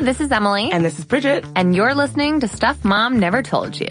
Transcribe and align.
Hey, 0.00 0.06
this 0.06 0.20
is 0.22 0.32
Emily. 0.32 0.70
And 0.72 0.82
this 0.82 0.98
is 0.98 1.04
Bridget. 1.04 1.44
And 1.54 1.76
you're 1.76 1.94
listening 1.94 2.40
to 2.40 2.48
Stuff 2.48 2.86
Mom 2.86 3.20
Never 3.20 3.42
Told 3.42 3.78
You. 3.78 3.86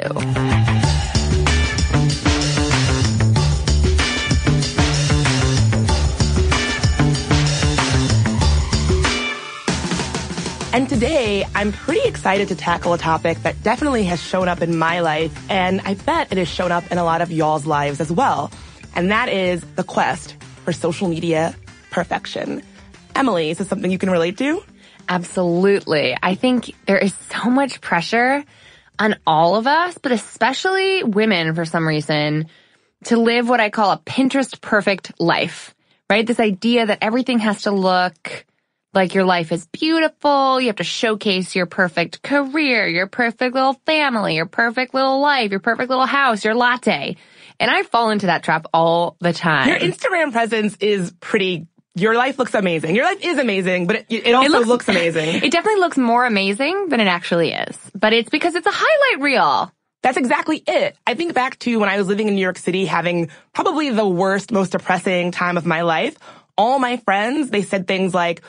And 10.73 10.89
today, 10.89 11.45
I'm 11.53 11.71
pretty 11.71 12.07
excited 12.07 12.47
to 12.47 12.55
tackle 12.55 12.93
a 12.93 12.97
topic 12.97 13.37
that 13.43 13.61
definitely 13.61 14.03
has 14.05 14.19
shown 14.19 14.47
up 14.47 14.63
in 14.63 14.79
my 14.79 15.01
life, 15.01 15.45
and 15.47 15.79
I 15.81 15.93
bet 15.93 16.31
it 16.31 16.39
has 16.39 16.47
shown 16.47 16.71
up 16.71 16.91
in 16.91 16.97
a 16.97 17.03
lot 17.03 17.21
of 17.21 17.31
y'all's 17.31 17.67
lives 17.67 18.01
as 18.01 18.11
well. 18.11 18.51
And 18.95 19.11
that 19.11 19.29
is 19.29 19.63
the 19.75 19.83
quest 19.83 20.35
for 20.65 20.73
social 20.73 21.07
media 21.07 21.55
perfection. 21.91 22.63
Emily, 23.13 23.51
is 23.51 23.59
this 23.59 23.67
something 23.67 23.91
you 23.91 23.99
can 23.99 24.09
relate 24.09 24.39
to? 24.39 24.63
Absolutely. 25.09 26.15
I 26.21 26.35
think 26.35 26.75
there 26.85 26.99
is 26.99 27.15
so 27.31 27.49
much 27.49 27.81
pressure 27.81 28.43
on 28.99 29.15
all 29.25 29.55
of 29.55 29.65
us, 29.65 29.97
but 29.97 30.11
especially 30.11 31.03
women 31.03 31.55
for 31.55 31.65
some 31.65 31.87
reason, 31.87 32.47
to 33.05 33.17
live 33.17 33.49
what 33.49 33.59
I 33.59 33.69
call 33.69 33.91
a 33.91 33.97
Pinterest 33.97 34.61
perfect 34.61 35.19
life, 35.19 35.73
right? 36.09 36.25
This 36.25 36.39
idea 36.39 36.85
that 36.85 36.99
everything 37.01 37.39
has 37.39 37.63
to 37.63 37.71
look 37.71 38.45
like 38.93 39.13
your 39.13 39.23
life 39.23 39.51
is 39.51 39.67
beautiful. 39.67 40.59
You 40.59 40.67
have 40.67 40.77
to 40.77 40.83
showcase 40.83 41.55
your 41.55 41.65
perfect 41.65 42.21
career, 42.21 42.87
your 42.87 43.07
perfect 43.07 43.53
little 43.55 43.73
family, 43.85 44.35
your 44.35 44.47
perfect 44.47 44.93
little 44.93 45.21
life, 45.21 45.51
your 45.51 45.59
perfect 45.59 45.89
little 45.89 46.05
house, 46.05 46.43
your 46.43 46.55
latte. 46.55 47.15
And 47.59 47.71
I 47.71 47.83
fall 47.83 48.09
into 48.09 48.27
that 48.27 48.43
trap 48.43 48.67
all 48.73 49.15
the 49.19 49.33
time. 49.33 49.69
Your 49.69 49.79
Instagram 49.79 50.31
presence 50.31 50.75
is 50.79 51.13
pretty 51.19 51.67
your 51.99 52.15
life 52.15 52.37
looks 52.39 52.53
amazing. 52.53 52.95
Your 52.95 53.05
life 53.05 53.23
is 53.23 53.37
amazing, 53.37 53.87
but 53.87 54.05
it, 54.09 54.27
it 54.27 54.33
also 54.33 54.45
it 54.45 54.51
looks, 54.51 54.67
looks, 54.67 54.89
amazing. 54.89 55.35
It 55.43 55.51
definitely 55.51 55.79
looks 55.79 55.97
more 55.97 56.25
amazing 56.25 56.89
than 56.89 56.99
it 56.99 57.07
actually 57.07 57.51
is. 57.51 57.77
But 57.93 58.13
it's 58.13 58.29
because 58.29 58.55
it's 58.55 58.67
a 58.67 58.71
highlight 58.73 59.23
reel. 59.23 59.71
That's 60.01 60.17
exactly 60.17 60.63
it. 60.65 60.95
I 61.05 61.13
think 61.13 61.33
back 61.33 61.59
to 61.59 61.77
when 61.77 61.89
I 61.89 61.97
was 61.97 62.07
living 62.07 62.27
in 62.27 62.35
New 62.35 62.41
York 62.41 62.57
City 62.57 62.85
having 62.85 63.29
probably 63.53 63.89
the 63.89 64.07
worst, 64.07 64.51
most 64.51 64.71
depressing 64.71 65.31
time 65.31 65.57
of 65.57 65.65
my 65.65 65.81
life. 65.81 66.17
All 66.57 66.79
my 66.79 66.97
friends, 66.97 67.49
they 67.49 67.63
said 67.63 67.87
things 67.87 68.13
like, 68.13 68.41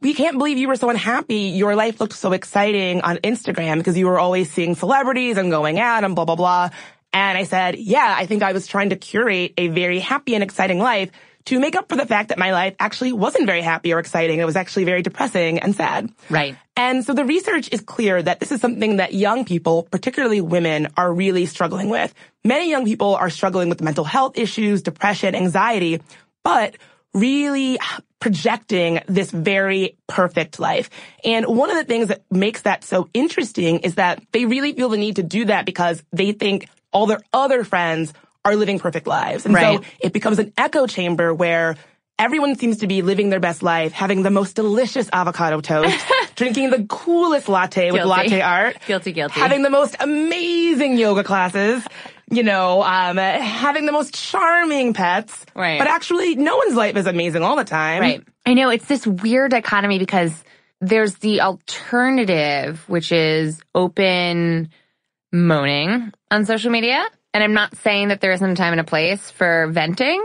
we 0.00 0.14
can't 0.14 0.38
believe 0.38 0.58
you 0.58 0.68
were 0.68 0.76
so 0.76 0.90
unhappy. 0.90 1.52
Your 1.56 1.74
life 1.74 2.00
looked 2.00 2.12
so 2.12 2.32
exciting 2.32 3.00
on 3.00 3.16
Instagram 3.18 3.78
because 3.78 3.96
you 3.96 4.06
were 4.06 4.18
always 4.18 4.50
seeing 4.50 4.74
celebrities 4.74 5.36
and 5.38 5.50
going 5.50 5.78
out 5.78 6.04
and 6.04 6.14
blah, 6.14 6.24
blah, 6.24 6.36
blah. 6.36 6.70
And 7.12 7.38
I 7.38 7.44
said, 7.44 7.76
yeah, 7.76 8.14
I 8.16 8.26
think 8.26 8.42
I 8.42 8.52
was 8.52 8.66
trying 8.66 8.90
to 8.90 8.96
curate 8.96 9.54
a 9.56 9.68
very 9.68 10.00
happy 10.00 10.34
and 10.34 10.44
exciting 10.44 10.78
life 10.78 11.10
to 11.46 11.60
make 11.60 11.76
up 11.76 11.88
for 11.88 11.96
the 11.96 12.06
fact 12.06 12.28
that 12.28 12.38
my 12.38 12.52
life 12.52 12.74
actually 12.78 13.12
wasn't 13.12 13.46
very 13.46 13.62
happy 13.62 13.92
or 13.92 13.98
exciting. 13.98 14.38
It 14.38 14.44
was 14.44 14.56
actually 14.56 14.84
very 14.84 15.02
depressing 15.02 15.58
and 15.60 15.74
sad. 15.74 16.10
Right. 16.28 16.56
And 16.76 17.04
so 17.04 17.14
the 17.14 17.24
research 17.24 17.68
is 17.72 17.80
clear 17.80 18.22
that 18.22 18.40
this 18.40 18.52
is 18.52 18.60
something 18.60 18.96
that 18.96 19.14
young 19.14 19.44
people, 19.44 19.84
particularly 19.84 20.40
women, 20.40 20.88
are 20.96 21.12
really 21.12 21.46
struggling 21.46 21.88
with. 21.88 22.12
Many 22.44 22.70
young 22.70 22.84
people 22.84 23.14
are 23.14 23.30
struggling 23.30 23.68
with 23.68 23.80
mental 23.80 24.04
health 24.04 24.36
issues, 24.36 24.82
depression, 24.82 25.34
anxiety, 25.34 26.02
but 26.44 26.76
really 27.14 27.78
projecting 28.20 29.00
this 29.06 29.30
very 29.30 29.96
perfect 30.06 30.58
life. 30.58 30.90
And 31.24 31.46
one 31.46 31.70
of 31.70 31.76
the 31.76 31.84
things 31.84 32.08
that 32.08 32.22
makes 32.30 32.62
that 32.62 32.84
so 32.84 33.08
interesting 33.14 33.78
is 33.80 33.94
that 33.94 34.22
they 34.32 34.44
really 34.46 34.72
feel 34.72 34.88
the 34.88 34.96
need 34.96 35.16
to 35.16 35.22
do 35.22 35.46
that 35.46 35.64
because 35.64 36.02
they 36.12 36.32
think 36.32 36.68
all 36.92 37.06
their 37.06 37.20
other 37.32 37.62
friends 37.64 38.12
are 38.46 38.56
living 38.56 38.78
perfect 38.78 39.06
lives. 39.06 39.44
And 39.44 39.54
right. 39.54 39.82
so 39.82 39.90
it 40.00 40.12
becomes 40.12 40.38
an 40.38 40.52
echo 40.56 40.86
chamber 40.86 41.34
where 41.34 41.76
everyone 42.18 42.56
seems 42.56 42.78
to 42.78 42.86
be 42.86 43.02
living 43.02 43.30
their 43.30 43.40
best 43.40 43.62
life, 43.62 43.92
having 43.92 44.22
the 44.22 44.30
most 44.30 44.56
delicious 44.56 45.08
avocado 45.12 45.60
toast, 45.60 45.96
drinking 46.36 46.70
the 46.70 46.84
coolest 46.88 47.48
latte 47.48 47.86
guilty. 47.86 47.98
with 47.98 48.06
latte 48.06 48.40
art. 48.40 48.76
Guilty, 48.86 49.12
guilty. 49.12 49.40
Having 49.40 49.62
the 49.62 49.70
most 49.70 49.96
amazing 50.00 50.96
yoga 50.96 51.24
classes. 51.24 51.84
You 52.28 52.42
know, 52.42 52.82
um, 52.82 53.18
having 53.18 53.86
the 53.86 53.92
most 53.92 54.12
charming 54.12 54.94
pets. 54.94 55.46
Right. 55.54 55.78
But 55.78 55.86
actually, 55.86 56.34
no 56.34 56.56
one's 56.56 56.74
life 56.74 56.96
is 56.96 57.06
amazing 57.06 57.42
all 57.42 57.54
the 57.54 57.64
time. 57.64 58.00
Right. 58.00 58.24
I 58.44 58.54
know 58.54 58.70
it's 58.70 58.86
this 58.86 59.06
weird 59.06 59.52
dichotomy 59.52 60.00
because 60.00 60.32
there's 60.80 61.14
the 61.16 61.42
alternative, 61.42 62.82
which 62.88 63.12
is 63.12 63.60
open 63.76 64.70
moaning 65.32 66.12
on 66.30 66.44
social 66.46 66.72
media. 66.72 67.04
And 67.36 67.44
I'm 67.44 67.52
not 67.52 67.76
saying 67.76 68.08
that 68.08 68.22
there 68.22 68.32
isn't 68.32 68.50
a 68.50 68.54
time 68.54 68.72
and 68.72 68.80
a 68.80 68.84
place 68.84 69.30
for 69.30 69.66
venting, 69.66 70.22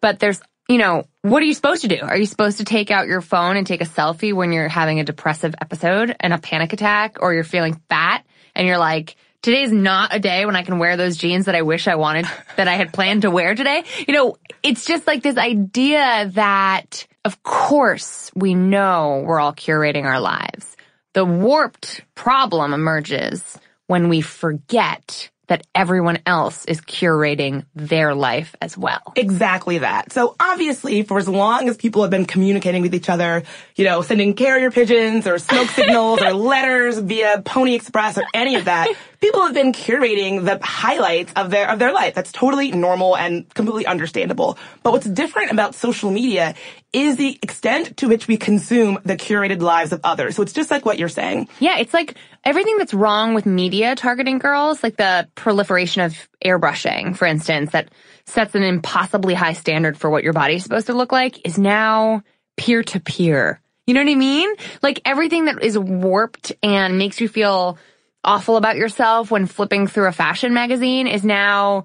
but 0.00 0.20
there's, 0.20 0.40
you 0.68 0.78
know, 0.78 1.02
what 1.22 1.42
are 1.42 1.46
you 1.46 1.52
supposed 1.52 1.82
to 1.82 1.88
do? 1.88 1.98
Are 2.00 2.16
you 2.16 2.26
supposed 2.26 2.58
to 2.58 2.64
take 2.64 2.92
out 2.92 3.08
your 3.08 3.22
phone 3.22 3.56
and 3.56 3.66
take 3.66 3.80
a 3.80 3.86
selfie 3.86 4.32
when 4.32 4.52
you're 4.52 4.68
having 4.68 5.00
a 5.00 5.04
depressive 5.04 5.56
episode 5.60 6.14
and 6.20 6.32
a 6.32 6.38
panic 6.38 6.72
attack 6.72 7.16
or 7.18 7.34
you're 7.34 7.42
feeling 7.42 7.82
fat 7.88 8.24
and 8.54 8.68
you're 8.68 8.78
like, 8.78 9.16
today's 9.42 9.72
not 9.72 10.14
a 10.14 10.20
day 10.20 10.46
when 10.46 10.54
I 10.54 10.62
can 10.62 10.78
wear 10.78 10.96
those 10.96 11.16
jeans 11.16 11.46
that 11.46 11.56
I 11.56 11.62
wish 11.62 11.88
I 11.88 11.96
wanted, 11.96 12.26
that 12.56 12.68
I 12.68 12.74
had 12.74 12.92
planned 12.92 13.22
to 13.22 13.32
wear 13.32 13.56
today. 13.56 13.82
You 14.06 14.14
know, 14.14 14.36
it's 14.62 14.84
just 14.84 15.08
like 15.08 15.24
this 15.24 15.36
idea 15.36 16.30
that 16.34 17.08
of 17.24 17.42
course 17.42 18.30
we 18.36 18.54
know 18.54 19.24
we're 19.26 19.40
all 19.40 19.54
curating 19.54 20.04
our 20.04 20.20
lives. 20.20 20.76
The 21.14 21.24
warped 21.24 22.02
problem 22.14 22.72
emerges 22.72 23.58
when 23.88 24.08
we 24.08 24.20
forget 24.20 25.30
that 25.46 25.66
everyone 25.74 26.18
else 26.26 26.64
is 26.64 26.80
curating 26.80 27.64
their 27.74 28.14
life 28.14 28.54
as 28.60 28.76
well. 28.78 29.12
Exactly 29.16 29.78
that. 29.78 30.12
So 30.12 30.34
obviously, 30.40 31.02
for 31.02 31.18
as 31.18 31.28
long 31.28 31.68
as 31.68 31.76
people 31.76 32.02
have 32.02 32.10
been 32.10 32.24
communicating 32.24 32.82
with 32.82 32.94
each 32.94 33.08
other, 33.08 33.42
you 33.76 33.84
know, 33.84 34.02
sending 34.02 34.34
carrier 34.34 34.70
pigeons 34.70 35.26
or 35.26 35.38
smoke 35.38 35.68
signals 35.68 36.20
or 36.22 36.32
letters 36.32 36.98
via 36.98 37.42
Pony 37.44 37.74
Express 37.74 38.18
or 38.18 38.24
any 38.32 38.56
of 38.56 38.66
that, 38.66 38.88
people 39.24 39.40
have 39.40 39.54
been 39.54 39.72
curating 39.72 40.44
the 40.44 40.62
highlights 40.62 41.32
of 41.34 41.50
their 41.50 41.70
of 41.70 41.78
their 41.78 41.92
life. 41.92 42.14
That's 42.14 42.30
totally 42.30 42.72
normal 42.72 43.16
and 43.16 43.52
completely 43.54 43.86
understandable. 43.86 44.58
But 44.82 44.92
what's 44.92 45.06
different 45.06 45.50
about 45.50 45.74
social 45.74 46.10
media 46.10 46.54
is 46.92 47.16
the 47.16 47.38
extent 47.40 47.96
to 47.96 48.08
which 48.08 48.28
we 48.28 48.36
consume 48.36 48.98
the 49.04 49.16
curated 49.16 49.62
lives 49.62 49.92
of 49.94 50.00
others. 50.04 50.36
So 50.36 50.42
it's 50.42 50.52
just 50.52 50.70
like 50.70 50.84
what 50.84 50.98
you're 50.98 51.08
saying. 51.08 51.48
Yeah, 51.58 51.78
it's 51.78 51.94
like 51.94 52.16
everything 52.44 52.76
that's 52.76 52.92
wrong 52.92 53.32
with 53.32 53.46
media 53.46 53.96
targeting 53.96 54.36
girls, 54.38 54.82
like 54.82 54.98
the 54.98 55.26
proliferation 55.36 56.02
of 56.02 56.28
airbrushing, 56.44 57.16
for 57.16 57.24
instance, 57.24 57.72
that 57.72 57.90
sets 58.26 58.54
an 58.54 58.62
impossibly 58.62 59.32
high 59.32 59.54
standard 59.54 59.96
for 59.96 60.10
what 60.10 60.22
your 60.22 60.34
body's 60.34 60.64
supposed 60.64 60.88
to 60.88 60.92
look 60.92 61.12
like, 61.12 61.46
is 61.46 61.56
now 61.56 62.22
peer 62.58 62.82
to 62.82 63.00
peer. 63.00 63.58
You 63.86 63.94
know 63.94 64.02
what 64.02 64.12
I 64.12 64.16
mean? 64.16 64.50
Like 64.82 65.00
everything 65.06 65.46
that 65.46 65.62
is 65.62 65.78
warped 65.78 66.52
and 66.62 66.98
makes 66.98 67.22
you 67.22 67.28
feel 67.28 67.78
awful 68.24 68.56
about 68.56 68.76
yourself 68.76 69.30
when 69.30 69.46
flipping 69.46 69.86
through 69.86 70.06
a 70.06 70.12
fashion 70.12 70.54
magazine 70.54 71.06
is 71.06 71.24
now 71.24 71.84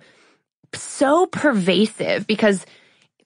so 0.73 1.25
pervasive 1.25 2.27
because 2.27 2.65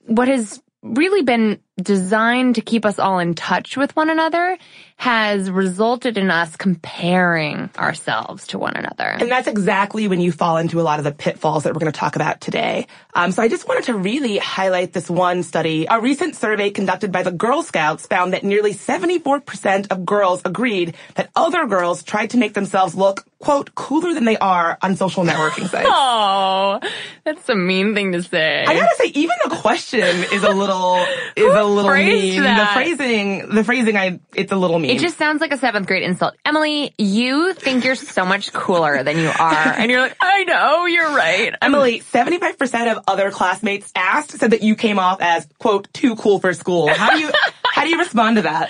what 0.05 0.27
has 0.27 0.61
really 0.81 1.23
been 1.23 1.59
designed 1.81 2.55
to 2.55 2.61
keep 2.61 2.85
us 2.85 2.99
all 2.99 3.19
in 3.19 3.33
touch 3.33 3.77
with 3.77 3.95
one 3.95 4.09
another 4.09 4.57
has 5.03 5.51
resulted 5.51 6.17
in 6.17 6.31
us 6.31 6.55
comparing 6.55 7.69
ourselves 7.77 8.47
to 8.47 8.57
one 8.57 8.77
another. 8.77 9.03
And 9.03 9.29
that's 9.29 9.49
exactly 9.49 10.07
when 10.07 10.21
you 10.21 10.31
fall 10.31 10.55
into 10.55 10.79
a 10.79 10.83
lot 10.83 10.99
of 10.99 11.03
the 11.03 11.11
pitfalls 11.11 11.63
that 11.63 11.73
we're 11.73 11.81
going 11.81 11.91
to 11.91 11.99
talk 11.99 12.15
about 12.15 12.39
today. 12.39 12.87
Um, 13.13 13.33
so 13.33 13.41
I 13.43 13.49
just 13.49 13.67
wanted 13.67 13.83
to 13.85 13.95
really 13.95 14.37
highlight 14.37 14.93
this 14.93 15.09
one 15.09 15.43
study. 15.43 15.87
A 15.89 15.99
recent 15.99 16.37
survey 16.37 16.69
conducted 16.69 17.11
by 17.11 17.21
the 17.21 17.31
Girl 17.31 17.63
Scouts 17.63 18.07
found 18.07 18.31
that 18.31 18.45
nearly 18.45 18.73
74% 18.73 19.91
of 19.91 20.05
girls 20.05 20.41
agreed 20.45 20.95
that 21.15 21.29
other 21.35 21.67
girls 21.67 22.03
tried 22.03 22.29
to 22.29 22.37
make 22.37 22.53
themselves 22.53 22.95
look, 22.95 23.25
quote, 23.39 23.75
cooler 23.75 24.13
than 24.13 24.23
they 24.23 24.37
are 24.37 24.77
on 24.81 24.95
social 24.95 25.25
networking 25.25 25.67
sites. 25.67 25.85
oh, 25.91 26.79
that's 27.25 27.49
a 27.49 27.55
mean 27.55 27.93
thing 27.93 28.13
to 28.13 28.23
say. 28.23 28.63
I 28.65 28.73
gotta 28.73 28.95
say, 28.95 29.07
even 29.07 29.35
the 29.49 29.57
question 29.57 29.99
is 29.99 30.43
a 30.43 30.51
little, 30.51 31.05
is 31.35 31.53
a 31.53 31.63
little 31.65 31.93
mean. 31.93 32.41
that? 32.41 32.73
The 32.73 32.95
phrasing, 32.95 33.49
the 33.49 33.63
phrasing, 33.65 33.97
I, 33.97 34.21
it's 34.33 34.53
a 34.53 34.55
little 34.55 34.79
mean. 34.79 34.92
It 34.95 34.99
just 34.99 35.17
sounds 35.17 35.41
like 35.41 35.51
a 35.51 35.57
seventh 35.57 35.87
grade 35.87 36.03
insult. 36.03 36.35
Emily, 36.45 36.93
you 36.97 37.53
think 37.53 37.83
you're 37.83 37.95
so 37.95 38.25
much 38.25 38.53
cooler 38.53 39.03
than 39.03 39.17
you 39.17 39.29
are. 39.39 39.53
And 39.77 39.89
you're 39.91 40.01
like, 40.01 40.15
I 40.21 40.43
know, 40.45 40.85
you're 40.85 41.13
right. 41.15 41.53
Emily, 41.61 41.99
75% 41.99 42.91
of 42.95 43.03
other 43.07 43.31
classmates 43.31 43.91
asked 43.95 44.31
said 44.31 44.51
that 44.51 44.61
you 44.63 44.75
came 44.75 44.99
off 44.99 45.21
as, 45.21 45.47
quote, 45.59 45.91
too 45.93 46.15
cool 46.15 46.39
for 46.39 46.53
school. 46.53 46.87
How 46.87 47.11
do 47.15 47.19
you, 47.19 47.31
how 47.63 47.83
do 47.83 47.89
you 47.89 47.97
respond 47.99 48.37
to 48.37 48.41
that? 48.43 48.69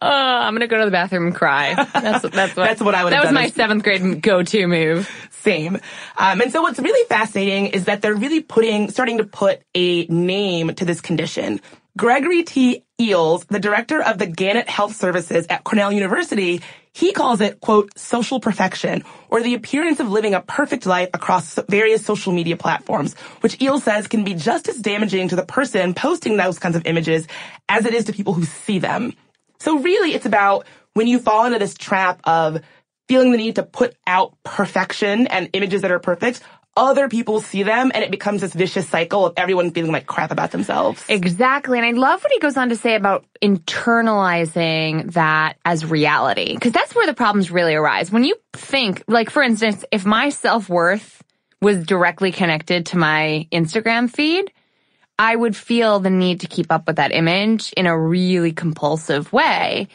Uh, 0.00 0.04
I'm 0.04 0.54
gonna 0.54 0.66
go 0.66 0.78
to 0.78 0.84
the 0.84 0.90
bathroom 0.90 1.26
and 1.28 1.34
cry. 1.34 1.74
That's 1.74 2.22
that's 2.22 2.54
what 2.54 2.54
That's 2.54 2.80
what 2.82 2.94
I 2.94 3.04
would 3.04 3.12
That 3.12 3.24
was 3.24 3.32
my 3.32 3.44
as- 3.44 3.54
seventh 3.54 3.82
grade 3.82 4.20
go-to 4.20 4.66
move. 4.66 5.10
Same. 5.30 5.76
Um, 6.16 6.40
and 6.42 6.52
so 6.52 6.60
what's 6.60 6.78
really 6.78 7.08
fascinating 7.08 7.68
is 7.68 7.86
that 7.86 8.02
they're 8.02 8.14
really 8.14 8.40
putting, 8.42 8.90
starting 8.90 9.16
to 9.18 9.24
put 9.24 9.62
a 9.74 10.04
name 10.06 10.74
to 10.74 10.84
this 10.84 11.00
condition. 11.00 11.60
Gregory 11.96 12.42
T. 12.42 12.84
Eells, 13.00 13.46
the 13.46 13.60
director 13.60 14.02
of 14.02 14.18
the 14.18 14.26
Gannett 14.26 14.68
Health 14.68 14.96
Services 14.96 15.46
at 15.48 15.62
Cornell 15.62 15.92
University, 15.92 16.62
he 16.92 17.12
calls 17.12 17.40
it, 17.40 17.60
quote, 17.60 17.96
social 17.96 18.40
perfection, 18.40 19.04
or 19.28 19.40
the 19.40 19.54
appearance 19.54 20.00
of 20.00 20.10
living 20.10 20.34
a 20.34 20.40
perfect 20.40 20.84
life 20.84 21.08
across 21.14 21.60
various 21.68 22.04
social 22.04 22.32
media 22.32 22.56
platforms, 22.56 23.14
which 23.40 23.56
Eells 23.58 23.82
says 23.82 24.08
can 24.08 24.24
be 24.24 24.34
just 24.34 24.68
as 24.68 24.78
damaging 24.78 25.28
to 25.28 25.36
the 25.36 25.44
person 25.44 25.94
posting 25.94 26.36
those 26.36 26.58
kinds 26.58 26.74
of 26.74 26.86
images 26.86 27.28
as 27.68 27.86
it 27.86 27.94
is 27.94 28.06
to 28.06 28.12
people 28.12 28.32
who 28.32 28.44
see 28.44 28.80
them. 28.80 29.12
So 29.60 29.78
really, 29.78 30.12
it's 30.12 30.26
about 30.26 30.66
when 30.94 31.06
you 31.06 31.20
fall 31.20 31.46
into 31.46 31.60
this 31.60 31.74
trap 31.74 32.20
of 32.24 32.60
feeling 33.06 33.30
the 33.30 33.38
need 33.38 33.54
to 33.54 33.62
put 33.62 33.94
out 34.08 34.34
perfection 34.42 35.28
and 35.28 35.50
images 35.52 35.82
that 35.82 35.92
are 35.92 36.00
perfect, 36.00 36.40
other 36.78 37.08
people 37.08 37.40
see 37.40 37.64
them 37.64 37.90
and 37.92 38.04
it 38.04 38.10
becomes 38.10 38.40
this 38.40 38.54
vicious 38.54 38.88
cycle 38.88 39.26
of 39.26 39.34
everyone 39.36 39.72
feeling 39.72 39.90
like 39.90 40.06
crap 40.06 40.30
about 40.30 40.52
themselves. 40.52 41.04
Exactly. 41.08 41.76
And 41.78 41.86
I 41.86 41.90
love 41.90 42.22
what 42.22 42.32
he 42.32 42.38
goes 42.38 42.56
on 42.56 42.68
to 42.68 42.76
say 42.76 42.94
about 42.94 43.26
internalizing 43.42 45.12
that 45.12 45.56
as 45.64 45.84
reality. 45.84 46.54
Because 46.54 46.72
that's 46.72 46.94
where 46.94 47.06
the 47.06 47.14
problems 47.14 47.50
really 47.50 47.74
arise. 47.74 48.12
When 48.12 48.22
you 48.22 48.36
think, 48.52 49.02
like, 49.08 49.28
for 49.28 49.42
instance, 49.42 49.84
if 49.90 50.06
my 50.06 50.28
self 50.28 50.68
worth 50.68 51.22
was 51.60 51.84
directly 51.84 52.30
connected 52.30 52.86
to 52.86 52.96
my 52.96 53.48
Instagram 53.50 54.08
feed, 54.08 54.52
I 55.18 55.34
would 55.34 55.56
feel 55.56 55.98
the 55.98 56.10
need 56.10 56.40
to 56.40 56.46
keep 56.46 56.70
up 56.70 56.86
with 56.86 56.96
that 56.96 57.10
image 57.10 57.72
in 57.72 57.86
a 57.86 57.98
really 57.98 58.52
compulsive 58.52 59.32
way. 59.32 59.88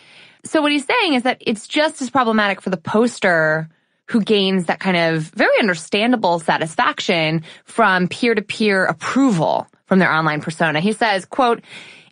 So 0.43 0.61
what 0.61 0.73
he's 0.73 0.85
saying 0.85 1.13
is 1.13 1.23
that 1.23 1.37
it's 1.39 1.65
just 1.65 2.01
as 2.01 2.09
problematic 2.09 2.59
for 2.59 2.69
the 2.69 2.77
poster 2.77 3.69
who 4.09 4.21
gains 4.21 4.65
that 4.65 4.79
kind 4.79 4.97
of 4.97 5.23
very 5.23 5.57
understandable 5.59 6.39
satisfaction 6.39 7.43
from 7.63 8.07
peer-to-peer 8.07 8.85
approval 8.85 9.67
from 9.85 9.99
their 9.99 10.11
online 10.11 10.41
persona. 10.41 10.79
He 10.79 10.93
says, 10.93 11.25
quote, 11.25 11.61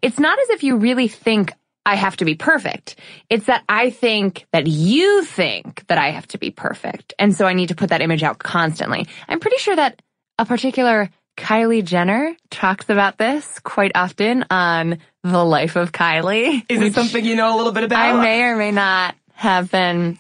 it's 0.02 0.20
not 0.20 0.40
as 0.40 0.50
if 0.52 0.64
you 0.64 0.78
really 0.78 1.08
think 1.08 1.54
I 1.86 1.96
have 1.96 2.18
to 2.18 2.26
be 2.26 2.36
perfect. 2.36 2.96
It's 3.30 3.46
that 3.46 3.64
I 3.68 3.90
think 3.90 4.46
that 4.52 4.68
you 4.68 5.24
think 5.26 5.86
that 5.88 5.98
I 5.98 6.12
have 6.12 6.28
to 6.28 6.38
be 6.38 6.52
perfect. 6.52 7.14
And 7.18 7.36
so 7.36 7.46
I 7.46 7.54
need 7.54 7.70
to 7.70 7.76
put 7.76 7.90
that 7.90 8.02
image 8.02 8.24
out 8.24 8.40
constantly. 8.40 9.08
I'm 9.28 9.40
pretty 9.40 9.58
sure 9.58 9.76
that 9.76 10.02
a 10.38 10.46
particular 10.46 11.10
Kylie 11.38 11.84
Jenner 11.84 12.36
talks 12.52 12.90
about 12.90 13.18
this 13.18 13.60
quite 13.60 13.94
often 13.96 14.46
on 14.52 15.00
The 15.24 15.44
Life 15.44 15.76
of 15.76 15.92
Kylie. 15.92 16.64
Is 16.70 16.82
it 16.82 16.94
something 16.94 17.26
you 17.26 17.36
know 17.36 17.56
a 17.56 17.58
little 17.58 17.72
bit 17.72 17.84
about? 17.84 18.00
I 18.00 18.22
may 18.22 18.44
or 18.44 18.56
may 18.58 18.72
not 18.72 19.16
have 19.34 19.72
been 19.72 20.20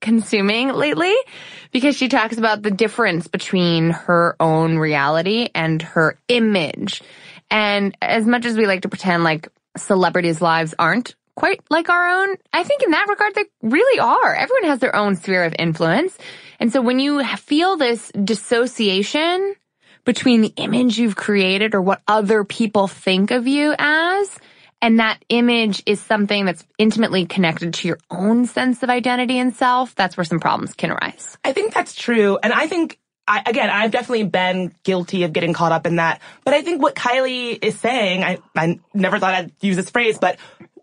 consuming 0.00 0.68
lately 0.72 1.14
because 1.72 1.96
she 1.96 2.08
talks 2.08 2.38
about 2.38 2.62
the 2.62 2.70
difference 2.70 3.26
between 3.26 3.90
her 3.90 4.36
own 4.40 4.78
reality 4.78 5.48
and 5.54 5.82
her 5.82 6.18
image. 6.28 7.02
And 7.50 7.96
as 8.02 8.26
much 8.26 8.44
as 8.44 8.56
we 8.56 8.66
like 8.66 8.82
to 8.82 8.88
pretend 8.88 9.24
like 9.24 9.48
celebrities' 9.76 10.42
lives 10.42 10.74
aren't 10.78 11.14
quite 11.34 11.60
like 11.70 11.88
our 11.88 12.08
own, 12.08 12.36
I 12.52 12.64
think 12.64 12.82
in 12.82 12.90
that 12.90 13.06
regard 13.08 13.34
they 13.34 13.44
really 13.62 14.00
are. 14.00 14.34
Everyone 14.34 14.64
has 14.64 14.80
their 14.80 14.96
own 14.96 15.16
sphere 15.16 15.44
of 15.44 15.54
influence. 15.58 16.16
And 16.58 16.72
so 16.72 16.80
when 16.80 16.98
you 16.98 17.24
feel 17.36 17.76
this 17.76 18.10
dissociation 18.12 19.54
between 20.04 20.40
the 20.40 20.52
image 20.56 20.98
you've 20.98 21.16
created 21.16 21.74
or 21.74 21.82
what 21.82 22.02
other 22.08 22.42
people 22.42 22.88
think 22.88 23.30
of 23.30 23.46
you 23.46 23.74
as, 23.78 24.38
and 24.80 25.00
that 25.00 25.24
image 25.28 25.82
is 25.86 26.00
something 26.00 26.44
that's 26.44 26.64
intimately 26.78 27.26
connected 27.26 27.74
to 27.74 27.88
your 27.88 27.98
own 28.10 28.46
sense 28.46 28.82
of 28.82 28.90
identity 28.90 29.38
and 29.38 29.54
self, 29.54 29.94
that's 29.94 30.16
where 30.16 30.24
some 30.24 30.40
problems 30.40 30.74
can 30.74 30.90
arise. 30.90 31.36
I 31.44 31.52
think 31.52 31.74
that's 31.74 31.94
true. 31.94 32.38
And 32.42 32.52
I 32.52 32.66
think, 32.66 32.98
I, 33.26 33.42
again, 33.44 33.70
I've 33.70 33.90
definitely 33.90 34.24
been 34.24 34.72
guilty 34.84 35.24
of 35.24 35.32
getting 35.32 35.52
caught 35.52 35.72
up 35.72 35.86
in 35.86 35.96
that. 35.96 36.20
But 36.44 36.54
I 36.54 36.62
think 36.62 36.80
what 36.80 36.94
Kylie 36.94 37.58
is 37.62 37.78
saying, 37.78 38.22
I, 38.22 38.38
I 38.56 38.78
never 38.94 39.18
thought 39.18 39.34
I'd 39.34 39.52
use 39.60 39.76
this 39.76 39.90
phrase, 39.90 40.18
but 40.18 40.38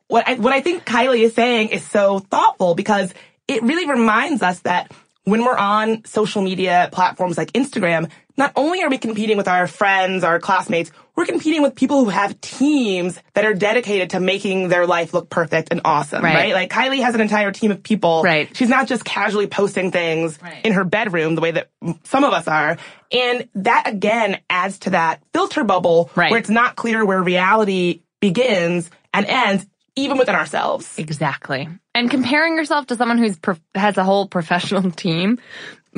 what 0.08 0.28
I, 0.28 0.36
what 0.36 0.54
I 0.54 0.62
think 0.62 0.86
Kylie 0.86 1.22
is 1.22 1.34
saying 1.34 1.70
is 1.70 1.84
so 1.84 2.20
thoughtful 2.20 2.76
because 2.76 3.14
it 3.48 3.64
really 3.64 3.90
reminds 3.90 4.42
us 4.42 4.60
that 4.62 4.92
when 5.24 5.44
we're 5.44 5.58
on 5.58 6.06
social 6.06 6.42
media 6.42 6.90
platforms 6.92 7.38
like 7.38 7.52
Instagram, 7.54 8.12
not 8.38 8.52
only 8.56 8.84
are 8.84 8.90
we 8.90 8.98
competing 8.98 9.38
with 9.38 9.48
our 9.48 9.68
friends, 9.68 10.24
our 10.24 10.40
classmates, 10.40 10.92
we're 11.16 11.26
competing 11.26 11.62
with 11.62 11.76
people 11.76 12.04
who 12.04 12.10
have 12.10 12.40
teams 12.42 13.20
that 13.34 13.46
are 13.46 13.54
dedicated 13.54 14.10
to 14.12 14.20
making 14.20 14.68
their 14.70 14.86
life 14.86 15.14
look 15.14 15.30
perfect 15.30 15.70
and 15.72 15.82
awesome, 15.86 16.24
Right. 16.24 16.36
right? 16.36 16.54
Like 16.54 16.70
Kylie 16.72 17.02
has 17.02 17.16
an 17.16 17.22
entire 17.22 17.52
team 17.52 17.72
of 17.72 17.82
people. 17.84 18.22
Right. 18.24 18.50
She's 18.56 18.70
not 18.70 18.88
just 18.88 19.06
casually 19.06 19.48
posting 19.48 19.92
things 19.92 20.38
Right. 20.44 20.66
in 20.66 20.74
her 20.74 20.84
bedroom 20.84 21.36
the 21.36 21.42
way 21.42 21.52
that 21.52 21.70
some 22.04 22.24
of 22.24 22.34
us 22.34 22.48
are. 22.48 22.78
And 23.12 23.48
that 23.56 23.84
again 23.88 24.40
adds 24.50 24.80
to 24.80 24.90
that 24.92 25.22
filter 25.34 25.64
bubble 25.64 26.10
Right. 26.16 26.32
where 26.32 26.40
it's 26.40 26.50
not 26.50 26.76
clear 26.76 27.06
where 27.06 27.22
reality 27.22 28.02
begins 28.20 28.90
and 29.14 29.26
ends, 29.26 29.66
even 29.96 30.18
within 30.18 30.36
ourselves. 30.36 30.98
Exactly. 30.98 31.70
And 31.94 32.12
comparing 32.12 32.58
yourself 32.58 32.88
to 32.88 32.96
someone 32.98 33.18
who's 33.18 33.38
prof- 33.40 33.62
has 33.74 33.98
a 33.98 34.04
whole 34.04 34.28
professional 34.28 34.92
team 35.06 35.40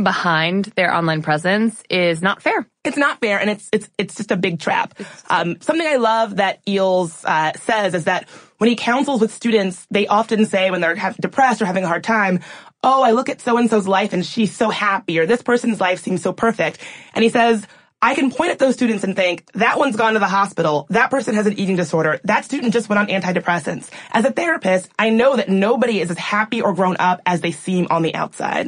behind 0.01 0.65
their 0.75 0.93
online 0.93 1.21
presence 1.21 1.81
is 1.89 2.21
not 2.21 2.41
fair. 2.41 2.67
It's 2.83 2.97
not 2.97 3.19
fair, 3.19 3.39
and 3.39 3.49
it's 3.49 3.69
it's 3.73 3.89
it's 3.97 4.15
just 4.15 4.31
a 4.31 4.37
big 4.37 4.59
trap. 4.59 4.93
Um, 5.29 5.59
something 5.61 5.85
I 5.85 5.97
love 5.97 6.37
that 6.37 6.65
Eells 6.65 7.25
uh, 7.25 7.53
says 7.57 7.93
is 7.93 8.05
that 8.05 8.29
when 8.59 8.69
he 8.69 8.75
counsels 8.75 9.21
with 9.21 9.33
students, 9.33 9.85
they 9.91 10.07
often 10.07 10.45
say 10.45 10.71
when 10.71 10.81
they're 10.81 11.13
depressed 11.19 11.61
or 11.61 11.65
having 11.65 11.83
a 11.83 11.87
hard 11.87 12.03
time, 12.03 12.39
"Oh, 12.83 13.03
I 13.03 13.11
look 13.11 13.29
at 13.29 13.41
so 13.41 13.57
and 13.57 13.69
so's 13.69 13.87
life 13.87 14.13
and 14.13 14.25
she's 14.25 14.55
so 14.55 14.69
happy," 14.69 15.19
or 15.19 15.25
"This 15.25 15.41
person's 15.41 15.81
life 15.81 15.99
seems 15.99 16.21
so 16.21 16.31
perfect," 16.33 16.79
and 17.13 17.23
he 17.23 17.29
says. 17.29 17.65
I 17.99 18.13
can 18.13 18.29
point 18.29 18.51
at 18.51 18.59
those 18.59 18.75
students 18.75 19.03
and 19.03 19.15
think, 19.15 19.51
that 19.53 19.79
one's 19.79 19.95
gone 19.95 20.13
to 20.13 20.19
the 20.19 20.27
hospital. 20.27 20.85
That 20.91 21.09
person 21.09 21.33
has 21.33 21.47
an 21.47 21.57
eating 21.57 21.75
disorder. 21.75 22.21
That 22.25 22.45
student 22.45 22.71
just 22.71 22.89
went 22.89 22.99
on 22.99 23.07
antidepressants. 23.07 23.89
As 24.11 24.23
a 24.23 24.31
therapist, 24.31 24.87
I 24.99 25.09
know 25.09 25.35
that 25.35 25.49
nobody 25.49 25.99
is 25.99 26.11
as 26.11 26.17
happy 26.19 26.61
or 26.61 26.75
grown 26.75 26.97
up 26.99 27.23
as 27.25 27.41
they 27.41 27.49
seem 27.49 27.87
on 27.89 28.03
the 28.03 28.13
outside. 28.13 28.67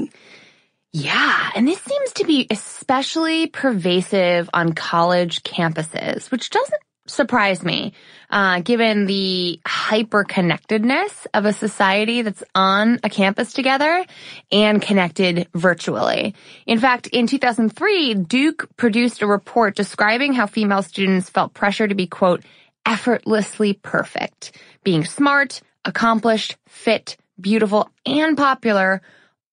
Yeah, 0.92 1.52
and 1.56 1.68
this 1.68 1.82
seems 1.82 2.14
to 2.14 2.26
be 2.26 2.48
especially 2.50 3.48
pervasive 3.48 4.50
on 4.54 4.74
college 4.74 5.44
campuses, 5.44 6.32
which 6.32 6.50
doesn't 6.50 6.82
surprise 7.06 7.64
me, 7.64 7.94
uh, 8.30 8.62
given 8.62 9.06
the 9.06 9.60
hyper 9.66 10.24
connectedness 10.24 11.28
of 11.34 11.46
a 11.46 11.54
society 11.54 12.24
that's 12.24 12.44
on 12.56 13.00
a 13.04 13.10
campus 13.10 13.54
together 13.54 14.06
and 14.52 14.82
connected 14.82 15.48
virtually. 15.54 16.36
In 16.66 16.80
fact, 16.80 17.08
in 17.08 17.28
2003, 17.28 18.16
Duke 18.16 18.68
produced 18.76 19.22
a 19.22 19.28
report 19.28 19.76
describing 19.76 20.34
how 20.34 20.48
female 20.48 20.84
students 20.84 21.30
felt 21.30 21.54
pressure 21.54 21.88
to 21.88 21.96
be, 21.96 22.08
quote, 22.08 22.44
effortlessly 22.86 23.74
perfect, 23.74 24.58
being 24.84 25.06
smart, 25.06 25.62
accomplished, 25.86 26.58
fit, 26.68 27.18
beautiful, 27.40 27.90
and 28.06 28.38
popular 28.38 29.02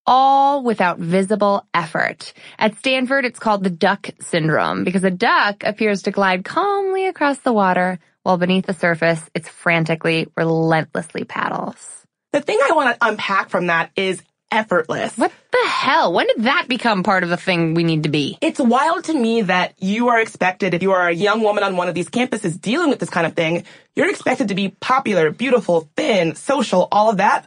all 0.07 0.63
without 0.63 0.99
visible 0.99 1.67
effort. 1.75 2.33
At 2.59 2.77
Stanford, 2.79 3.25
it's 3.25 3.39
called 3.39 3.65
the 3.65 3.71
duck 3.71 4.11
syndrome 4.21 4.85
because 4.85 5.05
a 5.05 5.11
duck 5.11 5.65
appears 5.65 6.03
to 6.03 6.11
glide 6.11 6.45
calmly 6.45 7.09
across 7.09 7.39
the 7.39 7.53
water 7.53 7.99
while 8.23 8.39
beneath 8.39 8.67
the 8.67 8.75
surface, 8.75 9.21
it's 9.35 9.49
frantically, 9.49 10.27
relentlessly 10.37 11.25
paddles. 11.25 12.03
The 12.33 12.41
thing 12.41 12.59
I 12.61 12.73
want 12.73 12.99
to 12.99 13.07
unpack 13.07 13.51
from 13.51 13.69
that 13.69 13.93
is 13.95 14.21
effortless. 14.51 15.17
What 15.17 15.33
the 15.53 15.69
hell? 15.69 16.13
When 16.13 16.27
did 16.27 16.45
that 16.45 16.67
become 16.69 17.03
part 17.03 17.23
of 17.23 17.29
the 17.29 17.37
thing 17.37 17.75
we 17.75 17.85
need 17.85 18.03
to 18.03 18.09
be? 18.09 18.37
It's 18.41 18.59
wild 18.59 19.05
to 19.05 19.15
me 19.15 19.43
that 19.43 19.75
you 19.79 20.09
are 20.09 20.21
expected, 20.21 20.75
if 20.75 20.83
you 20.83 20.93
are 20.93 21.09
a 21.09 21.15
young 21.15 21.41
woman 21.43 21.63
on 21.63 21.77
one 21.77 21.89
of 21.89 21.95
these 21.95 22.09
campuses 22.09 22.61
dealing 22.61 22.91
with 22.91 22.99
this 22.99 23.11
kind 23.11 23.27
of 23.27 23.35
thing, 23.35 23.65
you're 23.95 24.11
expected 24.11 24.49
to 24.49 24.55
be 24.55 24.69
popular, 24.69 25.31
beautiful, 25.31 25.89
thin, 25.97 26.35
social, 26.35 26.89
all 26.91 27.11
of 27.11 27.19
that, 27.19 27.47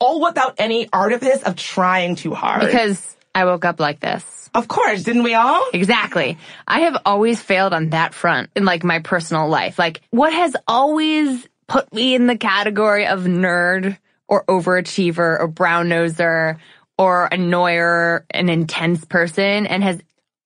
all 0.00 0.20
without 0.20 0.54
any 0.58 0.88
artifice 0.92 1.42
of 1.42 1.56
trying 1.56 2.16
too 2.16 2.34
hard. 2.34 2.60
Because 2.60 3.16
I 3.34 3.44
woke 3.44 3.64
up 3.64 3.80
like 3.80 4.00
this. 4.00 4.50
Of 4.54 4.68
course, 4.68 5.02
didn't 5.02 5.24
we 5.24 5.34
all? 5.34 5.68
Exactly. 5.72 6.38
I 6.66 6.80
have 6.80 6.96
always 7.04 7.40
failed 7.40 7.72
on 7.72 7.90
that 7.90 8.14
front 8.14 8.50
in 8.56 8.64
like 8.64 8.82
my 8.82 9.00
personal 9.00 9.48
life. 9.48 9.78
Like 9.78 10.00
what 10.10 10.32
has 10.32 10.56
always 10.66 11.46
put 11.66 11.92
me 11.92 12.14
in 12.14 12.26
the 12.26 12.36
category 12.36 13.06
of 13.06 13.20
nerd 13.24 13.98
or 14.26 14.44
overachiever 14.46 15.38
or 15.38 15.48
brown 15.48 15.88
noser 15.88 16.58
or 16.96 17.28
annoyer, 17.30 18.24
an 18.30 18.48
intense 18.48 19.04
person 19.04 19.66
and 19.66 19.82
has 19.82 20.00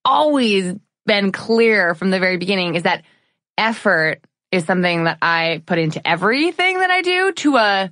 always 0.05 0.75
been 1.05 1.31
clear 1.31 1.95
from 1.95 2.09
the 2.09 2.19
very 2.19 2.37
beginning 2.37 2.75
is 2.75 2.83
that 2.83 3.03
effort 3.57 4.21
is 4.51 4.65
something 4.65 5.05
that 5.05 5.17
I 5.21 5.61
put 5.65 5.79
into 5.79 6.05
everything 6.07 6.79
that 6.79 6.91
I 6.91 7.01
do 7.01 7.31
to 7.31 7.57
a 7.57 7.91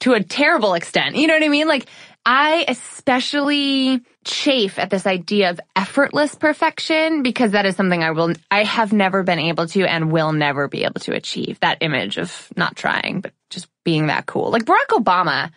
to 0.00 0.14
a 0.14 0.22
terrible 0.22 0.74
extent. 0.74 1.16
You 1.16 1.26
know 1.26 1.34
what 1.34 1.42
I 1.42 1.48
mean? 1.48 1.68
Like 1.68 1.86
I 2.24 2.64
especially 2.68 4.02
chafe 4.24 4.78
at 4.78 4.90
this 4.90 5.06
idea 5.06 5.50
of 5.50 5.60
effortless 5.74 6.34
perfection 6.34 7.22
because 7.22 7.52
that 7.52 7.64
is 7.64 7.76
something 7.76 8.02
I 8.02 8.10
will, 8.10 8.34
I 8.50 8.64
have 8.64 8.92
never 8.92 9.22
been 9.22 9.38
able 9.38 9.66
to 9.68 9.84
and 9.84 10.12
will 10.12 10.32
never 10.32 10.68
be 10.68 10.84
able 10.84 11.00
to 11.00 11.14
achieve 11.14 11.58
that 11.60 11.78
image 11.80 12.18
of 12.18 12.48
not 12.56 12.76
trying, 12.76 13.22
but 13.22 13.32
just 13.48 13.68
being 13.84 14.08
that 14.08 14.26
cool. 14.26 14.50
Like 14.50 14.64
Barack 14.64 14.88
Obama 14.90 15.50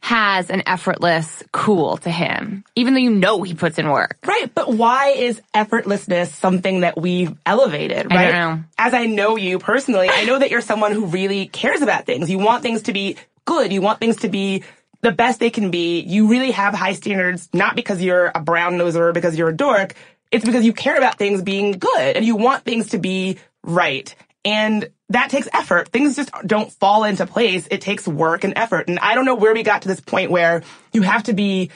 has 0.00 0.50
an 0.50 0.62
effortless 0.66 1.42
cool 1.52 1.96
to 1.96 2.10
him, 2.10 2.64
even 2.76 2.94
though 2.94 3.00
you 3.00 3.10
know 3.10 3.42
he 3.42 3.54
puts 3.54 3.76
in 3.76 3.88
work. 3.90 4.18
Right, 4.24 4.54
but 4.54 4.72
why 4.72 5.08
is 5.08 5.40
effortlessness 5.52 6.28
something 6.28 6.80
that 6.80 7.00
we've 7.00 7.34
elevated, 7.44 8.12
right? 8.12 8.28
I 8.28 8.30
don't 8.30 8.58
know. 8.58 8.64
As 8.78 8.94
I 8.94 9.06
know 9.06 9.36
you 9.36 9.58
personally, 9.58 10.08
I 10.08 10.24
know 10.24 10.38
that 10.38 10.50
you're 10.50 10.60
someone 10.60 10.92
who 10.92 11.06
really 11.06 11.48
cares 11.48 11.82
about 11.82 12.06
things. 12.06 12.30
You 12.30 12.38
want 12.38 12.62
things 12.62 12.82
to 12.82 12.92
be 12.92 13.16
good. 13.46 13.72
You 13.72 13.80
want 13.80 13.98
things 13.98 14.16
to 14.18 14.28
be 14.28 14.62
the 15.00 15.12
best 15.12 15.40
they 15.40 15.50
can 15.50 15.70
be. 15.70 16.00
You 16.00 16.28
really 16.28 16.50
have 16.50 16.74
high 16.74 16.92
standards, 16.92 17.48
not 17.54 17.76
because 17.76 18.02
you're 18.02 18.30
a 18.34 18.40
brown 18.40 18.74
noser 18.74 18.96
or 18.96 19.12
because 19.12 19.38
you're 19.38 19.48
a 19.48 19.56
dork. 19.56 19.94
It's 20.30 20.44
because 20.44 20.64
you 20.64 20.72
care 20.72 20.96
about 20.96 21.18
things 21.18 21.42
being 21.42 21.72
good 21.72 22.16
and 22.16 22.24
you 22.24 22.36
want 22.36 22.64
things 22.64 22.88
to 22.88 22.98
be 22.98 23.38
right. 23.62 24.14
And 24.44 24.90
that 25.08 25.30
takes 25.30 25.48
effort. 25.52 25.88
Things 25.88 26.16
just 26.16 26.30
don't 26.44 26.72
fall 26.72 27.04
into 27.04 27.26
place. 27.26 27.66
It 27.70 27.80
takes 27.80 28.06
work 28.06 28.44
and 28.44 28.52
effort. 28.56 28.88
And 28.88 28.98
I 28.98 29.14
don't 29.14 29.24
know 29.24 29.34
where 29.34 29.54
we 29.54 29.62
got 29.62 29.82
to 29.82 29.88
this 29.88 30.00
point 30.00 30.30
where 30.30 30.62
you 30.92 31.02
have 31.02 31.24
to 31.24 31.32
be 31.32 31.70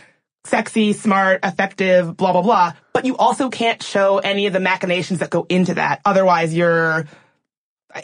sexy, 0.44 0.92
smart, 0.92 1.40
effective, 1.44 2.16
blah, 2.16 2.32
blah, 2.32 2.42
blah. 2.42 2.72
But 2.92 3.04
you 3.04 3.16
also 3.16 3.50
can't 3.50 3.82
show 3.82 4.18
any 4.18 4.46
of 4.46 4.52
the 4.52 4.60
machinations 4.60 5.20
that 5.20 5.30
go 5.30 5.46
into 5.48 5.74
that. 5.74 6.00
Otherwise 6.04 6.54
you're 6.54 7.06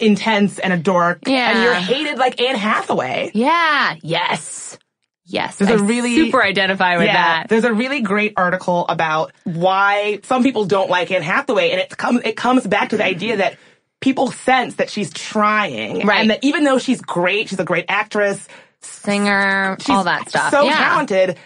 intense 0.00 0.58
and 0.58 0.72
a 0.72 0.76
dork. 0.76 1.20
Yeah. 1.26 1.50
And 1.50 1.62
you're 1.62 1.74
hated 1.74 2.18
like 2.18 2.40
Anne 2.40 2.56
Hathaway. 2.56 3.30
Yeah. 3.34 3.96
Yes. 4.02 4.78
Yes. 5.24 5.56
There's 5.56 5.70
I 5.70 5.74
a 5.74 5.86
really- 5.86 6.16
super 6.16 6.42
identify 6.42 6.96
with 6.98 7.06
yeah, 7.06 7.12
that. 7.40 7.48
There's 7.48 7.64
a 7.64 7.72
really 7.72 8.00
great 8.00 8.34
article 8.36 8.86
about 8.88 9.32
why 9.44 10.20
some 10.24 10.42
people 10.42 10.64
don't 10.66 10.88
like 10.90 11.10
Anne 11.10 11.22
Hathaway, 11.22 11.70
and 11.72 11.80
it 11.80 11.96
comes 11.96 12.20
it 12.24 12.36
comes 12.36 12.66
back 12.66 12.90
to 12.90 12.96
the 12.96 13.04
idea 13.04 13.38
that 13.38 13.56
people 14.00 14.30
sense 14.30 14.76
that 14.76 14.88
she's 14.90 15.12
trying, 15.12 16.06
Right. 16.06 16.20
And 16.20 16.30
that 16.30 16.44
even 16.44 16.62
though 16.64 16.78
she's 16.78 17.00
great, 17.00 17.48
she's 17.48 17.58
a 17.58 17.64
great 17.64 17.86
actress, 17.88 18.46
Singer, 18.82 19.76
all 19.88 20.04
that 20.04 20.28
stuff. 20.28 20.50
so 20.50 20.62
yeah. 20.64 20.76
talented. 20.76 21.38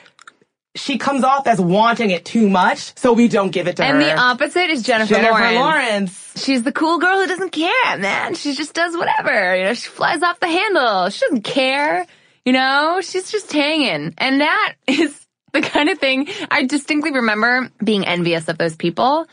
She 0.81 0.97
comes 0.99 1.25
off 1.25 1.47
as 1.47 1.61
wanting 1.61 2.11
it 2.11 2.25
too 2.25 2.49
much, 2.49 2.99
so 2.99 3.13
we 3.13 3.29
don't 3.29 3.51
give 3.51 3.67
it 3.67 3.77
to 3.77 3.85
And 3.85 3.99
her. 3.99 4.03
And 4.03 4.19
the 4.19 4.23
opposite 4.23 4.71
is 4.71 4.83
Jennifer, 4.83 5.15
Lawrence. 5.15 5.37
Jennifer 5.37 5.55
Lawrence. 5.55 5.91
Lawrence. 5.91 6.45
She's 6.45 6.63
the 6.63 6.73
cool 6.73 6.99
girl 6.99 7.21
who 7.21 7.27
doesn't 7.27 7.51
care, 7.51 7.99
man. 7.99 8.35
She 8.35 8.55
just 8.55 8.73
does 8.73 8.97
whatever. 8.97 9.57
You 9.57 9.65
know, 9.65 9.75
she 9.75 9.89
flies 9.89 10.23
off 10.23 10.41
the 10.41 10.49
handle. 10.49 11.11
She 11.11 11.21
doesn't 11.21 11.45
care. 11.45 12.07
You 12.45 12.53
know, 12.53 13.01
she's 13.03 13.31
just 13.31 13.53
hanging. 13.53 14.15
And 14.17 14.41
that 14.41 14.75
is 14.89 15.27
the 15.53 15.61
kind 15.61 15.89
of 15.89 15.99
thing 15.99 16.29
I 16.51 16.65
distinctly 16.65 17.13
remember 17.13 17.71
being 17.83 18.07
envious 18.07 18.49
of 18.49 18.57
those 18.57 18.77
people 18.77 19.27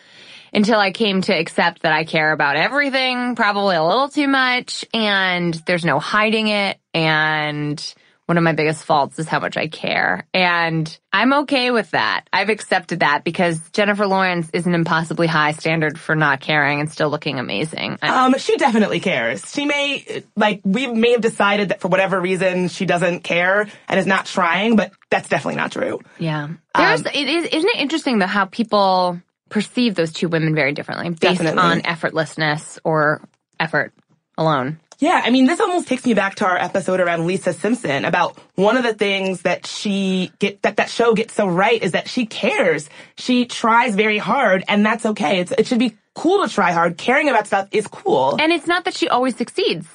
until 0.53 0.79
I 0.79 0.91
came 0.91 1.21
to 1.21 1.33
accept 1.33 1.83
that 1.83 1.93
I 1.93 2.03
care 2.03 2.31
about 2.31 2.55
everything, 2.55 3.35
probably 3.35 3.75
a 3.75 3.83
little 3.83 4.09
too 4.09 4.27
much, 4.27 4.85
and 4.93 5.53
there's 5.65 5.85
no 5.85 5.99
hiding 5.99 6.47
it. 6.47 6.79
And 6.93 7.93
one 8.27 8.37
of 8.37 8.43
my 8.43 8.51
biggest 8.51 8.83
faults 8.83 9.17
is 9.19 9.27
how 9.27 9.39
much 9.39 9.55
I 9.55 9.67
care. 9.67 10.27
And 10.33 10.97
I'm 11.13 11.31
okay 11.33 11.71
with 11.71 11.91
that. 11.91 12.25
I've 12.31 12.49
accepted 12.49 12.99
that 12.99 13.23
because 13.23 13.57
Jennifer 13.71 14.05
Lawrence 14.05 14.49
is 14.51 14.67
an 14.67 14.75
impossibly 14.75 15.27
high 15.27 15.53
standard 15.53 15.97
for 15.97 16.13
not 16.13 16.41
caring 16.41 16.81
and 16.81 16.91
still 16.91 17.09
looking 17.09 17.39
amazing. 17.39 17.97
Um, 18.01 18.37
she 18.37 18.57
definitely 18.57 18.99
cares. 18.99 19.49
She 19.49 19.65
may, 19.65 20.23
like, 20.35 20.61
we 20.65 20.87
may 20.87 21.11
have 21.11 21.21
decided 21.21 21.69
that 21.69 21.79
for 21.79 21.87
whatever 21.87 22.19
reason 22.19 22.67
she 22.67 22.85
doesn't 22.85 23.21
care 23.21 23.67
and 23.87 23.99
is 23.99 24.05
not 24.05 24.25
trying, 24.25 24.75
but 24.75 24.91
that's 25.09 25.29
definitely 25.29 25.55
not 25.55 25.71
true. 25.71 26.01
yeah. 26.19 26.49
There's, 26.75 27.01
it 27.01 27.15
is, 27.15 27.45
isn't 27.45 27.69
it 27.75 27.79
interesting 27.79 28.19
though 28.19 28.27
how 28.27 28.45
people 28.45 29.19
perceive 29.49 29.95
those 29.95 30.11
two 30.11 30.27
women 30.27 30.53
very 30.53 30.73
differently 30.73 31.09
based 31.09 31.21
Definitely. 31.21 31.59
on 31.59 31.81
effortlessness 31.81 32.77
or 32.83 33.21
effort 33.59 33.93
alone? 34.37 34.79
Yeah, 34.99 35.21
I 35.23 35.29
mean, 35.29 35.45
this 35.45 35.59
almost 35.59 35.87
takes 35.87 36.05
me 36.05 36.15
back 36.15 36.35
to 36.35 36.45
our 36.45 36.57
episode 36.57 36.99
around 36.99 37.27
Lisa 37.27 37.53
Simpson 37.53 38.03
about 38.03 38.35
one 38.55 38.77
of 38.77 38.83
the 38.83 38.95
things 38.95 39.43
that 39.43 39.67
she 39.67 40.31
get 40.39 40.63
that 40.63 40.77
that 40.77 40.89
show 40.89 41.13
gets 41.13 41.35
so 41.35 41.47
right 41.47 41.81
is 41.81 41.91
that 41.91 42.07
she 42.07 42.25
cares. 42.25 42.89
She 43.15 43.45
tries 43.45 43.95
very 43.95 44.17
hard, 44.17 44.63
and 44.67 44.83
that's 44.83 45.05
okay. 45.05 45.39
It's, 45.39 45.51
it 45.51 45.67
should 45.67 45.77
be 45.77 45.95
cool 46.15 46.47
to 46.47 46.51
try 46.51 46.71
hard. 46.71 46.97
Caring 46.97 47.29
about 47.29 47.45
stuff 47.45 47.67
is 47.71 47.85
cool. 47.87 48.37
And 48.39 48.51
it's 48.51 48.65
not 48.65 48.85
that 48.85 48.95
she 48.95 49.07
always 49.07 49.35
succeeds. 49.35 49.87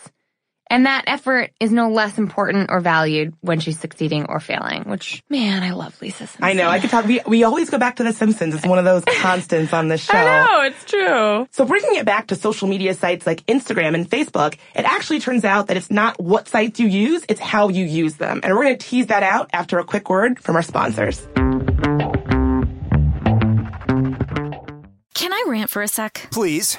And 0.73 0.87
that 0.87 1.05
effort 1.07 1.51
is 1.61 1.71
no 1.71 1.91
less 1.91 2.17
important 2.17 2.71
or 2.71 2.81
valued 2.81 3.35
when 3.43 3.61
she's 3.61 3.79
succeeding 3.79 4.25
or 4.27 4.41
failing, 4.41 4.85
which, 4.85 5.23
man, 5.29 5.63
I 5.63 5.73
love 5.73 6.01
Lisa 6.01 6.27
Simpson. 6.27 6.43
I 6.43 6.55
know. 6.55 6.67
I 6.67 6.81
could 6.81 6.89
talk. 6.89 7.05
We 7.05 7.21
we 7.27 7.45
always 7.45 7.69
go 7.69 7.77
back 7.77 7.97
to 7.97 8.05
The 8.05 8.15
Simpsons. 8.15 8.55
It's 8.55 8.65
one 8.65 8.79
of 8.79 8.87
those 8.87 9.05
constants 9.05 9.75
on 9.75 9.89
this 9.89 10.03
show. 10.07 10.17
I 10.17 10.47
know, 10.47 10.63
it's 10.63 10.83
true. 10.87 11.47
So 11.51 11.67
bringing 11.67 11.97
it 11.97 12.07
back 12.07 12.29
to 12.29 12.37
social 12.37 12.69
media 12.69 12.95
sites 12.95 13.27
like 13.27 13.45
Instagram 13.45 13.95
and 13.95 14.09
Facebook, 14.09 14.55
it 14.75 14.87
actually 14.87 15.21
turns 15.21 15.45
out 15.45 15.67
that 15.67 15.77
it's 15.77 15.91
not 15.91 16.19
what 16.19 16.49
sites 16.49 16.81
you 16.81 16.89
use, 16.89 17.23
it's 17.29 17.41
how 17.41 17.69
you 17.69 17.85
use 17.85 18.15
them. 18.15 18.41
And 18.43 18.55
we're 18.55 18.65
going 18.65 18.79
to 18.79 18.87
tease 18.87 19.09
that 19.09 19.23
out 19.23 19.51
after 19.53 19.79
a 19.79 19.85
quick 19.85 20.09
word 20.09 20.41
from 20.41 20.57
our 20.57 20.63
sponsors. 20.63 21.21
Can 25.13 25.35
I 25.35 25.45
rant 25.49 25.69
for 25.69 25.83
a 25.83 25.89
sec? 25.89 26.29
Please. 26.31 26.79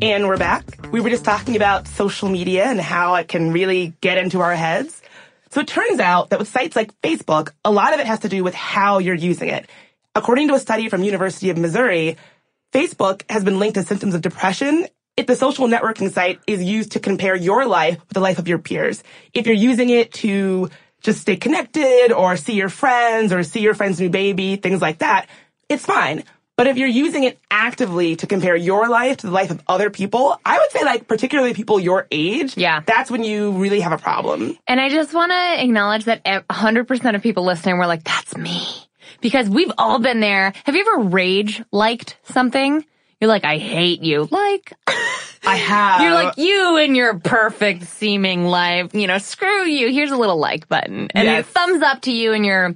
And 0.00 0.28
we're 0.28 0.36
back. 0.36 0.64
We 0.92 1.00
were 1.00 1.10
just 1.10 1.24
talking 1.24 1.56
about 1.56 1.88
social 1.88 2.28
media 2.28 2.66
and 2.66 2.80
how 2.80 3.16
it 3.16 3.26
can 3.26 3.52
really 3.52 3.94
get 4.00 4.16
into 4.16 4.40
our 4.40 4.54
heads. 4.54 5.02
So 5.50 5.60
it 5.60 5.66
turns 5.66 5.98
out 5.98 6.30
that 6.30 6.38
with 6.38 6.46
sites 6.46 6.76
like 6.76 6.92
Facebook, 7.02 7.50
a 7.64 7.72
lot 7.72 7.92
of 7.94 7.98
it 7.98 8.06
has 8.06 8.20
to 8.20 8.28
do 8.28 8.44
with 8.44 8.54
how 8.54 8.98
you're 8.98 9.16
using 9.16 9.48
it. 9.48 9.68
According 10.14 10.48
to 10.48 10.54
a 10.54 10.60
study 10.60 10.88
from 10.88 11.02
University 11.02 11.50
of 11.50 11.58
Missouri, 11.58 12.16
Facebook 12.72 13.28
has 13.28 13.42
been 13.42 13.58
linked 13.58 13.74
to 13.74 13.82
symptoms 13.82 14.14
of 14.14 14.20
depression 14.20 14.86
if 15.16 15.26
the 15.26 15.34
social 15.34 15.66
networking 15.66 16.12
site 16.12 16.38
is 16.46 16.62
used 16.62 16.92
to 16.92 17.00
compare 17.00 17.34
your 17.34 17.66
life 17.66 17.98
with 17.98 18.10
the 18.10 18.20
life 18.20 18.38
of 18.38 18.46
your 18.46 18.58
peers. 18.58 19.02
If 19.34 19.46
you're 19.46 19.56
using 19.56 19.90
it 19.90 20.12
to 20.14 20.70
just 21.00 21.22
stay 21.22 21.34
connected 21.34 22.12
or 22.12 22.36
see 22.36 22.54
your 22.54 22.68
friends 22.68 23.32
or 23.32 23.42
see 23.42 23.60
your 23.60 23.74
friend's 23.74 23.98
new 23.98 24.10
baby, 24.10 24.54
things 24.54 24.80
like 24.80 24.98
that, 24.98 25.28
it's 25.68 25.84
fine. 25.84 26.22
But 26.58 26.66
if 26.66 26.76
you're 26.76 26.88
using 26.88 27.22
it 27.22 27.38
actively 27.52 28.16
to 28.16 28.26
compare 28.26 28.56
your 28.56 28.88
life 28.88 29.18
to 29.18 29.28
the 29.28 29.32
life 29.32 29.52
of 29.52 29.62
other 29.68 29.90
people, 29.90 30.38
I 30.44 30.58
would 30.58 30.70
say 30.72 30.84
like 30.84 31.06
particularly 31.06 31.54
people 31.54 31.78
your 31.78 32.08
age, 32.10 32.56
Yeah. 32.56 32.80
that's 32.84 33.12
when 33.12 33.22
you 33.22 33.52
really 33.52 33.78
have 33.80 33.92
a 33.92 33.96
problem. 33.98 34.58
And 34.66 34.80
I 34.80 34.88
just 34.88 35.14
want 35.14 35.30
to 35.30 35.62
acknowledge 35.62 36.06
that 36.06 36.24
100% 36.24 37.14
of 37.14 37.22
people 37.22 37.44
listening 37.44 37.78
were 37.78 37.86
like, 37.86 38.02
that's 38.02 38.36
me. 38.36 38.66
Because 39.20 39.48
we've 39.48 39.70
all 39.78 40.00
been 40.00 40.18
there. 40.18 40.52
Have 40.64 40.74
you 40.74 40.80
ever 40.80 41.08
rage 41.08 41.62
liked 41.70 42.16
something? 42.24 42.84
You're 43.20 43.28
like, 43.28 43.44
I 43.44 43.58
hate 43.58 44.02
you. 44.02 44.28
Like, 44.30 44.72
I 45.46 45.54
have. 45.56 46.00
you're 46.02 46.12
like, 46.14 46.36
you 46.38 46.76
and 46.78 46.96
your 46.96 47.18
perfect 47.20 47.84
seeming 47.84 48.46
life, 48.46 48.94
you 48.94 49.06
know, 49.06 49.18
screw 49.18 49.64
you. 49.64 49.90
Here's 49.92 50.10
a 50.10 50.16
little 50.16 50.38
like 50.38 50.68
button. 50.68 51.08
And 51.14 51.26
Yes. 51.26 51.44
a 51.44 51.48
thumbs 51.52 51.82
up 51.82 52.00
to 52.02 52.12
you 52.12 52.32
and 52.32 52.44
your 52.44 52.74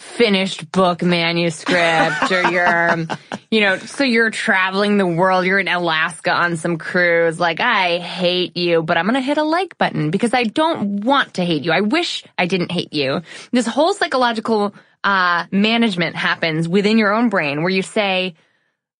finished 0.00 0.72
book 0.72 1.02
manuscript 1.02 2.32
or 2.32 2.50
your, 2.50 3.06
you 3.50 3.60
know, 3.60 3.76
so 3.76 4.02
you're 4.02 4.30
traveling 4.30 4.96
the 4.96 5.06
world. 5.06 5.44
You're 5.44 5.58
in 5.58 5.68
Alaska 5.68 6.32
on 6.32 6.56
some 6.56 6.78
cruise. 6.78 7.38
Like, 7.38 7.60
I 7.60 7.98
hate 7.98 8.56
you, 8.56 8.82
but 8.82 8.96
I'm 8.96 9.06
to 9.14 9.20
hit 9.20 9.36
a 9.36 9.42
like 9.42 9.76
button 9.76 10.10
because 10.10 10.32
I 10.32 10.44
don't 10.44 11.04
want 11.04 11.34
to 11.34 11.44
hate 11.44 11.64
you. 11.64 11.72
I 11.72 11.82
wish 11.82 12.24
I 12.38 12.46
didn't 12.46 12.72
hate 12.72 12.94
you. 12.94 13.20
This 13.52 13.66
whole 13.66 13.92
psychological, 13.92 14.74
uh, 15.04 15.46
management 15.50 16.16
happens 16.16 16.66
within 16.66 16.96
your 16.96 17.12
own 17.12 17.28
brain 17.28 17.62
where 17.62 17.70
you 17.70 17.82
say, 17.82 18.34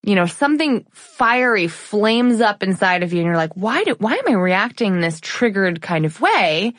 you 0.03 0.15
know, 0.15 0.27
something 0.27 0.87
fiery 0.93 1.69
flames 1.69 2.41
up 2.41 2.63
inside 2.63 3.03
of 3.03 3.13
you 3.13 3.21
and 3.21 3.27
you're 3.27 3.37
like, 3.37 3.55
why 3.55 3.85
do, 3.85 3.95
why 3.99 4.15
am 4.15 4.29
I 4.29 4.33
reacting 4.33 5.01
this 5.01 5.19
triggered 5.21 5.81
kind 5.81 6.05
of 6.05 6.21
way? 6.21 6.75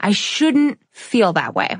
I 0.00 0.12
shouldn't 0.12 0.78
feel 0.90 1.34
that 1.34 1.54
way. 1.54 1.76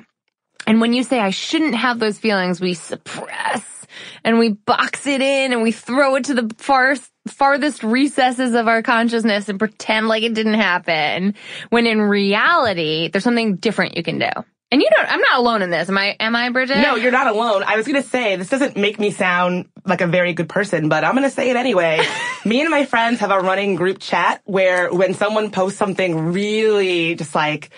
And 0.67 0.81
when 0.81 0.93
you 0.93 1.03
say 1.03 1.19
I 1.19 1.31
shouldn't 1.31 1.75
have 1.75 1.99
those 1.99 2.19
feelings, 2.19 2.61
we 2.61 2.75
suppress 2.75 3.87
and 4.25 4.39
we 4.39 4.51
box 4.51 5.07
it 5.07 5.21
in 5.21 5.53
and 5.53 5.63
we 5.63 5.73
throw 5.73 6.17
it 6.17 6.25
to 6.25 6.35
the 6.35 6.55
far, 6.59 6.97
farthest 7.29 7.83
recesses 7.83 8.55
of 8.55 8.69
our 8.69 8.83
consciousness 8.83 9.49
and 9.49 9.59
pretend 9.59 10.09
like 10.09 10.23
it 10.23 10.35
didn't 10.35 10.55
happen. 10.55 11.35
When 11.71 11.87
in 11.87 12.01
reality, 12.01 13.09
there's 13.09 13.25
something 13.25 13.57
different 13.57 13.97
you 13.97 14.03
can 14.03 14.19
do. 14.19 14.31
And 14.71 14.81
you 14.81 14.89
don't, 14.97 15.13
I'm 15.13 15.21
not 15.21 15.39
alone 15.39 15.61
in 15.61 15.69
this. 15.69 15.91
Am 15.91 15.99
I, 15.99 16.17
am 16.19 16.35
I, 16.35 16.49
Bridget? 16.49 16.79
No, 16.79 16.95
you're 16.95 17.13
not 17.13 17.27
alone. 17.27 17.63
I 17.63 17.77
was 17.77 17.87
gonna 17.87 18.03
say, 18.03 18.37
this 18.37 18.49
doesn't 18.49 18.75
make 18.75 18.99
me 18.99 19.11
sound 19.11 19.69
like 19.85 20.01
a 20.01 20.07
very 20.07 20.33
good 20.33 20.49
person, 20.49 20.89
but 20.89 21.05
I'm 21.05 21.15
gonna 21.15 21.29
say 21.29 21.51
it 21.51 21.57
anyway. 21.57 22.01
me 22.47 22.63
and 22.63 22.71
my 22.71 22.87
friends 22.87 23.21
have 23.21 23.31
a 23.31 23.39
running 23.39 23.75
group 23.75 23.99
chat 23.99 24.41
where 24.45 24.91
when 24.91 25.13
someone 25.13 25.51
posts 25.51 25.79
something 25.79 26.33
really 26.33 27.15
just 27.17 27.35
like, 27.35 27.69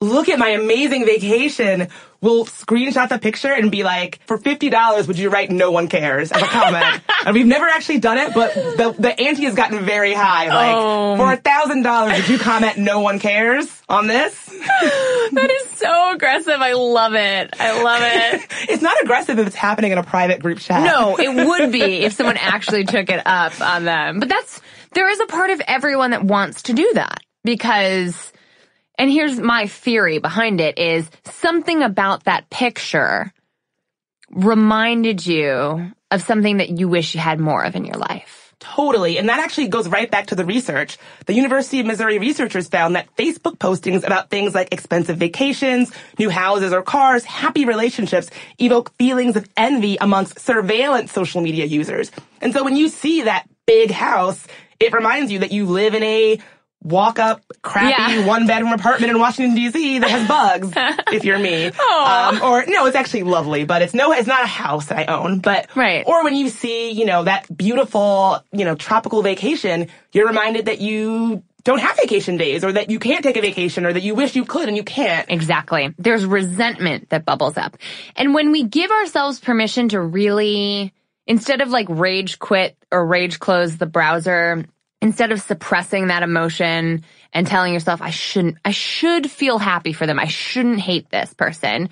look 0.00 0.28
at 0.28 0.38
my 0.38 0.50
amazing 0.50 1.04
vacation, 1.04 1.88
we'll 2.20 2.44
screenshot 2.44 3.08
the 3.08 3.18
picture 3.18 3.52
and 3.52 3.70
be 3.70 3.82
like, 3.82 4.20
for 4.26 4.38
$50, 4.38 5.08
would 5.08 5.18
you 5.18 5.28
write 5.28 5.50
no 5.50 5.72
one 5.72 5.88
cares 5.88 6.30
as 6.30 6.40
a 6.40 6.44
comment? 6.46 7.02
and 7.26 7.34
we've 7.34 7.46
never 7.46 7.66
actually 7.66 7.98
done 7.98 8.16
it, 8.18 8.32
but 8.32 8.54
the, 8.54 8.94
the 8.96 9.20
ante 9.20 9.44
has 9.44 9.54
gotten 9.56 9.84
very 9.84 10.12
high. 10.14 10.48
Like, 10.48 10.76
Oh. 10.76 11.16
for 11.16 11.32
a 11.32 11.36
thousand 11.36 11.82
dollars, 11.82 12.16
would 12.16 12.28
you 12.28 12.38
comment 12.38 12.78
no 12.78 13.00
one 13.00 13.18
cares 13.18 13.66
on 13.88 14.06
this? 14.06 14.48
That 15.30 15.50
is 15.50 15.68
so 15.72 16.12
aggressive. 16.14 16.54
I 16.58 16.72
love 16.72 17.12
it. 17.14 17.54
I 17.60 17.82
love 17.82 18.00
it. 18.02 18.46
It's 18.70 18.82
not 18.82 18.96
aggressive 19.02 19.38
if 19.38 19.46
it's 19.46 19.56
happening 19.56 19.92
in 19.92 19.98
a 19.98 20.02
private 20.02 20.40
group 20.40 20.58
chat. 20.58 20.82
No, 20.84 21.16
it 21.18 21.46
would 21.46 21.70
be 21.70 21.82
if 21.82 22.14
someone 22.14 22.38
actually 22.38 22.84
took 22.84 23.10
it 23.10 23.20
up 23.26 23.60
on 23.60 23.84
them. 23.84 24.20
But 24.20 24.30
that's, 24.30 24.60
there 24.94 25.08
is 25.10 25.20
a 25.20 25.26
part 25.26 25.50
of 25.50 25.60
everyone 25.68 26.12
that 26.12 26.24
wants 26.24 26.62
to 26.62 26.72
do 26.72 26.90
that 26.94 27.18
because, 27.44 28.32
and 28.98 29.10
here's 29.10 29.38
my 29.38 29.66
theory 29.66 30.18
behind 30.18 30.60
it 30.60 30.78
is 30.78 31.08
something 31.24 31.82
about 31.82 32.24
that 32.24 32.50
picture 32.50 33.32
reminded 34.30 35.24
you 35.24 35.92
of 36.10 36.22
something 36.22 36.58
that 36.58 36.78
you 36.78 36.88
wish 36.88 37.14
you 37.14 37.20
had 37.20 37.38
more 37.38 37.62
of 37.62 37.76
in 37.76 37.84
your 37.84 37.96
life. 37.96 38.54
Totally. 38.60 39.18
And 39.18 39.28
that 39.28 39.38
actually 39.38 39.68
goes 39.68 39.88
right 39.88 40.10
back 40.10 40.26
to 40.26 40.34
the 40.34 40.44
research. 40.44 40.98
The 41.26 41.32
University 41.32 41.78
of 41.78 41.86
Missouri 41.86 42.18
researchers 42.18 42.66
found 42.66 42.96
that 42.96 43.14
Facebook 43.16 43.56
postings 43.58 44.04
about 44.04 44.30
things 44.30 44.52
like 44.52 44.72
expensive 44.72 45.16
vacations, 45.16 45.92
new 46.18 46.28
houses 46.28 46.72
or 46.72 46.82
cars, 46.82 47.24
happy 47.24 47.64
relationships 47.64 48.30
evoke 48.58 48.92
feelings 48.96 49.36
of 49.36 49.48
envy 49.56 49.96
amongst 50.00 50.40
surveillance 50.40 51.12
social 51.12 51.40
media 51.40 51.66
users. 51.66 52.10
And 52.40 52.52
so 52.52 52.64
when 52.64 52.74
you 52.74 52.88
see 52.88 53.22
that 53.22 53.46
big 53.64 53.92
house, 53.92 54.44
it 54.80 54.92
reminds 54.92 55.30
you 55.30 55.40
that 55.40 55.52
you 55.52 55.66
live 55.66 55.94
in 55.94 56.02
a 56.02 56.40
walk 56.82 57.18
up 57.18 57.42
crappy 57.62 57.88
Yeah. 57.90 58.26
one 58.26 58.46
bedroom 58.46 58.72
apartment 58.72 59.10
in 59.10 59.18
Washington 59.18 59.56
DC 59.56 60.00
that 60.00 60.10
has 60.10 60.28
bugs, 60.28 60.72
if 61.12 61.24
you're 61.24 61.38
me. 61.38 61.66
Um, 61.66 62.42
or 62.42 62.64
no, 62.66 62.86
it's 62.86 62.96
actually 62.96 63.24
lovely, 63.24 63.64
but 63.64 63.82
it's 63.82 63.94
no, 63.94 64.12
it's 64.12 64.28
not 64.28 64.44
a 64.44 64.46
house 64.46 64.86
that 64.86 64.98
I 65.08 65.12
own, 65.12 65.40
but, 65.40 65.68
Right. 65.76 66.04
or 66.06 66.24
when 66.24 66.34
you 66.36 66.48
see, 66.48 66.90
you 66.92 67.04
know, 67.04 67.24
that 67.24 67.46
beautiful, 67.54 68.42
you 68.52 68.64
know, 68.64 68.74
tropical 68.74 69.22
vacation, 69.22 69.88
you're 70.12 70.26
reminded 70.28 70.66
that 70.66 70.80
you 70.80 71.42
don't 71.64 71.80
have 71.80 71.96
vacation 71.96 72.36
days 72.38 72.64
or 72.64 72.72
that 72.72 72.88
you 72.88 72.98
can't 72.98 73.22
take 73.22 73.36
a 73.36 73.40
vacation 73.42 73.84
or 73.84 73.92
that 73.92 74.02
you 74.02 74.14
wish 74.14 74.34
you 74.36 74.44
could 74.44 74.68
and 74.68 74.76
you 74.76 74.84
can't. 74.84 75.28
Exactly. 75.30 75.92
There's 75.98 76.24
resentment 76.24 77.10
that 77.10 77.24
bubbles 77.26 77.56
up. 77.58 77.76
And 78.16 78.32
when 78.32 78.52
we 78.52 78.62
give 78.64 78.90
ourselves 78.90 79.38
permission 79.40 79.88
to 79.90 80.00
really, 80.00 80.94
instead 81.26 81.60
of 81.60 81.68
like 81.68 81.86
rage 81.90 82.38
quit 82.38 82.76
or 82.90 83.04
rage 83.04 83.38
close 83.38 83.76
the 83.76 83.84
browser, 83.86 84.64
instead 85.00 85.32
of 85.32 85.40
suppressing 85.40 86.08
that 86.08 86.22
emotion 86.22 87.04
and 87.32 87.46
telling 87.46 87.72
yourself, 87.72 88.02
I 88.02 88.10
shouldn't, 88.10 88.58
I 88.64 88.70
should 88.70 89.30
feel 89.30 89.58
happy 89.58 89.92
for 89.92 90.06
them. 90.06 90.18
I 90.18 90.26
shouldn't 90.26 90.80
hate 90.80 91.10
this 91.10 91.32
person. 91.34 91.90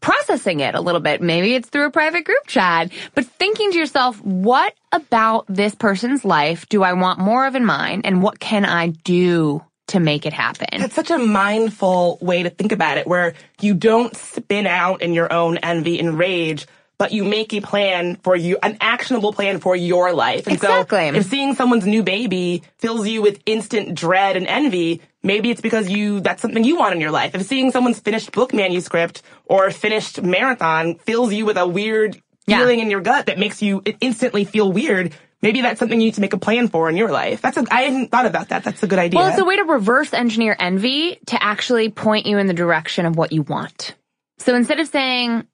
Processing 0.00 0.60
it 0.60 0.74
a 0.74 0.80
little 0.80 1.00
bit. 1.00 1.22
Maybe 1.22 1.54
it's 1.54 1.68
through 1.68 1.86
a 1.86 1.90
private 1.90 2.24
group 2.24 2.46
chat, 2.46 2.92
but 3.14 3.24
thinking 3.24 3.72
to 3.72 3.78
yourself, 3.78 4.22
what 4.22 4.74
about 4.92 5.46
this 5.48 5.74
person's 5.74 6.24
life 6.24 6.68
do 6.68 6.82
I 6.82 6.92
want 6.92 7.18
more 7.18 7.46
of 7.46 7.54
in 7.54 7.64
mine? 7.64 8.02
And 8.04 8.22
what 8.22 8.38
can 8.38 8.64
I 8.64 8.88
do 8.88 9.64
to 9.88 10.00
make 10.00 10.26
it 10.26 10.32
happen? 10.32 10.82
It's 10.82 10.94
such 10.94 11.10
a 11.10 11.18
mindful 11.18 12.18
way 12.20 12.42
to 12.42 12.50
think 12.50 12.72
about 12.72 12.98
it 12.98 13.06
where 13.06 13.34
you 13.60 13.74
don't 13.74 14.14
spin 14.14 14.66
out 14.66 15.00
in 15.00 15.14
your 15.14 15.32
own 15.32 15.58
envy 15.58 15.98
and 15.98 16.18
rage, 16.18 16.66
but 16.98 17.12
you 17.12 17.24
make 17.24 17.52
a 17.52 17.60
plan 17.60 18.16
for 18.22 18.34
you, 18.34 18.58
an 18.62 18.78
actionable 18.80 19.32
plan 19.32 19.58
for 19.60 19.76
your 19.76 20.12
life. 20.12 20.46
And 20.46 20.54
Exactly. 20.56 21.10
so 21.10 21.16
if 21.16 21.26
seeing 21.26 21.54
someone's 21.54 21.86
new 21.86 22.02
baby 22.02 22.62
fills 22.78 23.06
you 23.06 23.20
with 23.22 23.40
instant 23.46 23.94
dread 23.94 24.36
and 24.36 24.46
envy, 24.46 25.02
maybe 25.22 25.50
it's 25.50 25.60
because 25.60 25.90
you, 25.90 26.20
that's 26.20 26.40
something 26.40 26.64
you 26.64 26.76
want 26.78 26.94
in 26.94 27.00
your 27.00 27.10
life. 27.10 27.34
If 27.34 27.42
seeing 27.42 27.70
someone's 27.70 28.00
finished 28.00 28.32
book 28.32 28.54
manuscript 28.54 29.22
or 29.44 29.70
finished 29.70 30.22
marathon 30.22 30.94
fills 30.96 31.32
you 31.34 31.44
with 31.44 31.56
a 31.58 31.66
weird 31.66 32.20
Yeah. 32.46 32.58
feeling 32.60 32.80
in 32.80 32.90
your 32.90 33.00
gut 33.00 33.26
that 33.26 33.38
makes 33.38 33.60
you 33.60 33.82
instantly 34.00 34.44
feel 34.44 34.70
weird, 34.72 35.12
maybe 35.42 35.60
that's 35.60 35.78
something 35.78 36.00
you 36.00 36.06
need 36.06 36.14
to 36.14 36.20
make 36.22 36.32
a 36.32 36.38
plan 36.38 36.68
for 36.68 36.88
in 36.88 36.96
your 36.96 37.10
life. 37.10 37.42
That's 37.42 37.56
a, 37.58 37.64
I 37.70 37.82
hadn't 37.82 38.10
thought 38.10 38.24
about 38.26 38.48
that. 38.48 38.64
That's 38.64 38.82
a 38.82 38.86
good 38.86 38.98
idea. 38.98 39.18
Well, 39.18 39.28
it's 39.28 39.38
a 39.38 39.44
way 39.44 39.56
to 39.56 39.64
reverse 39.64 40.14
engineer 40.14 40.56
envy 40.58 41.18
to 41.26 41.42
actually 41.42 41.90
point 41.90 42.24
you 42.26 42.38
in 42.38 42.46
the 42.46 42.54
direction 42.54 43.04
of 43.04 43.16
what 43.16 43.32
you 43.32 43.42
want. 43.42 43.94
So 44.38 44.54
instead 44.54 44.80
of 44.80 44.88
saying, 44.88 45.46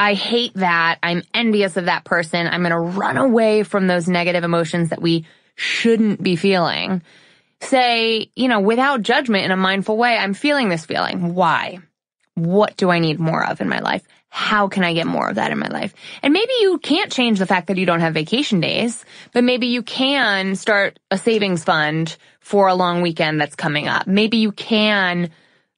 I 0.00 0.14
hate 0.14 0.54
that, 0.54 0.98
I'm 1.02 1.22
envious 1.34 1.76
of 1.76 1.84
that 1.84 2.04
person, 2.04 2.46
I'm 2.46 2.62
going 2.62 2.70
to 2.70 2.78
run 2.78 3.18
away 3.18 3.64
from 3.64 3.86
those 3.86 4.08
negative 4.08 4.44
emotions 4.44 4.88
that 4.88 5.02
we 5.02 5.26
shouldn't 5.56 6.22
be 6.22 6.36
feeling, 6.36 7.02
say, 7.60 8.30
you 8.34 8.48
know, 8.48 8.60
without 8.60 9.02
judgment 9.02 9.44
in 9.44 9.50
a 9.50 9.58
mindful 9.58 9.98
way, 9.98 10.16
I'm 10.16 10.32
feeling 10.32 10.70
this 10.70 10.86
feeling. 10.86 11.34
Why? 11.34 11.80
What 12.34 12.78
do 12.78 12.88
I 12.88 12.98
need 12.98 13.20
more 13.20 13.44
of 13.46 13.60
in 13.60 13.68
my 13.68 13.80
life? 13.80 14.02
How 14.30 14.68
can 14.68 14.84
I 14.84 14.94
get 14.94 15.06
more 15.06 15.28
of 15.28 15.34
that 15.34 15.52
in 15.52 15.58
my 15.58 15.68
life? 15.68 15.92
And 16.22 16.32
maybe 16.32 16.52
you 16.60 16.78
can't 16.78 17.12
change 17.12 17.38
the 17.38 17.44
fact 17.44 17.66
that 17.66 17.76
you 17.76 17.84
don't 17.84 18.00
have 18.00 18.14
vacation 18.14 18.60
days, 18.60 19.04
but 19.34 19.44
maybe 19.44 19.66
you 19.66 19.82
can 19.82 20.56
start 20.56 20.98
a 21.10 21.18
savings 21.18 21.62
fund 21.62 22.16
for 22.40 22.68
a 22.68 22.74
long 22.74 23.02
weekend 23.02 23.38
that's 23.38 23.54
coming 23.54 23.86
up. 23.86 24.06
Maybe 24.06 24.38
you 24.38 24.52
can 24.52 25.28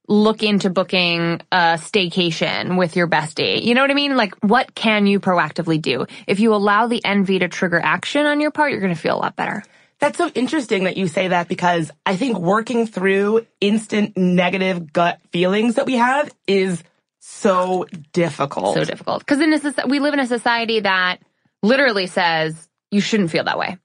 look 0.07 0.43
into 0.43 0.69
booking 0.69 1.41
a 1.51 1.77
staycation 1.77 2.77
with 2.77 2.95
your 2.95 3.07
bestie. 3.07 3.63
You 3.63 3.73
know 3.73 3.81
what 3.81 3.91
I 3.91 3.93
mean? 3.93 4.17
Like, 4.17 4.35
what 4.41 4.75
can 4.75 5.07
you 5.07 5.19
proactively 5.19 5.81
do? 5.81 6.05
If 6.27 6.39
you 6.39 6.53
allow 6.53 6.87
the 6.87 7.03
envy 7.05 7.39
to 7.39 7.47
trigger 7.47 7.79
action 7.79 8.25
on 8.25 8.41
your 8.41 8.51
part, 8.51 8.71
you're 8.71 8.81
going 8.81 8.93
to 8.93 8.99
feel 8.99 9.15
a 9.15 9.19
lot 9.19 9.35
better. 9.35 9.63
That's 9.99 10.17
so 10.17 10.27
interesting 10.29 10.83
that 10.83 10.97
you 10.97 11.07
say 11.07 11.29
that 11.29 11.47
because 11.47 11.89
I 12.05 12.17
think 12.17 12.37
working 12.37 12.87
through 12.87 13.45
instant 13.61 14.17
negative 14.17 14.91
gut 14.91 15.19
feelings 15.31 15.75
that 15.75 15.85
we 15.85 15.93
have 15.93 16.29
is 16.45 16.83
so 17.19 17.85
difficult. 18.11 18.75
So 18.75 18.83
difficult. 18.83 19.19
Because 19.19 19.39
in 19.39 19.53
a, 19.53 19.87
we 19.87 19.99
live 19.99 20.13
in 20.13 20.19
a 20.19 20.27
society 20.27 20.81
that 20.81 21.19
literally 21.61 22.07
says 22.07 22.67
you 22.91 22.99
shouldn't 22.99 23.31
feel 23.31 23.45
that 23.45 23.57
way. 23.57 23.77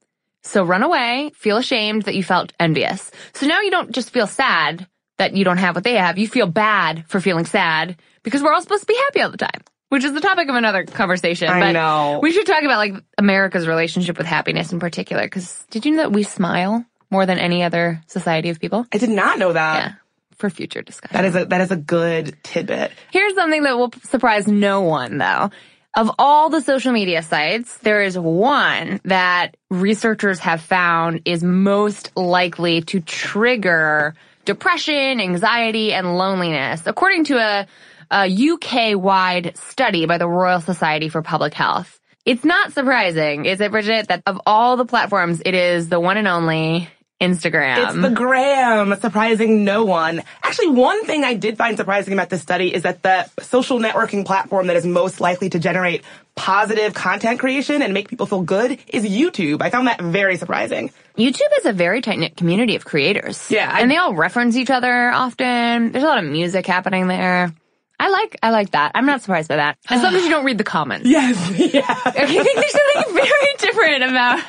So 0.43 0.65
run 0.65 0.83
away, 0.83 1.31
feel 1.37 1.57
ashamed 1.57 2.03
that 2.03 2.17
you 2.17 2.25
felt 2.25 2.53
envious. 2.59 3.11
So 3.35 3.47
now 3.47 3.61
you 3.61 3.71
don't 3.71 3.93
just 3.93 4.11
feel 4.11 4.27
sad 4.27 4.89
that 5.19 5.37
you 5.37 5.45
don't 5.45 5.59
have 5.59 5.75
what 5.75 5.85
they 5.85 5.95
have. 5.95 6.19
You 6.19 6.27
feel 6.27 6.47
bad 6.47 7.05
for 7.09 7.21
feeling 7.21 7.45
sad 7.45 7.97
because 8.23 8.43
we're 8.43 8.53
all 8.53 8.63
supposed 8.63 8.83
to 8.83 8.87
be 8.87 8.97
happy 8.97 9.21
all 9.21 9.31
the 9.31 9.37
time, 9.37 9.63
which 9.89 10.05
is 10.05 10.15
the 10.15 10.21
topic 10.21 10.49
of 10.49 10.55
another 10.55 10.85
conversation. 10.85 11.49
I 11.49 11.61
but 11.61 11.73
know. 11.73 12.21
We 12.23 12.33
should 12.33 12.47
talk 12.47 12.63
about 12.63 12.79
like 12.79 12.95
America's 13.19 13.67
relationship 13.67 14.17
with 14.17 14.27
happiness 14.27 14.73
in 14.73 14.79
particular. 14.81 15.25
Because 15.25 15.65
did 15.71 15.85
you 15.85 15.93
know 15.93 16.03
that 16.03 16.13
we 16.13 16.23
smile 16.23 16.85
more 17.11 17.27
than 17.27 17.39
any 17.39 17.63
other 17.63 18.03
society 18.07 18.49
of 18.49 18.61
people? 18.61 18.87
I 18.93 18.99
did 18.99 19.11
not 19.11 19.39
know 19.39 19.53
that. 19.53 19.85
Yeah. 19.85 19.93
For 20.37 20.51
future 20.51 20.83
discussion. 20.83 21.17
That 21.17 21.25
is 21.25 21.35
a 21.35 21.47
that 21.47 21.61
is 21.63 21.73
a 21.73 21.77
good 21.77 22.37
tidbit. 22.45 22.93
Here's 23.11 23.35
something 23.35 23.65
that 23.65 23.77
will 23.77 23.91
surprise 24.05 24.47
no 24.47 24.83
one 24.83 25.19
though. 25.19 25.51
Of 25.97 26.13
all 26.17 26.49
the 26.49 26.61
social 26.61 26.93
media 26.93 27.25
sites, 27.25 27.79
there 27.79 28.03
is 28.03 28.17
one 28.17 29.01
that 29.05 29.57
researchers 29.69 30.39
have 30.39 30.61
found 30.61 31.23
is 31.25 31.43
most 31.43 32.17
likely 32.17 32.83
to 32.83 33.01
trigger 33.01 34.15
depression, 34.49 35.21
anxiety, 35.21 35.93
and 35.93 36.17
loneliness, 36.17 36.83
according 36.87 37.25
to 37.25 37.37
a, 37.37 37.67
a 38.11 38.27
UK-wide 38.27 39.59
study 39.59 40.07
by 40.07 40.17
the 40.17 40.27
Royal 40.27 40.63
Society 40.63 41.11
for 41.11 41.21
Public 41.21 41.53
Health. 41.53 42.01
It's 42.25 42.47
not 42.47 42.73
surprising, 42.73 43.45
is 43.45 43.61
it, 43.61 43.71
Bridget, 43.71 44.09
that 44.09 44.23
of 44.25 44.41
all 44.47 44.79
the 44.79 44.87
platforms, 44.87 45.43
it 45.45 45.55
is 45.55 45.91
the 45.91 46.01
one 46.01 46.17
and 46.17 46.27
only 46.27 46.89
Instagram. 47.21 47.85
It's 47.89 47.95
the 48.01 48.11
gram, 48.11 48.95
surprising 49.01 49.65
no 49.65 49.85
one. 49.85 50.23
Actually, 50.43 50.69
one 50.69 51.05
thing 51.05 51.25
I 51.25 51.35
did 51.35 51.57
find 51.59 51.77
surprising 51.77 52.13
about 52.13 52.31
this 52.31 52.43
study 52.43 52.73
is 52.73 52.83
that 52.85 53.03
the 53.03 53.29
social 53.43 53.79
networking 53.81 54.25
platform 54.25 54.69
that 54.69 54.77
is 54.77 54.87
most 54.87 55.21
likely 55.21 55.51
to 55.51 55.59
generate 55.59 56.03
positive 56.37 56.95
content 56.95 57.41
creation 57.41 57.83
and 57.83 57.93
make 57.93 58.09
people 58.09 58.27
feel 58.27 58.43
good 58.43 58.79
is 58.87 59.05
YouTube. 59.05 59.61
I 59.63 59.71
found 59.71 59.89
that 59.89 60.01
very 60.01 60.37
surprising. 60.37 60.91
YouTube 61.17 61.41
is 61.59 61.67
a 61.67 61.73
very 61.73 62.01
tight 62.01 62.21
knit 62.21 62.37
community 62.37 62.77
of 62.77 62.85
creators. 62.85 63.51
Yeah, 63.51 63.69
I- 63.73 63.81
and 63.81 63.91
they 63.91 63.97
all 63.97 64.15
reference 64.15 64.57
each 64.57 64.71
other 64.71 65.11
often. 65.11 65.91
There's 65.91 66.05
a 66.05 66.07
lot 66.07 66.23
of 66.23 66.31
music 66.31 66.67
happening 66.67 67.09
there. 67.09 67.53
I 68.01 68.11
like 68.11 68.39
I 68.45 68.51
like 68.51 68.71
that. 68.71 68.93
I'm 68.95 69.07
not 69.07 69.23
surprised 69.23 69.49
by 69.49 69.57
that. 69.57 69.77
As 69.89 70.01
long 70.05 70.15
as 70.15 70.23
you 70.23 70.31
don't 70.31 70.45
read 70.45 70.59
the 70.59 70.63
comments. 70.63 71.09
Yes, 71.09 71.75
yeah. 71.75 71.83
I 72.05 72.27
think 72.27 72.45
there's 72.55 72.71
something 72.71 73.13
very 73.15 73.55
different 73.59 74.05
about 74.05 74.45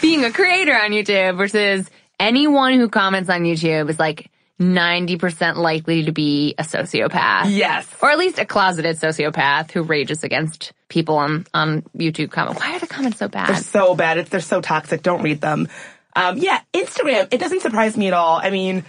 being 0.00 0.24
a 0.24 0.32
creator 0.32 0.74
on 0.74 0.90
YouTube 0.90 1.36
versus 1.36 1.88
anyone 2.18 2.74
who 2.78 2.88
comments 2.88 3.30
on 3.30 3.42
YouTube 3.42 3.88
is 3.90 3.98
like 3.98 4.30
90% 4.60 5.56
likely 5.56 6.04
to 6.06 6.12
be 6.12 6.54
a 6.58 6.62
sociopath. 6.62 7.44
Yes. 7.54 7.86
Or 8.02 8.10
at 8.10 8.18
least 8.18 8.38
a 8.38 8.44
closeted 8.44 8.96
sociopath 8.96 9.70
who 9.70 9.82
rages 9.82 10.24
against 10.24 10.72
people 10.88 11.16
on, 11.16 11.46
on 11.54 11.82
YouTube 11.96 12.30
comment. 12.32 12.58
Why 12.58 12.74
are 12.74 12.78
the 12.80 12.86
comments 12.88 13.18
so 13.18 13.28
bad? 13.28 13.48
They're 13.50 13.56
so 13.62 13.94
bad. 13.94 14.18
It's, 14.18 14.30
they're 14.30 14.40
so 14.40 14.60
toxic. 14.60 15.02
Don't 15.02 15.22
read 15.22 15.40
them. 15.40 15.68
Um, 16.16 16.38
yeah, 16.38 16.60
Instagram. 16.74 17.32
It 17.32 17.38
doesn't 17.38 17.60
surprise 17.62 17.96
me 17.96 18.08
at 18.08 18.14
all. 18.14 18.40
I 18.42 18.50
mean, 18.50 18.84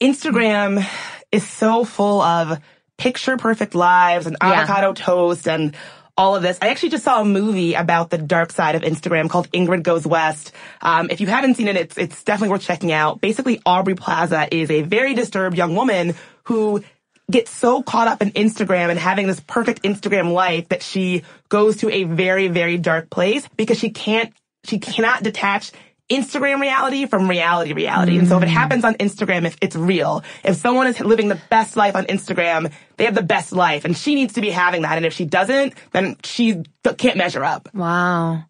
Instagram 0.00 0.84
is 1.30 1.48
so 1.48 1.84
full 1.84 2.20
of 2.20 2.58
picture 2.98 3.36
perfect 3.36 3.74
lives 3.74 4.26
and 4.26 4.36
Yeah. 4.42 4.52
avocado 4.52 4.92
toast 4.92 5.46
and 5.46 5.76
all 6.16 6.36
of 6.36 6.42
this. 6.42 6.58
I 6.60 6.68
actually 6.68 6.90
just 6.90 7.04
saw 7.04 7.20
a 7.20 7.24
movie 7.24 7.74
about 7.74 8.10
the 8.10 8.18
dark 8.18 8.52
side 8.52 8.74
of 8.74 8.82
Instagram 8.82 9.30
called 9.30 9.50
Ingrid 9.52 9.82
Goes 9.82 10.06
West. 10.06 10.52
Um, 10.80 11.08
if 11.10 11.20
you 11.20 11.26
haven't 11.26 11.54
seen 11.54 11.68
it, 11.68 11.76
it's 11.76 11.96
it's 11.96 12.22
definitely 12.22 12.50
worth 12.50 12.62
checking 12.62 12.92
out. 12.92 13.20
Basically, 13.20 13.60
Aubrey 13.64 13.94
Plaza 13.94 14.48
is 14.54 14.70
a 14.70 14.82
very 14.82 15.14
disturbed 15.14 15.56
young 15.56 15.74
woman 15.74 16.14
who 16.44 16.82
gets 17.30 17.50
so 17.50 17.82
caught 17.82 18.08
up 18.08 18.20
in 18.20 18.30
Instagram 18.32 18.90
and 18.90 18.98
having 18.98 19.26
this 19.26 19.40
perfect 19.40 19.82
Instagram 19.82 20.32
life 20.32 20.68
that 20.68 20.82
she 20.82 21.22
goes 21.48 21.78
to 21.78 21.88
a 21.90 22.04
very 22.04 22.48
very 22.48 22.76
dark 22.76 23.08
place 23.10 23.48
because 23.56 23.78
she 23.78 23.90
can't 23.90 24.32
she 24.64 24.78
cannot 24.78 25.22
detach 25.22 25.72
Instagram 26.12 26.60
reality 26.60 27.06
from 27.06 27.28
reality 27.28 27.72
reality. 27.72 28.18
And 28.18 28.28
so 28.28 28.36
if 28.36 28.42
it 28.42 28.48
happens 28.48 28.84
on 28.84 28.94
Instagram, 28.94 29.46
if 29.46 29.56
it's 29.60 29.74
real, 29.74 30.22
if 30.44 30.56
someone 30.56 30.86
is 30.86 31.00
living 31.00 31.28
the 31.28 31.40
best 31.50 31.76
life 31.76 31.96
on 31.96 32.04
Instagram, 32.04 32.72
they 32.96 33.04
have 33.04 33.14
the 33.14 33.22
best 33.22 33.52
life 33.52 33.84
and 33.84 33.96
she 33.96 34.14
needs 34.14 34.34
to 34.34 34.40
be 34.40 34.50
having 34.50 34.82
that. 34.82 34.96
And 34.96 35.06
if 35.06 35.12
she 35.12 35.24
doesn't, 35.24 35.74
then 35.92 36.16
she 36.24 36.62
can't 36.98 37.16
measure 37.16 37.44
up. 37.44 37.68
Wow. 37.74 38.44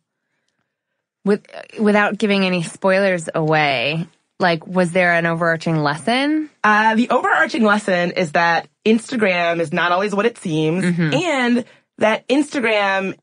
With 1.24 1.46
without 1.78 2.18
giving 2.18 2.44
any 2.44 2.62
spoilers 2.64 3.28
away, 3.32 4.08
like 4.40 4.66
was 4.66 4.90
there 4.90 5.12
an 5.12 5.26
overarching 5.26 5.82
lesson? 5.82 6.50
Uh, 6.64 6.96
the 6.96 7.10
overarching 7.10 7.62
lesson 7.62 8.10
is 8.12 8.32
that 8.32 8.68
Instagram 8.84 9.60
is 9.60 9.72
not 9.72 9.92
always 9.92 10.14
what 10.14 10.26
it 10.26 10.36
seems 10.38 10.84
and 10.84 11.64
that 11.98 12.26
Instagram 12.28 13.16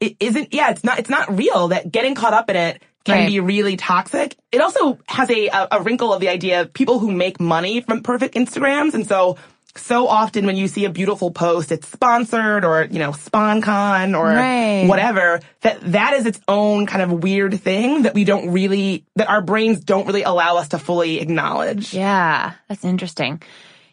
it 0.00 0.16
isn't, 0.20 0.52
yeah, 0.52 0.70
it's 0.70 0.84
not, 0.84 0.98
it's 0.98 1.08
not 1.08 1.38
real 1.38 1.68
that 1.68 1.90
getting 1.90 2.14
caught 2.14 2.34
up 2.34 2.50
in 2.50 2.56
it 2.56 2.82
can 3.04 3.20
Right. 3.20 3.26
be 3.28 3.40
really 3.40 3.76
toxic. 3.76 4.36
It 4.50 4.60
also 4.60 4.98
has 5.06 5.30
a, 5.30 5.48
a, 5.70 5.82
wrinkle 5.82 6.12
of 6.12 6.20
the 6.20 6.28
idea 6.28 6.62
of 6.62 6.72
people 6.72 6.98
who 6.98 7.12
make 7.12 7.38
money 7.38 7.80
from 7.80 8.02
perfect 8.02 8.34
Instagrams. 8.34 8.94
And 8.94 9.06
so, 9.06 9.36
so 9.76 10.08
often 10.08 10.46
when 10.46 10.56
you 10.56 10.68
see 10.68 10.86
a 10.86 10.90
beautiful 10.90 11.30
post, 11.30 11.70
it's 11.70 11.86
sponsored 11.86 12.64
or, 12.64 12.84
you 12.84 12.98
know, 12.98 13.10
sponcon 13.10 14.18
or 14.18 14.28
Right. 14.28 14.86
whatever, 14.88 15.40
that 15.60 15.80
that 15.92 16.14
is 16.14 16.26
its 16.26 16.40
own 16.48 16.86
kind 16.86 17.02
of 17.02 17.22
weird 17.22 17.60
thing 17.60 18.02
that 18.02 18.14
we 18.14 18.24
don't 18.24 18.52
really, 18.52 19.04
that 19.16 19.28
our 19.28 19.42
brains 19.42 19.80
don't 19.80 20.06
really 20.06 20.22
allow 20.22 20.56
us 20.56 20.68
to 20.68 20.78
fully 20.78 21.20
acknowledge. 21.20 21.92
Yeah, 21.92 22.52
that's 22.68 22.84
interesting. 22.84 23.42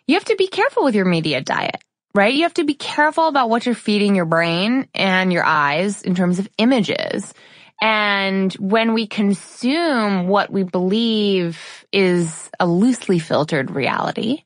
You 0.08 0.16
have 0.16 0.26
to 0.26 0.36
be 0.36 0.48
careful 0.48 0.84
with 0.84 0.96
your 0.96 1.06
media 1.06 1.42
diet, 1.42 1.84
right? 2.14 2.34
You 2.34 2.44
have 2.44 2.54
to 2.56 2.64
be 2.64 2.76
careful 2.76 3.28
about 3.28 3.50
what 3.50 3.66
you're 3.66 3.76
feeding 3.76 4.16
your 4.16 4.26
brain 4.26 4.88
and 4.96 5.34
your 5.34 5.44
eyes 5.44 6.02
in 6.02 6.16
terms 6.16 6.40
of 6.40 6.48
images. 6.58 7.34
And 7.82 8.54
when 8.54 8.94
we 8.94 9.08
consume 9.08 10.28
what 10.28 10.52
we 10.52 10.64
believe 10.64 11.86
is 11.92 12.50
a 12.60 12.68
loosely 12.68 13.18
filtered 13.18 13.72
reality, 13.72 14.44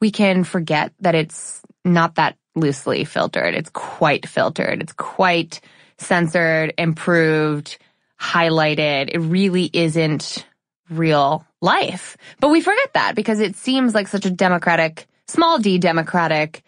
we 0.00 0.12
can 0.12 0.44
forget 0.44 0.92
that 1.00 1.16
it's 1.16 1.60
not 1.84 2.14
that 2.14 2.36
loosely 2.54 3.04
filtered. 3.04 3.54
It's 3.54 3.70
quite 3.70 4.28
filtered. 4.28 4.80
It's 4.80 4.92
quite 4.92 5.60
censored, 5.98 6.72
improved, 6.78 7.78
highlighted. 8.20 9.10
It 9.12 9.18
really 9.18 9.68
isn't 9.72 10.46
real 10.88 11.44
life. 11.60 12.16
But 12.38 12.48
we 12.48 12.60
forget 12.60 12.92
that 12.94 13.16
because 13.16 13.40
it 13.40 13.56
seems 13.56 13.94
like 13.94 14.06
such 14.06 14.24
a 14.24 14.30
democratic, 14.30 15.06
small 15.26 15.58
d 15.58 15.78
democratic 15.78 16.62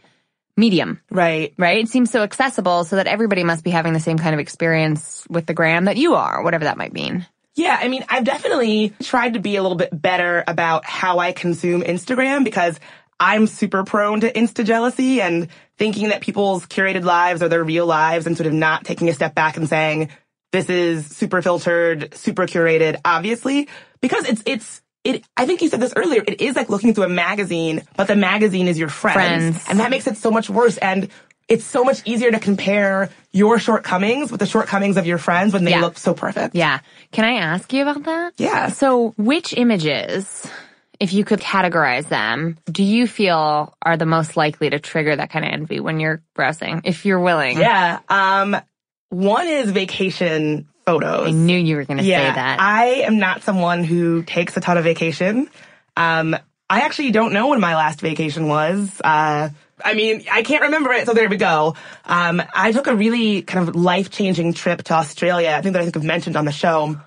medium, 0.60 1.00
Right. 1.10 1.52
right? 1.58 1.82
It 1.82 1.88
seems 1.88 2.10
so 2.10 2.22
accessible 2.22 2.84
so 2.84 2.96
that 2.96 3.06
everybody 3.08 3.42
must 3.42 3.64
be 3.64 3.70
having 3.70 3.92
the 3.94 4.00
same 4.00 4.18
kind 4.18 4.34
of 4.34 4.38
experience 4.40 5.26
with 5.28 5.46
the 5.46 5.54
gram 5.54 5.86
that 5.86 5.96
you 5.96 6.14
are, 6.14 6.42
whatever 6.42 6.64
that 6.64 6.76
might 6.76 6.92
mean. 6.92 7.26
Yeah, 7.56 7.76
I 7.80 7.88
mean, 7.88 8.04
I've 8.08 8.24
definitely 8.24 8.94
tried 9.02 9.34
to 9.34 9.40
be 9.40 9.56
a 9.56 9.62
little 9.62 9.76
bit 9.76 9.90
better 9.92 10.44
about 10.46 10.84
how 10.84 11.18
I 11.18 11.32
consume 11.32 11.82
Instagram 11.82 12.44
because 12.44 12.78
I'm 13.18 13.46
super 13.48 13.84
prone 13.84 14.20
to 14.20 14.32
insta 14.32 14.64
jealousy 14.64 15.20
and 15.20 15.48
thinking 15.76 16.10
that 16.10 16.20
people's 16.20 16.64
curated 16.66 17.04
lives 17.04 17.42
are 17.42 17.48
their 17.48 17.64
real 17.64 17.86
lives 17.86 18.26
and 18.26 18.36
sort 18.36 18.46
of 18.46 18.52
not 18.52 18.84
taking 18.84 19.08
a 19.08 19.12
step 19.12 19.34
back 19.34 19.56
and 19.56 19.68
saying, 19.68 20.10
this 20.52 20.70
is 20.70 21.06
super 21.06 21.42
filtered, 21.42 22.14
super 22.14 22.46
curated, 22.46 22.98
obviously, 23.04 23.68
because 24.00 24.24
it's, 24.26 24.42
it's, 24.46 24.79
it, 25.04 25.24
I 25.36 25.46
think 25.46 25.62
you 25.62 25.68
said 25.68 25.80
this 25.80 25.92
earlier, 25.96 26.22
it 26.26 26.40
is 26.40 26.56
like 26.56 26.68
looking 26.68 26.92
through 26.94 27.04
a 27.04 27.08
magazine, 27.08 27.82
but 27.96 28.06
the 28.06 28.16
magazine 28.16 28.68
is 28.68 28.78
your 28.78 28.88
friends. 28.88 29.16
Friends. 29.56 29.64
And 29.68 29.80
that 29.80 29.90
makes 29.90 30.06
it 30.06 30.16
so 30.16 30.30
much 30.30 30.50
worse. 30.50 30.76
And 30.76 31.08
it's 31.48 31.64
so 31.64 31.82
much 31.84 32.02
easier 32.04 32.30
to 32.30 32.38
compare 32.38 33.10
your 33.32 33.58
shortcomings 33.58 34.30
with 34.30 34.40
the 34.40 34.46
shortcomings 34.46 34.96
of 34.96 35.06
your 35.06 35.18
friends 35.18 35.52
when 35.52 35.64
they 35.64 35.72
Yeah. 35.72 35.80
look 35.80 35.98
so 35.98 36.14
perfect. 36.14 36.54
Yeah. 36.54 36.80
Can 37.12 37.24
I 37.24 37.38
ask 37.40 37.72
you 37.72 37.82
about 37.82 38.04
that? 38.04 38.34
Yeah. 38.36 38.68
So 38.68 39.14
which 39.16 39.52
images, 39.54 40.46
if 41.00 41.12
you 41.12 41.24
could 41.24 41.40
categorize 41.40 42.08
them, 42.08 42.58
do 42.70 42.84
you 42.84 43.06
feel 43.08 43.74
are 43.82 43.96
the 43.96 44.06
most 44.06 44.36
likely 44.36 44.70
to 44.70 44.78
trigger 44.78 45.16
that 45.16 45.30
kind 45.30 45.44
of 45.44 45.50
envy 45.52 45.80
when 45.80 45.98
you're 45.98 46.22
browsing, 46.34 46.82
if 46.84 47.04
you're 47.06 47.18
willing? 47.20 47.58
Yeah. 47.58 47.98
Um, 48.08 48.54
one 49.08 49.48
is 49.48 49.70
vacation 49.72 50.68
photos. 50.86 51.28
I 51.28 51.30
knew 51.30 51.58
you 51.58 51.76
were 51.76 51.84
going 51.84 51.98
to 51.98 52.04
yeah, 52.04 52.30
say 52.30 52.34
that. 52.34 52.60
I 52.60 52.84
am 53.02 53.18
not 53.18 53.42
someone 53.42 53.84
who 53.84 54.22
takes 54.22 54.56
a 54.56 54.60
ton 54.60 54.78
of 54.78 54.84
vacation. 54.84 55.48
Um, 55.96 56.36
I 56.68 56.80
actually 56.80 57.10
don't 57.10 57.32
know 57.32 57.48
when 57.48 57.60
my 57.60 57.74
last 57.74 58.00
vacation 58.00 58.48
was. 58.48 59.00
Uh, 59.02 59.50
I 59.84 59.94
mean, 59.94 60.24
I 60.30 60.42
can't 60.42 60.62
remember 60.62 60.92
it, 60.92 61.06
so 61.06 61.14
there 61.14 61.28
we 61.28 61.36
go. 61.36 61.74
Um, 62.04 62.42
I 62.54 62.72
took 62.72 62.86
a 62.86 62.94
really 62.94 63.42
kind 63.42 63.68
of 63.68 63.74
life-changing 63.74 64.54
trip 64.54 64.84
to 64.84 64.94
Australia. 64.94 65.50
I 65.56 65.62
think 65.62 65.72
that 65.72 65.82
I 65.82 65.84
think 65.84 65.96
I've 65.96 66.04
mentioned 66.04 66.36
on 66.36 66.44
the 66.44 66.52
show, 66.52 67.00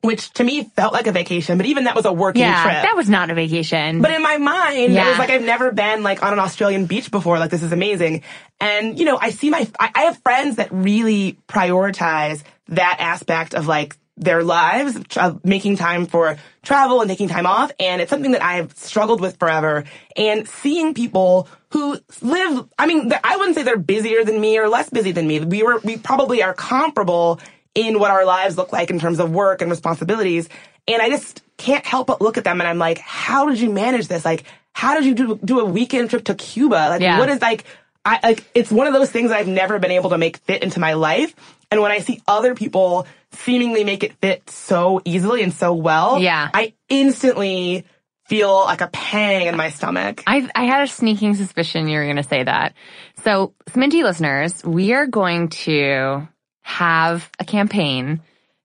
which 0.00 0.30
to 0.34 0.44
me 0.44 0.64
felt 0.64 0.92
like 0.92 1.06
a 1.06 1.12
vacation, 1.12 1.58
but 1.58 1.66
even 1.66 1.84
that 1.84 1.94
was 1.94 2.04
a 2.06 2.12
working 2.12 2.42
yeah, 2.42 2.62
trip. 2.62 2.82
that 2.82 2.96
was 2.96 3.08
not 3.08 3.30
a 3.30 3.34
vacation. 3.34 4.02
But 4.02 4.12
in 4.12 4.22
my 4.22 4.38
mind, 4.38 4.94
it 4.94 5.08
was 5.08 5.18
like 5.18 5.30
I've 5.30 5.44
never 5.44 5.70
been 5.72 6.02
like 6.02 6.22
on 6.22 6.32
an 6.32 6.38
Australian 6.38 6.86
beach 6.86 7.10
before. 7.10 7.38
Like 7.38 7.50
this 7.50 7.62
is 7.62 7.72
amazing. 7.72 8.22
And 8.60 8.98
you 8.98 9.04
know, 9.04 9.18
I 9.20 9.30
see 9.30 9.50
my 9.50 9.68
I, 9.78 9.90
I 9.94 10.02
have 10.04 10.18
friends 10.18 10.56
that 10.56 10.72
really 10.72 11.38
prioritize 11.48 12.42
that 12.68 12.96
aspect 12.98 13.54
of 13.54 13.66
like 13.66 13.96
their 14.16 14.44
lives, 14.44 14.96
tra- 15.08 15.38
making 15.42 15.76
time 15.76 16.06
for 16.06 16.36
travel 16.62 17.00
and 17.00 17.10
taking 17.10 17.28
time 17.28 17.46
off. 17.46 17.72
And 17.80 18.00
it's 18.00 18.10
something 18.10 18.30
that 18.32 18.42
I've 18.44 18.76
struggled 18.76 19.20
with 19.20 19.38
forever. 19.38 19.84
And 20.16 20.46
seeing 20.48 20.94
people 20.94 21.48
who 21.70 21.98
live, 22.22 22.68
I 22.78 22.86
mean, 22.86 23.12
I 23.24 23.36
wouldn't 23.36 23.56
say 23.56 23.64
they're 23.64 23.76
busier 23.76 24.24
than 24.24 24.40
me 24.40 24.58
or 24.58 24.68
less 24.68 24.88
busy 24.88 25.10
than 25.10 25.26
me. 25.26 25.40
We 25.40 25.62
were, 25.64 25.80
we 25.80 25.96
probably 25.96 26.42
are 26.44 26.54
comparable 26.54 27.40
in 27.74 27.98
what 27.98 28.12
our 28.12 28.24
lives 28.24 28.56
look 28.56 28.72
like 28.72 28.90
in 28.90 29.00
terms 29.00 29.18
of 29.18 29.32
work 29.32 29.60
and 29.62 29.70
responsibilities. 29.70 30.48
And 30.86 31.02
I 31.02 31.08
just 31.08 31.42
can't 31.56 31.84
help 31.84 32.06
but 32.06 32.20
look 32.20 32.38
at 32.38 32.44
them 32.44 32.60
and 32.60 32.68
I'm 32.68 32.78
like, 32.78 32.98
how 32.98 33.48
did 33.48 33.58
you 33.58 33.70
manage 33.70 34.06
this? 34.06 34.24
Like, 34.24 34.44
how 34.72 34.94
did 34.94 35.06
you 35.06 35.14
do, 35.14 35.40
do 35.44 35.58
a 35.60 35.64
weekend 35.64 36.10
trip 36.10 36.24
to 36.26 36.34
Cuba? 36.36 36.88
Like, 36.90 37.00
Yeah. 37.00 37.18
what 37.18 37.28
is 37.28 37.40
like, 37.40 37.64
I, 38.04 38.20
like, 38.22 38.44
it's 38.54 38.70
one 38.70 38.86
of 38.86 38.92
those 38.92 39.10
things 39.10 39.32
I've 39.32 39.48
never 39.48 39.78
been 39.78 39.90
able 39.90 40.10
to 40.10 40.18
make 40.18 40.36
fit 40.36 40.62
into 40.62 40.78
my 40.78 40.92
life. 40.92 41.34
And 41.74 41.82
when 41.82 41.90
I 41.90 41.98
see 41.98 42.22
other 42.28 42.54
people 42.54 43.04
seemingly 43.32 43.82
make 43.82 44.04
it 44.04 44.12
fit 44.20 44.48
so 44.48 45.02
easily 45.04 45.42
and 45.42 45.52
so 45.52 45.74
well, 45.74 46.20
Yeah. 46.20 46.48
I 46.54 46.74
instantly 46.88 47.84
feel 48.26 48.54
like 48.60 48.80
a 48.80 48.86
pang 48.86 49.48
in 49.48 49.56
my 49.56 49.70
stomach. 49.70 50.22
I, 50.24 50.48
I 50.54 50.66
had 50.66 50.84
a 50.84 50.86
sneaking 50.86 51.34
suspicion 51.34 51.88
you 51.88 51.98
were 51.98 52.04
going 52.04 52.14
to 52.14 52.22
say 52.22 52.44
that. 52.44 52.74
So, 53.24 53.54
Sminty 53.70 54.04
listeners, 54.04 54.62
we 54.64 54.92
are 54.92 55.08
going 55.08 55.48
to 55.48 56.28
have 56.62 57.28
a 57.40 57.44
campaign 57.44 58.20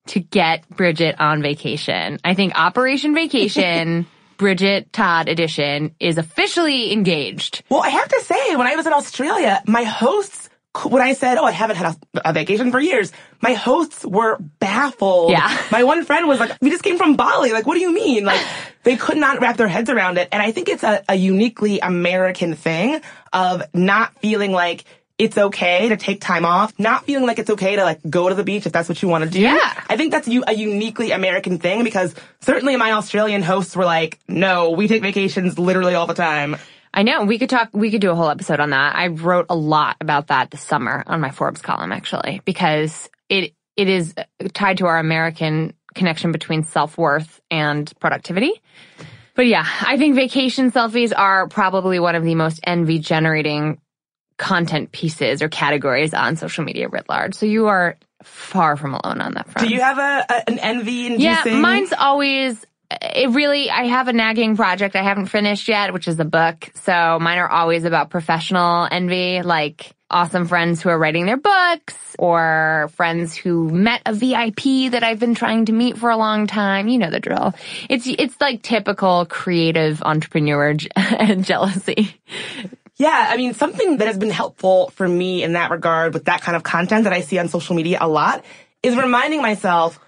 to 0.10 0.20
get 0.20 0.70
Bridget 0.70 1.16
on 1.20 1.42
vacation. 1.42 2.20
I 2.24 2.36
think 2.36 2.54
Operation 2.54 3.16
Vacation, 3.16 4.06
Bridget 4.38 4.94
Todd 4.94 5.30
edition 5.30 5.96
is 6.00 6.20
officially 6.20 6.94
engaged. 6.94 7.64
Well, 7.70 7.82
I 7.82 7.90
have 7.90 8.08
to 8.08 8.22
say, 8.22 8.56
when 8.56 8.68
I 8.68 8.76
was 8.76 8.86
in 8.86 8.94
Australia, 8.94 9.64
my 9.66 9.82
hosts, 9.84 10.49
when 10.86 11.02
I 11.02 11.14
said, 11.14 11.38
oh, 11.38 11.46
I 11.46 11.52
haven't 11.52 11.78
had 11.78 11.96
a, 12.14 12.30
a 12.30 12.34
vacation 12.34 12.72
for 12.72 12.80
years, 12.80 13.12
my 13.42 13.54
hosts 13.54 14.06
were 14.06 14.38
baffled. 14.60 15.32
Yeah. 15.32 15.58
My 15.72 15.84
one 15.84 16.04
friend 16.04 16.28
was 16.28 16.40
like, 16.40 16.58
we 16.62 16.70
just 16.70 16.84
came 16.84 16.98
from 16.98 17.16
Bali. 17.16 17.52
Like, 17.52 17.66
what 17.66 17.76
do 17.76 17.80
you 17.80 17.94
mean? 17.94 18.26
Like, 18.26 18.46
they 18.84 18.96
could 18.96 19.18
not 19.18 19.42
wrap 19.42 19.58
their 19.58 19.68
heads 19.68 19.90
around 19.90 20.18
it. 20.18 20.30
And 20.32 20.42
I 20.42 20.52
think 20.52 20.70
it's 20.70 20.84
a, 20.84 21.04
a 21.08 21.16
uniquely 21.16 21.80
American 21.80 22.56
thing 22.56 23.02
of 23.34 23.64
not 23.74 24.18
feeling 24.20 24.52
like 24.52 24.86
it's 25.20 25.38
okay 25.38 25.90
to 25.90 25.98
take 25.98 26.22
time 26.22 26.46
off, 26.46 26.74
not 26.80 27.06
feeling 27.06 27.28
like 27.28 27.40
it's 27.40 27.50
okay 27.50 27.76
to 27.76 27.84
like 27.84 28.00
go 28.10 28.30
to 28.30 28.36
the 28.36 28.44
beach 28.44 28.66
if 28.66 28.72
that's 28.72 28.88
what 28.88 29.02
you 29.02 29.10
want 29.10 29.26
to 29.26 29.30
do. 29.30 29.42
Yeah. 29.42 29.84
I 29.90 29.98
think 29.98 30.12
that's 30.12 30.28
a 30.28 30.54
uniquely 30.54 31.12
American 31.12 31.60
thing 31.60 31.84
because 31.84 32.16
certainly 32.40 32.78
my 32.78 32.94
Australian 32.94 33.44
hosts 33.44 33.76
were 33.76 33.84
like, 33.84 34.18
no, 34.30 34.72
we 34.72 34.88
take 34.88 35.02
vacations 35.02 35.60
literally 35.60 35.94
all 35.94 36.08
the 36.08 36.14
time. 36.14 36.56
I 36.94 37.04
know 37.04 37.24
we 37.26 37.40
could 37.40 37.50
talk, 37.50 37.70
we 37.74 37.92
could 37.92 38.02
do 38.02 38.12
a 38.12 38.16
whole 38.16 38.30
episode 38.30 38.60
on 38.60 38.72
that. 38.72 38.96
I 38.96 39.08
wrote 39.08 39.48
a 39.50 39.56
lot 39.56 39.98
about 40.02 40.28
that 40.28 40.52
this 40.52 40.62
summer 40.62 41.04
on 41.06 41.22
my 41.22 41.32
Forbes 41.32 41.62
column 41.62 41.92
actually, 41.92 42.42
because 42.46 43.10
it, 43.30 43.54
it 43.76 43.88
is 43.88 44.14
tied 44.54 44.80
to 44.80 44.88
our 44.88 44.98
American 44.98 45.74
connection 45.94 46.32
between 46.32 46.64
self-worth 46.64 47.42
and 47.50 47.92
productivity. 48.00 48.62
But 49.36 49.48
yeah, 49.48 49.66
I 49.82 49.98
think 49.98 50.16
vacation 50.16 50.72
selfies 50.72 51.14
are 51.16 51.48
probably 51.48 52.00
one 52.00 52.16
of 52.16 52.24
the 52.24 52.36
most 52.36 52.60
envy 52.64 53.00
generating 53.00 53.80
content 54.38 54.92
pieces 54.92 55.42
or 55.42 55.50
categories 55.50 56.14
on 56.14 56.36
social 56.36 56.64
media 56.64 56.90
writ 56.90 57.08
large. 57.08 57.36
So 57.36 57.46
you 57.46 57.68
are 57.68 57.98
far 58.24 58.76
from 58.76 58.96
alone 58.96 59.22
on 59.22 59.34
that 59.34 59.50
front. 59.50 59.68
Do 59.68 59.74
you 59.74 59.82
have 59.82 59.98
a, 59.98 60.26
a 60.30 60.50
an 60.50 60.60
envy 60.60 61.06
inducing? 61.06 61.54
Yeah, 61.54 61.60
mine's 61.60 61.94
always 61.94 62.66
it 62.92 63.30
really 63.30 63.70
I 63.70 63.84
have 63.84 64.08
a 64.08 64.14
nagging 64.14 64.56
project 64.56 64.96
I 64.96 65.04
haven't 65.04 65.28
finished 65.28 65.68
yet, 65.68 65.94
which 65.94 66.08
is 66.08 66.20
a 66.20 66.26
book. 66.26 66.70
So 66.76 67.20
mine 67.20 67.38
are 67.38 67.50
always 67.50 67.84
about 67.84 68.10
professional 68.10 68.88
envy, 68.90 69.42
like 69.42 69.94
awesome 70.12 70.48
friends 70.48 70.82
who 70.82 70.90
are 70.90 70.98
writing 70.98 71.28
their 71.28 71.38
books 71.38 71.96
or 72.18 72.90
friends 72.96 73.36
who 73.36 73.70
met 73.70 74.02
a 74.06 74.14
VIP 74.14 74.92
that 74.92 75.04
I've 75.04 75.20
been 75.20 75.36
trying 75.36 75.66
to 75.66 75.72
meet 75.72 75.98
for 75.98 76.10
a 76.10 76.18
long 76.18 76.48
time. 76.48 76.88
You 76.88 76.98
know 76.98 77.12
the 77.12 77.20
drill. 77.20 77.54
It's 77.90 78.08
it's 78.08 78.40
like 78.42 78.64
typical 78.64 79.26
creative 79.26 80.02
entrepreneur 80.02 80.74
je- 80.76 80.90
jealousy. 81.42 82.16
Yeah, 82.98 83.28
I 83.30 83.38
mean, 83.38 83.54
something 83.54 83.98
that 83.98 84.08
has 84.08 84.18
been 84.18 84.30
helpful 84.30 84.90
for 84.90 85.08
me 85.08 85.42
in 85.42 85.54
that 85.54 85.72
regard 85.72 86.14
with 86.14 86.26
that 86.26 86.42
kind 86.42 86.58
of 86.58 86.64
content 86.64 87.06
that 87.06 87.14
I 87.14 87.22
see 87.22 87.40
on 87.40 87.48
social 87.48 87.74
media 87.74 87.98
a 88.02 88.10
lot 88.10 88.44
is 88.84 88.98
reminding 88.98 89.42
myself, 89.42 90.00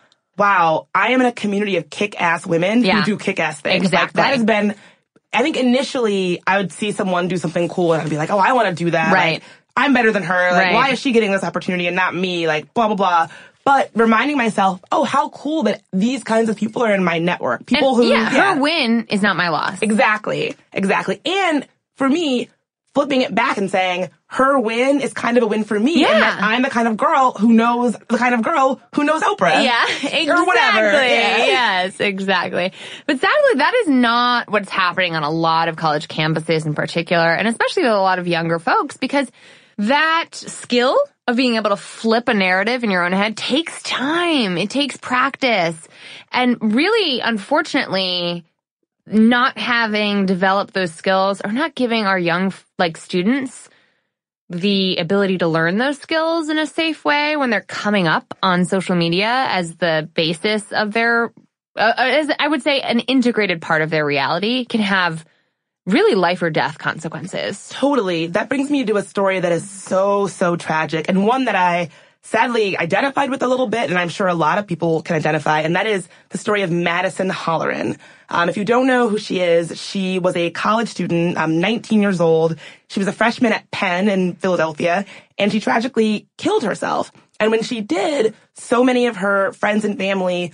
wow, 0.42 0.88
I 0.96 1.12
am 1.12 1.22
in 1.22 1.28
a 1.28 1.32
community 1.32 1.78
of 1.78 1.90
kick-ass 1.90 2.46
women 2.48 2.84
Yeah. 2.84 2.98
who 3.00 3.06
do 3.06 3.18
kick-ass 3.18 3.62
things. 3.62 3.84
Like, 3.84 3.94
Exactly. 3.94 4.22
that 4.22 4.34
has 4.34 4.44
been, 4.44 4.74
I 5.32 5.44
think 5.44 5.56
initially 5.56 6.42
I 6.48 6.58
would 6.58 6.72
see 6.72 6.92
someone 6.92 7.28
do 7.28 7.38
something 7.38 7.70
cool 7.70 7.94
and 7.94 8.02
I'd 8.02 8.10
be 8.10 8.18
like, 8.18 8.32
oh, 8.32 8.40
I 8.40 8.54
want 8.54 8.70
to 8.76 8.84
do 8.84 8.90
that. 8.92 9.14
Right. 9.14 9.34
Like, 9.36 9.44
I'm 9.78 9.94
better 9.94 10.12
than 10.12 10.24
her. 10.24 10.52
Like, 10.52 10.66
Right. 10.66 10.74
why 10.74 10.90
is 10.90 11.00
she 11.00 11.12
getting 11.12 11.32
this 11.32 11.44
opportunity 11.44 11.86
and 11.88 11.96
not 11.96 12.16
me? 12.16 12.48
Like, 12.48 12.74
blah, 12.74 12.88
blah, 12.88 12.96
blah. 12.96 13.28
But 13.64 13.92
reminding 13.94 14.38
myself, 14.38 14.82
oh, 14.92 15.04
how 15.04 15.30
cool 15.30 15.64
that 15.64 15.84
these 15.94 16.24
kinds 16.24 16.50
of 16.50 16.58
people 16.58 16.82
are 16.84 16.94
in 16.94 17.04
my 17.04 17.20
network. 17.20 17.68
People 17.68 17.90
And 17.96 18.04
who, 18.04 18.10
yeah, 18.10 18.56
her 18.56 18.60
win 18.62 19.06
is 19.10 19.22
not 19.22 19.36
my 19.36 19.50
loss. 19.50 19.78
Exactly. 19.84 20.56
Exactly. 20.74 21.22
And 21.24 21.68
for 21.96 22.10
me, 22.10 22.50
flipping 22.96 23.22
it 23.22 23.34
back 23.34 23.58
and 23.58 23.70
saying 23.70 24.10
her 24.32 24.58
win 24.58 25.02
is 25.02 25.12
kind 25.12 25.36
of 25.36 25.44
a 25.44 25.48
win 25.48 25.66
for 25.66 25.78
me. 25.78 26.00
Yeah. 26.00 26.38
I'm 26.40 26.62
the 26.62 26.70
kind 26.70 26.88
of 26.88 26.96
girl 26.96 27.34
who 27.34 27.52
knows 27.52 27.98
the 28.08 28.18
kind 28.18 28.34
of 28.34 28.42
girl 28.42 28.82
who 28.96 29.04
knows 29.04 29.22
Oprah. 29.22 29.62
Yeah, 29.62 29.86
exactly. 29.88 30.30
Or 30.30 30.46
whatever. 30.46 30.94
Yeah. 30.94 31.38
Yes, 31.46 32.00
exactly. 32.00 32.72
But 33.06 33.20
sadly, 33.20 33.56
that 33.56 33.74
is 33.82 33.90
not 33.90 34.50
what's 34.50 34.70
happening 34.70 35.18
on 35.18 35.24
a 35.24 35.30
lot 35.30 35.68
of 35.68 35.76
college 35.76 36.08
campuses 36.08 36.66
in 36.66 36.74
particular, 36.74 37.34
and 37.34 37.46
especially 37.46 37.84
with 37.84 37.92
a 37.92 38.00
lot 38.00 38.20
of 38.20 38.28
younger 38.28 38.58
folks, 38.58 38.96
because 38.96 39.30
that 39.78 40.30
skill 40.32 40.98
of 41.28 41.36
being 41.36 41.56
able 41.56 41.72
to 41.72 41.76
flip 41.76 42.30
a 42.30 42.34
narrative 42.34 42.86
in 42.86 42.90
your 42.90 43.04
own 43.04 43.12
head 43.12 43.36
takes 43.36 43.84
time. 43.84 44.58
It 44.58 44.70
takes 44.70 44.96
practice. 44.96 45.76
And 46.32 46.74
really, 46.74 47.20
unfortunately, 47.20 48.46
not 49.06 49.58
having 49.58 50.26
developed 50.26 50.74
those 50.74 50.94
skills 50.94 51.42
or 51.44 51.52
not 51.52 51.76
giving 51.76 52.06
our 52.06 52.18
young, 52.18 52.54
like, 52.80 52.96
students 52.96 53.68
the 54.52 54.98
ability 54.98 55.40
to 55.40 55.48
learn 55.48 55.78
those 55.78 55.98
skills 55.98 56.50
in 56.50 56.58
a 56.58 56.68
safe 56.68 57.06
way 57.06 57.38
when 57.38 57.50
they're 57.50 57.62
coming 57.62 58.08
up 58.08 58.38
on 58.44 58.66
social 58.66 58.96
media 58.96 59.46
as 59.50 59.76
the 59.78 60.10
basis 60.14 60.72
of 60.72 60.92
their, 60.92 61.32
uh, 61.76 61.94
as 61.98 62.30
I 62.38 62.48
would 62.48 62.62
say, 62.62 62.82
an 62.82 63.00
integrated 63.00 63.62
part 63.62 63.82
of 63.82 63.90
their 63.90 64.06
reality 64.06 64.66
can 64.66 64.82
have 64.82 65.26
really 65.86 66.16
life 66.16 66.42
or 66.42 66.50
death 66.50 66.78
consequences. 66.78 67.70
Totally. 67.70 68.28
That 68.28 68.50
brings 68.50 68.70
me 68.70 68.84
to 68.86 68.98
a 68.98 69.04
story 69.04 69.40
that 69.40 69.52
is 69.52 69.68
so, 69.70 70.28
so 70.28 70.56
tragic 70.56 71.08
and 71.10 71.26
one 71.26 71.46
that 71.46 71.56
I 71.56 71.90
sadly 72.22 72.78
identified 72.78 73.32
with 73.32 73.42
a 73.42 73.48
little 73.48 73.68
bit 73.68 73.90
and 73.90 73.98
I'm 73.98 74.10
sure 74.10 74.28
a 74.28 74.36
lot 74.36 74.60
of 74.60 74.68
people 74.68 75.02
can 75.02 75.16
identify 75.16 75.62
and 75.62 75.76
that 75.76 75.88
is 75.88 76.08
the 76.30 76.38
story 76.38 76.62
of 76.62 76.72
Madison 76.72 77.30
Holleran. 77.30 77.98
Um, 78.32 78.48
if 78.48 78.56
you 78.56 78.64
don't 78.64 78.88
know 78.88 79.10
who 79.10 79.18
she 79.18 79.42
is, 79.42 79.80
she 79.80 80.18
was 80.18 80.36
a 80.38 80.52
college 80.52 80.88
student, 80.88 81.38
um, 81.38 81.60
19 81.60 82.02
years 82.02 82.22
old. 82.22 82.58
She 82.88 83.00
was 83.00 83.08
a 83.08 83.12
freshman 83.12 83.52
at 83.52 83.70
Penn 83.72 84.08
in 84.08 84.36
Philadelphia 84.36 85.06
and 85.38 85.52
she 85.52 85.60
tragically 85.60 86.28
killed 86.38 86.64
herself. 86.64 87.12
And 87.42 87.52
when 87.52 87.62
she 87.62 87.82
did, 87.82 88.34
so 88.54 88.84
many 88.84 89.08
of 89.08 89.18
her 89.18 89.52
friends 89.52 89.84
and 89.84 89.98
family 89.98 90.54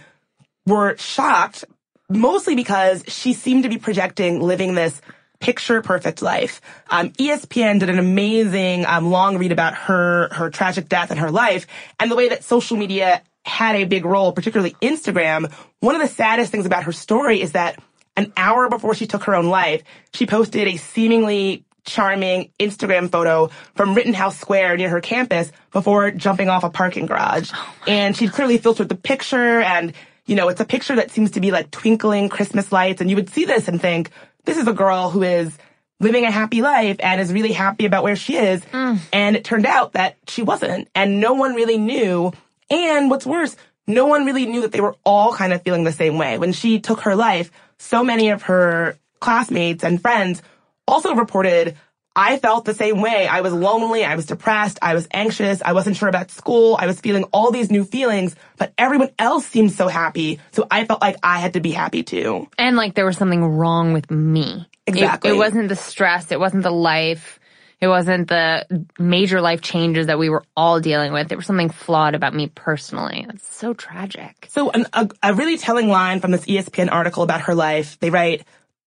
were 0.65 0.97
shocked, 0.97 1.65
mostly 2.09 2.55
because 2.55 3.03
she 3.07 3.33
seemed 3.33 3.63
to 3.63 3.69
be 3.69 3.77
projecting 3.77 4.41
living 4.41 4.73
this 4.73 4.99
picture 5.39 5.81
perfect 5.81 6.21
life. 6.21 6.61
Um, 6.89 7.11
ESPN 7.11 7.79
did 7.79 7.89
an 7.89 7.99
amazing 7.99 8.85
um, 8.85 9.11
long 9.11 9.37
read 9.37 9.51
about 9.51 9.75
her 9.75 10.29
her 10.31 10.49
tragic 10.49 10.89
death 10.89 11.11
and 11.11 11.19
her 11.19 11.29
life, 11.29 11.67
and 11.99 12.09
the 12.09 12.15
way 12.15 12.29
that 12.29 12.43
social 12.43 12.75
media 12.75 13.21
had 13.47 13.75
a 13.75 13.85
big 13.85 14.05
role, 14.05 14.33
particularly 14.33 14.75
Instagram. 14.81 15.51
One 15.79 15.95
of 15.95 16.01
the 16.01 16.07
saddest 16.07 16.51
things 16.51 16.65
about 16.65 16.83
her 16.83 16.91
story 16.91 17.41
is 17.41 17.53
that 17.53 17.79
an 18.15 18.33
hour 18.35 18.69
before 18.69 18.95
she 18.95 19.07
took 19.07 19.23
her 19.25 19.35
own 19.35 19.47
life, 19.47 19.83
she 20.13 20.25
posted 20.25 20.67
a 20.67 20.77
seemingly 20.77 21.63
charming 21.85 22.51
Instagram 22.59 23.09
photo 23.09 23.49
from 23.75 23.95
Rittenhouse 23.95 24.37
Square 24.37 24.77
near 24.77 24.89
her 24.89 24.99
campus 24.99 25.51
before 25.71 26.11
jumping 26.11 26.49
off 26.49 26.63
a 26.63 26.69
parking 26.69 27.05
garage. 27.05 27.51
Oh 27.53 27.75
and 27.87 28.15
she'd 28.15 28.33
clearly 28.33 28.57
filtered 28.57 28.89
the 28.89 28.95
picture 28.95 29.61
and, 29.61 29.93
you 30.25 30.35
know, 30.35 30.49
it's 30.49 30.59
a 30.59 30.65
picture 30.65 30.97
that 30.97 31.11
seems 31.11 31.31
to 31.31 31.39
be 31.39 31.51
like 31.51 31.71
twinkling 31.71 32.27
Christmas 32.27 32.71
lights. 32.71 32.99
And 32.99 33.09
you 33.09 33.15
would 33.15 33.29
see 33.29 33.45
this 33.45 33.69
and 33.69 33.79
think, 33.79 34.11
this 34.43 34.57
is 34.57 34.67
a 34.67 34.73
girl 34.73 35.09
who 35.09 35.23
is 35.23 35.57
living 35.99 36.25
a 36.25 36.31
happy 36.31 36.61
life 36.61 36.97
and 36.99 37.21
is 37.21 37.31
really 37.31 37.53
happy 37.53 37.85
about 37.85 38.03
where 38.03 38.15
she 38.15 38.35
is. 38.35 38.61
Mm. 38.65 38.99
And 39.13 39.35
it 39.35 39.43
turned 39.43 39.65
out 39.65 39.93
that 39.93 40.17
she 40.27 40.41
wasn't. 40.41 40.89
And 40.93 41.19
no 41.21 41.33
one 41.33 41.55
really 41.55 41.77
knew. 41.77 42.33
And 42.69 43.09
what's 43.09 43.25
worse, 43.25 43.55
no 43.87 44.05
one 44.05 44.25
really 44.25 44.45
knew 44.45 44.61
that 44.61 44.71
they 44.71 44.81
were 44.81 44.95
all 45.03 45.33
kind 45.33 45.53
of 45.53 45.61
feeling 45.63 45.83
the 45.83 45.91
same 45.91 46.17
way. 46.17 46.37
When 46.37 46.51
she 46.51 46.79
took 46.79 47.01
her 47.01 47.15
life, 47.15 47.51
so 47.77 48.03
many 48.03 48.29
of 48.29 48.43
her 48.43 48.97
classmates 49.19 49.83
and 49.83 50.01
friends 50.01 50.41
also 50.87 51.15
reported, 51.15 51.77
I 52.15 52.37
felt 52.37 52.65
the 52.65 52.73
same 52.73 52.99
way. 52.99 53.27
I 53.27 53.41
was 53.41 53.53
lonely. 53.53 54.03
I 54.03 54.15
was 54.15 54.25
depressed. 54.25 54.79
I 54.81 54.95
was 54.95 55.07
anxious. 55.11 55.61
I 55.61 55.73
wasn't 55.73 55.97
sure 55.97 56.09
about 56.09 56.31
school. 56.31 56.75
I 56.79 56.87
was 56.87 56.99
feeling 56.99 57.25
all 57.25 57.51
these 57.51 57.69
new 57.69 57.83
feelings, 57.83 58.35
but 58.57 58.73
everyone 58.77 59.11
else 59.19 59.45
seemed 59.45 59.71
so 59.71 59.87
happy. 59.87 60.39
So 60.51 60.65
I 60.71 60.85
felt 60.85 60.99
like 60.99 61.17
I 61.21 61.37
had 61.37 61.53
to 61.53 61.59
be 61.59 61.71
happy 61.71 62.01
too. 62.01 62.47
And 62.57 62.75
like 62.75 62.95
there 62.95 63.05
was 63.05 63.17
something 63.17 63.45
wrong 63.45 63.93
with 63.93 64.09
me. 64.09 64.67
Exactly. 64.87 65.29
It, 65.29 65.33
it 65.33 65.37
wasn't 65.37 65.69
the 65.69 65.75
stress. 65.75 66.31
It 66.31 66.39
wasn't 66.39 66.63
the 66.63 66.71
life. 66.71 67.39
It 67.79 67.87
wasn't 67.87 68.27
the 68.27 68.87
major 68.97 69.39
life 69.39 69.61
changes 69.61 70.07
that 70.07 70.17
we 70.17 70.29
were 70.29 70.43
all 70.55 70.79
dealing 70.79 71.13
with. 71.13 71.27
There 71.27 71.37
was 71.37 71.45
something 71.45 71.69
flawed 71.69 72.15
about 72.15 72.33
me 72.33 72.47
personally. 72.47 73.25
It's 73.29 73.55
so 73.55 73.73
tragic. 73.73 74.47
So 74.49 74.71
an, 74.71 74.87
a, 74.93 75.09
a 75.21 75.33
really 75.35 75.57
telling 75.57 75.87
line 75.87 76.19
from 76.19 76.31
this 76.31 76.45
ESPN 76.45 76.91
article 76.91 77.21
about 77.21 77.41
her 77.41 77.53
life, 77.53 77.99
they 77.99 78.09
write, 78.09 78.43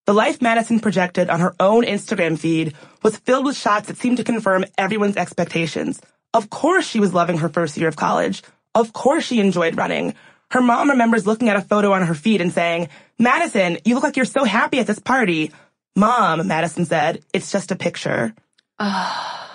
the 0.07 0.15
life 0.15 0.43
Madison 0.43 0.81
projected 0.81 1.31
on 1.31 1.39
her 1.39 1.55
own 1.61 1.85
Instagram 1.85 2.37
feed 2.37 2.75
was 3.03 3.17
filled 3.17 3.45
with 3.45 3.57
shots 3.57 3.87
that 3.87 3.97
seemed 3.97 4.17
to 4.17 4.25
confirm 4.25 4.65
everyone's 4.77 5.17
expectations. 5.17 6.01
Of 6.35 6.51
course 6.51 6.87
she 6.87 6.99
was 6.99 7.15
loving 7.15 7.39
her 7.39 7.49
first 7.49 7.77
year 7.77 7.89
of 7.89 7.97
college. 7.97 8.43
Of 8.75 8.93
course 8.93 9.25
she 9.25 9.39
enjoyed 9.39 9.77
running. 9.77 10.15
Her 10.51 10.61
mom 10.61 10.91
remembers 10.91 11.29
looking 11.29 11.49
at 11.49 11.57
a 11.57 11.61
photo 11.61 11.93
on 11.93 12.05
her 12.07 12.15
feed 12.15 12.41
and 12.41 12.53
saying, 12.53 12.89
Madison, 13.21 13.79
you 13.85 13.95
look 13.95 14.03
like 14.03 14.17
you're 14.17 14.25
so 14.25 14.43
happy 14.43 14.81
at 14.81 14.89
this 14.89 14.99
party. 14.99 15.53
Mom, 15.95 16.49
Madison 16.49 16.85
said, 16.87 17.23
it's 17.33 17.53
just 17.53 17.71
a 17.71 17.77
picture. 17.77 18.35
Oh, 18.81 19.51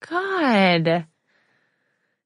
God. 0.08 1.06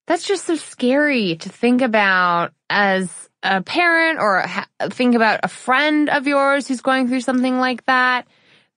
That's 0.07 0.27
just 0.27 0.45
so 0.45 0.57
scary 0.57 1.37
to 1.37 1.49
think 1.49 1.83
about 1.83 2.53
as 2.71 3.11
a 3.43 3.63
parent 3.63 4.21
or 4.21 4.41
ha- 4.41 4.69
think 4.91 5.15
about 5.15 5.41
a 5.43 5.49
friend 5.49 6.09
of 6.09 6.27
yours 6.27 6.69
who's 6.69 6.81
going 6.81 7.09
through 7.09 7.21
something 7.21 7.59
like 7.59 7.85
that, 7.87 8.27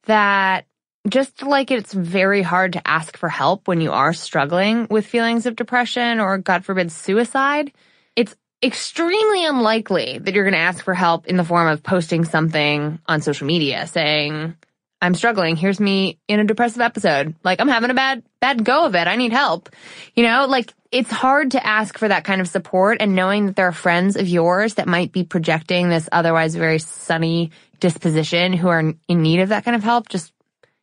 that 0.05 0.65
just 1.07 1.43
like 1.43 1.71
it's 1.71 1.93
very 1.93 2.41
hard 2.41 2.73
to 2.73 2.87
ask 2.87 3.17
for 3.17 3.29
help 3.29 3.67
when 3.67 3.81
you 3.81 3.91
are 3.91 4.13
struggling 4.13 4.87
with 4.89 5.05
feelings 5.05 5.45
of 5.45 5.55
depression 5.55 6.19
or 6.19 6.37
God 6.37 6.65
forbid 6.65 6.91
suicide. 6.91 7.71
It's 8.15 8.35
extremely 8.63 9.45
unlikely 9.45 10.17
that 10.19 10.33
you're 10.33 10.43
going 10.43 10.53
to 10.53 10.59
ask 10.59 10.83
for 10.83 10.93
help 10.93 11.27
in 11.27 11.37
the 11.37 11.43
form 11.43 11.67
of 11.67 11.83
posting 11.83 12.25
something 12.25 12.99
on 13.05 13.21
social 13.21 13.47
media 13.47 13.87
saying, 13.87 14.55
I'm 15.01 15.13
struggling. 15.13 15.55
Here's 15.55 15.79
me 15.79 16.17
in 16.27 16.39
a 16.39 16.43
depressive 16.43 16.81
episode. 16.81 17.35
Like 17.43 17.61
I'm 17.61 17.67
having 17.67 17.91
a 17.91 17.93
bad, 17.93 18.23
bad 18.39 18.63
go 18.63 18.85
of 18.85 18.95
it. 18.95 19.07
I 19.07 19.15
need 19.15 19.31
help. 19.31 19.69
You 20.15 20.23
know, 20.23 20.47
like 20.47 20.73
it's 20.91 21.11
hard 21.11 21.51
to 21.51 21.65
ask 21.65 21.97
for 21.97 22.07
that 22.07 22.23
kind 22.23 22.41
of 22.41 22.47
support 22.47 22.97
and 22.99 23.15
knowing 23.15 23.47
that 23.47 23.55
there 23.55 23.67
are 23.67 23.73
friends 23.73 24.15
of 24.15 24.27
yours 24.27 24.75
that 24.75 24.87
might 24.87 25.11
be 25.11 25.23
projecting 25.23 25.89
this 25.89 26.09
otherwise 26.11 26.55
very 26.55 26.79
sunny 26.79 27.51
disposition 27.79 28.53
who 28.53 28.69
are 28.69 28.93
in 29.07 29.21
need 29.21 29.41
of 29.41 29.49
that 29.49 29.65
kind 29.65 29.75
of 29.75 29.83
help. 29.83 30.09
Just, 30.09 30.33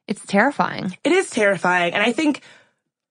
it's 0.07 0.25
terrifying. 0.25 0.97
It 1.03 1.13
is 1.13 1.31
terrifying. 1.31 1.95
And 1.95 2.03
I 2.03 2.13
think, 2.13 2.43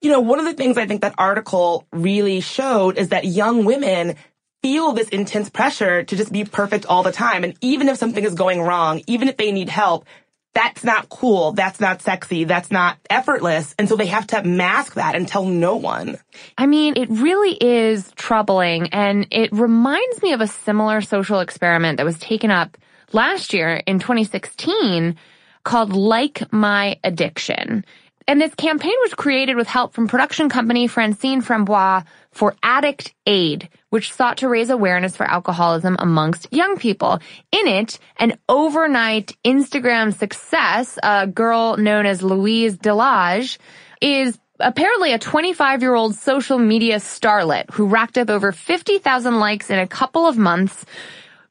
you 0.01 0.09
know, 0.09 0.21
one 0.21 0.39
of 0.39 0.45
the 0.45 0.53
things 0.53 0.77
I 0.77 0.85
think 0.85 1.01
that 1.01 1.15
article 1.17 1.85
really 1.91 2.39
showed 2.39 2.97
is 2.97 3.09
that 3.09 3.25
young 3.25 3.65
women 3.65 4.15
feel 4.61 4.93
this 4.93 5.09
intense 5.09 5.49
pressure 5.49 6.03
to 6.03 6.15
just 6.15 6.31
be 6.31 6.45
perfect 6.45 6.85
all 6.85 7.03
the 7.03 7.11
time. 7.11 7.43
And 7.43 7.53
even 7.59 7.89
if 7.89 7.97
something 7.97 8.23
is 8.23 8.33
going 8.33 8.61
wrong, 8.61 9.01
even 9.07 9.27
if 9.27 9.35
they 9.35 9.51
need 9.51 9.67
help, 9.67 10.05
that's 10.53 10.83
not 10.83 11.09
cool. 11.09 11.53
That's 11.53 11.79
not 11.79 12.01
sexy. 12.01 12.43
That's 12.43 12.69
not 12.69 12.97
effortless. 13.09 13.73
And 13.79 13.89
so 13.89 13.95
they 13.95 14.05
have 14.07 14.27
to 14.27 14.43
mask 14.43 14.95
that 14.95 15.15
and 15.15 15.27
tell 15.27 15.45
no 15.45 15.77
one. 15.77 16.19
I 16.57 16.67
mean, 16.67 16.93
it 16.95 17.09
really 17.09 17.57
is 17.59 18.11
troubling. 18.15 18.89
And 18.89 19.27
it 19.31 19.51
reminds 19.51 20.21
me 20.21 20.33
of 20.33 20.41
a 20.41 20.47
similar 20.47 21.01
social 21.01 21.39
experiment 21.39 21.97
that 21.97 22.05
was 22.05 22.19
taken 22.19 22.51
up 22.51 22.77
last 23.11 23.53
year 23.53 23.81
in 23.87 23.99
2016 23.99 25.15
called 25.63 25.93
Like 25.93 26.51
My 26.53 26.99
Addiction. 27.03 27.83
And 28.27 28.39
this 28.39 28.53
campaign 28.55 28.95
was 29.01 29.13
created 29.15 29.55
with 29.55 29.67
help 29.67 29.93
from 29.93 30.07
production 30.07 30.49
company 30.49 30.87
Francine 30.87 31.41
Framboise 31.41 32.05
for 32.33 32.55
Addict 32.63 33.13
Aide, 33.25 33.69
which 33.89 34.11
sought 34.11 34.37
to 34.37 34.49
raise 34.49 34.69
awareness 34.69 35.15
for 35.15 35.25
alcoholism 35.25 35.95
amongst 35.99 36.51
young 36.51 36.77
people. 36.77 37.19
In 37.51 37.67
it, 37.67 37.99
an 38.17 38.37
overnight 38.49 39.37
Instagram 39.45 40.13
success, 40.13 40.97
a 41.01 41.27
girl 41.27 41.77
known 41.77 42.05
as 42.05 42.21
Louise 42.21 42.77
Delage, 42.77 43.57
is 44.01 44.37
apparently 44.59 45.13
a 45.13 45.19
25 45.19 45.81
year 45.81 45.95
old 45.95 46.15
social 46.15 46.57
media 46.57 46.97
starlet 46.97 47.69
who 47.71 47.85
racked 47.85 48.17
up 48.17 48.29
over 48.29 48.51
50,000 48.51 49.39
likes 49.39 49.69
in 49.69 49.79
a 49.79 49.87
couple 49.87 50.27
of 50.27 50.37
months, 50.37 50.85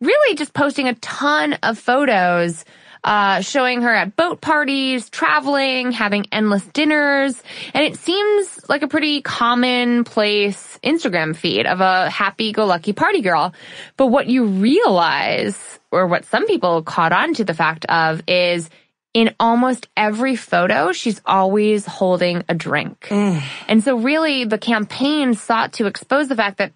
really 0.00 0.34
just 0.34 0.52
posting 0.52 0.88
a 0.88 0.94
ton 0.94 1.54
of 1.62 1.78
photos 1.78 2.64
uh, 3.04 3.40
showing 3.40 3.82
her 3.82 3.92
at 3.92 4.14
boat 4.16 4.40
parties, 4.40 5.10
traveling, 5.10 5.92
having 5.92 6.26
endless 6.30 6.64
dinners. 6.66 7.40
And 7.74 7.84
it 7.84 7.96
seems 7.96 8.68
like 8.68 8.82
a 8.82 8.88
pretty 8.88 9.22
commonplace 9.22 10.78
Instagram 10.84 11.34
feed 11.34 11.66
of 11.66 11.80
a 11.80 12.08
happy-go-lucky 12.10 12.92
party 12.92 13.20
girl. 13.20 13.52
But 13.96 14.06
what 14.08 14.28
you 14.28 14.44
realize, 14.44 15.80
or 15.90 16.06
what 16.06 16.24
some 16.26 16.46
people 16.46 16.82
caught 16.82 17.12
on 17.12 17.34
to 17.34 17.44
the 17.44 17.54
fact 17.54 17.86
of, 17.86 18.22
is 18.28 18.70
in 19.14 19.34
almost 19.38 19.88
every 19.96 20.36
photo, 20.36 20.92
she's 20.92 21.20
always 21.26 21.84
holding 21.84 22.44
a 22.48 22.54
drink. 22.54 23.08
Mm. 23.08 23.42
And 23.68 23.84
so 23.84 23.96
really 23.96 24.44
the 24.44 24.58
campaign 24.58 25.34
sought 25.34 25.74
to 25.74 25.86
expose 25.86 26.28
the 26.28 26.36
fact 26.36 26.58
that 26.58 26.72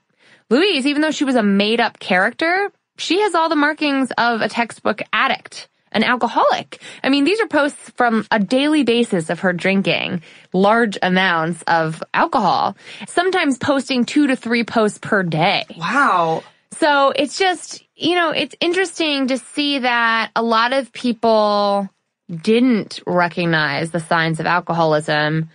Louise, 0.51 0.87
even 0.87 1.03
though 1.03 1.11
she 1.11 1.25
was 1.25 1.35
a 1.35 1.43
made 1.43 1.81
up 1.81 1.99
character, 1.99 2.71
she 2.99 3.21
has 3.21 3.35
all 3.35 3.49
the 3.49 3.57
markings 3.57 4.13
of 4.19 4.41
a 4.43 4.49
textbook 4.49 5.03
addict 5.13 5.69
an 5.97 6.05
alcoholic. 6.05 6.81
I 7.03 7.09
mean, 7.09 7.25
these 7.25 7.41
are 7.41 7.49
posts 7.49 7.91
from 7.97 8.27
a 8.31 8.39
daily 8.39 8.85
basis 8.85 9.31
of 9.31 9.41
her 9.41 9.55
drinking 9.55 10.23
large 10.53 10.99
amounts 11.03 11.63
of 11.63 12.03
alcohol, 12.13 12.77
sometimes 13.09 13.57
posting 13.57 14.05
two 14.05 14.27
to 14.27 14.37
three 14.37 14.63
posts 14.63 14.99
per 14.99 15.23
day. 15.23 15.65
Wow. 15.77 16.45
So 16.73 17.13
it's 17.17 17.39
just, 17.39 17.83
you 17.97 18.15
know, 18.15 18.31
it's 18.31 18.55
interesting 18.61 19.29
to 19.29 19.39
see 19.39 19.79
that 19.79 20.33
a 20.37 20.43
lot 20.43 20.75
of 20.75 20.93
people 20.93 21.89
didn't 22.31 23.01
recognize 23.07 23.91
the 23.91 24.01
signs 24.01 24.39
of 24.39 24.45
alcoholism 24.47 25.49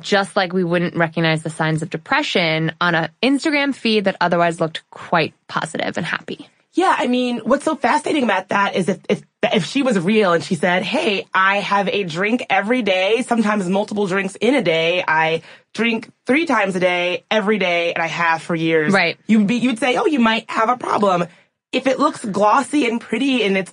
just 0.00 0.36
like 0.36 0.52
we 0.52 0.62
wouldn't 0.62 0.94
recognize 0.94 1.42
the 1.42 1.48
signs 1.48 1.82
of 1.82 1.88
depression 1.88 2.70
on 2.82 2.94
an 2.94 3.08
Instagram 3.22 3.74
feed 3.74 4.04
that 4.04 4.16
otherwise 4.20 4.60
looked 4.60 4.82
quite 4.90 5.32
positive 5.48 5.96
and 5.96 6.04
happy. 6.04 6.50
Yeah, 6.76 6.94
I 6.96 7.06
mean, 7.06 7.38
what's 7.38 7.64
so 7.64 7.74
fascinating 7.74 8.22
about 8.22 8.50
that 8.50 8.76
is 8.76 8.90
if, 8.90 9.00
if, 9.08 9.22
if 9.42 9.64
she 9.64 9.82
was 9.82 9.98
real 9.98 10.34
and 10.34 10.44
she 10.44 10.56
said, 10.56 10.82
Hey, 10.82 11.26
I 11.32 11.56
have 11.60 11.88
a 11.88 12.04
drink 12.04 12.44
every 12.50 12.82
day, 12.82 13.22
sometimes 13.22 13.66
multiple 13.66 14.06
drinks 14.06 14.36
in 14.36 14.54
a 14.54 14.62
day. 14.62 15.02
I 15.06 15.40
drink 15.72 16.10
three 16.26 16.44
times 16.44 16.76
a 16.76 16.80
day, 16.80 17.24
every 17.30 17.58
day, 17.58 17.94
and 17.94 18.02
I 18.02 18.06
have 18.06 18.42
for 18.42 18.54
years. 18.54 18.92
Right. 18.92 19.18
You'd 19.26 19.46
be, 19.46 19.56
you'd 19.56 19.78
say, 19.78 19.96
Oh, 19.96 20.04
you 20.04 20.20
might 20.20 20.50
have 20.50 20.68
a 20.68 20.76
problem. 20.76 21.24
If 21.72 21.86
it 21.86 21.98
looks 21.98 22.22
glossy 22.22 22.86
and 22.86 23.00
pretty 23.00 23.42
and 23.42 23.56
it's 23.56 23.72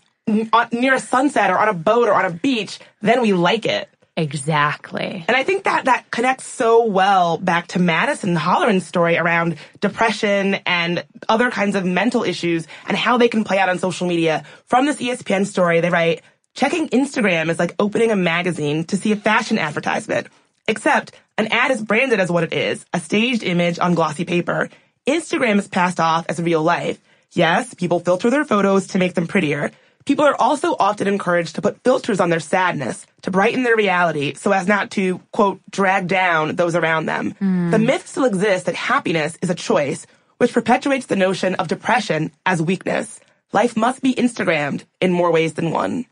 uh, 0.54 0.68
near 0.72 0.94
a 0.94 1.00
sunset 1.00 1.52
or 1.52 1.60
on 1.60 1.68
a 1.68 1.74
boat 1.74 2.08
or 2.08 2.13
on 2.13 2.24
a 2.24 2.32
beach, 2.32 2.80
then 3.02 3.22
we 3.22 3.34
like 3.34 3.66
it. 3.66 3.89
Exactly. 4.15 5.26
And 5.28 5.36
I 5.36 5.43
think 5.43 5.63
that 5.63 5.86
that 5.86 6.12
connects 6.12 6.45
so 6.45 6.86
well 6.86 7.38
back 7.38 7.67
to 7.69 7.80
Madison 7.80 8.36
Holleran's 8.36 8.86
story 8.86 9.17
around 9.17 9.58
depression 9.82 10.56
and 10.67 11.04
other 11.28 11.49
kinds 11.49 11.76
of 11.76 11.84
mental 11.84 12.23
issues 12.23 12.67
and 12.88 12.95
how 12.95 13.17
they 13.17 13.28
can 13.28 13.43
play 13.43 13.58
out 13.58 13.69
on 13.69 13.80
social 13.80 14.08
media. 14.08 14.43
From 14.65 14.86
this 14.86 14.97
ESPN 14.97 15.47
story, 15.47 15.82
they 15.82 15.89
write, 15.89 16.21
checking 16.54 16.89
Instagram 16.89 17.49
is 17.49 17.58
like 17.58 17.73
opening 17.80 18.12
a 18.12 18.15
magazine 18.15 18.84
to 18.86 18.97
see 18.97 19.12
a 19.12 19.15
fashion 19.15 19.58
advertisement. 19.58 20.28
Except 20.67 21.12
an 21.39 21.47
ad 21.47 21.71
is 21.71 21.82
branded 21.82 22.19
as 22.19 22.31
what 22.31 22.44
it 22.44 22.54
is, 22.54 22.85
a 22.94 23.00
staged 23.00 23.42
image 23.42 23.79
on 23.79 23.96
glossy 23.96 24.25
paper. 24.25 24.69
Instagram 25.08 25.58
is 25.58 25.67
passed 25.67 26.00
off 26.00 26.27
as 26.29 26.40
real 26.40 26.62
life. 26.62 27.00
Yes, 27.31 27.73
people 27.73 28.00
filter 28.00 28.29
their 28.29 28.46
photos 28.46 28.88
to 28.88 29.00
make 29.00 29.15
them 29.15 29.25
prettier. 29.25 29.71
People 30.06 30.25
are 30.25 30.35
also 30.39 30.75
often 30.79 31.08
encouraged 31.08 31.56
to 31.56 31.62
put 31.62 31.81
filters 31.83 32.19
on 32.19 32.29
their 32.29 32.39
sadness 32.39 33.06
to 33.21 33.31
brighten 33.31 33.63
their 33.63 33.75
reality 33.75 34.33
so 34.33 34.51
as 34.51 34.67
not 34.67 34.91
to, 34.91 35.19
quote, 35.31 35.62
drag 35.69 36.08
down 36.08 36.56
those 36.56 36.75
around 36.75 37.06
them. 37.06 37.35
Mm. 37.41 37.71
The 37.71 37.79
myth 37.79 38.08
still 38.08 38.25
exists 38.25 38.65
that 38.65 38.75
happiness 38.75 39.37
is 39.41 39.49
a 39.49 39.56
choice, 39.56 40.06
which 40.37 40.54
perpetuates 40.54 41.06
the 41.06 41.15
notion 41.15 41.56
of 41.56 41.67
depression 41.67 42.31
as 42.45 42.62
weakness. 42.62 43.19
Life 43.54 43.77
must 43.77 44.01
be 44.01 44.13
Instagrammed 44.15 44.83
in 44.99 45.12
more 45.13 45.31
ways 45.31 45.54
than 45.54 45.71
one. 45.71 46.06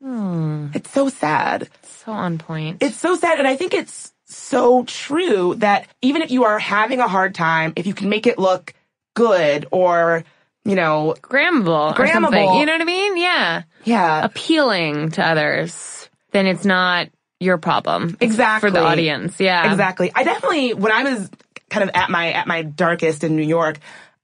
Hmm. 0.00 0.68
It's 0.72 0.90
so 0.90 1.08
sad. 1.08 1.68
So 1.82 2.12
on 2.12 2.38
point. 2.38 2.82
It's 2.82 2.96
so 2.96 3.16
sad. 3.16 3.38
And 3.38 3.48
I 3.48 3.56
think 3.56 3.74
it's 3.74 4.12
so 4.26 4.84
true 4.84 5.54
that 5.56 5.88
even 6.00 6.22
if 6.22 6.30
you 6.30 6.44
are 6.44 6.58
having 6.58 7.00
a 7.00 7.08
hard 7.08 7.34
time, 7.34 7.72
if 7.76 7.86
you 7.86 7.94
can 7.94 8.08
make 8.08 8.26
it 8.26 8.38
look 8.38 8.72
good 9.14 9.66
or, 9.70 10.24
you 10.66 10.74
know, 10.74 11.14
grammable, 11.22 11.94
grammable. 11.94 12.58
You 12.58 12.66
know 12.66 12.72
what 12.72 12.80
I 12.80 12.84
mean? 12.84 13.16
Yeah. 13.16 13.62
Yeah. 13.84 14.24
Appealing 14.24 15.12
to 15.12 15.26
others, 15.26 16.08
then 16.32 16.46
it's 16.46 16.64
not 16.64 17.08
your 17.38 17.58
problem. 17.58 18.16
Exactly. 18.20 18.68
For 18.68 18.72
the 18.72 18.82
audience. 18.82 19.38
Yeah. 19.38 19.70
Exactly. 19.70 20.10
I 20.14 20.24
definitely, 20.24 20.74
when 20.74 20.90
I 20.90 21.04
was 21.04 21.30
kind 21.70 21.88
of 21.88 21.94
at 21.94 22.10
my, 22.10 22.32
at 22.32 22.46
my 22.46 22.62
darkest 22.62 23.24
in 23.24 23.36
New 23.36 23.46
York, 23.46 23.78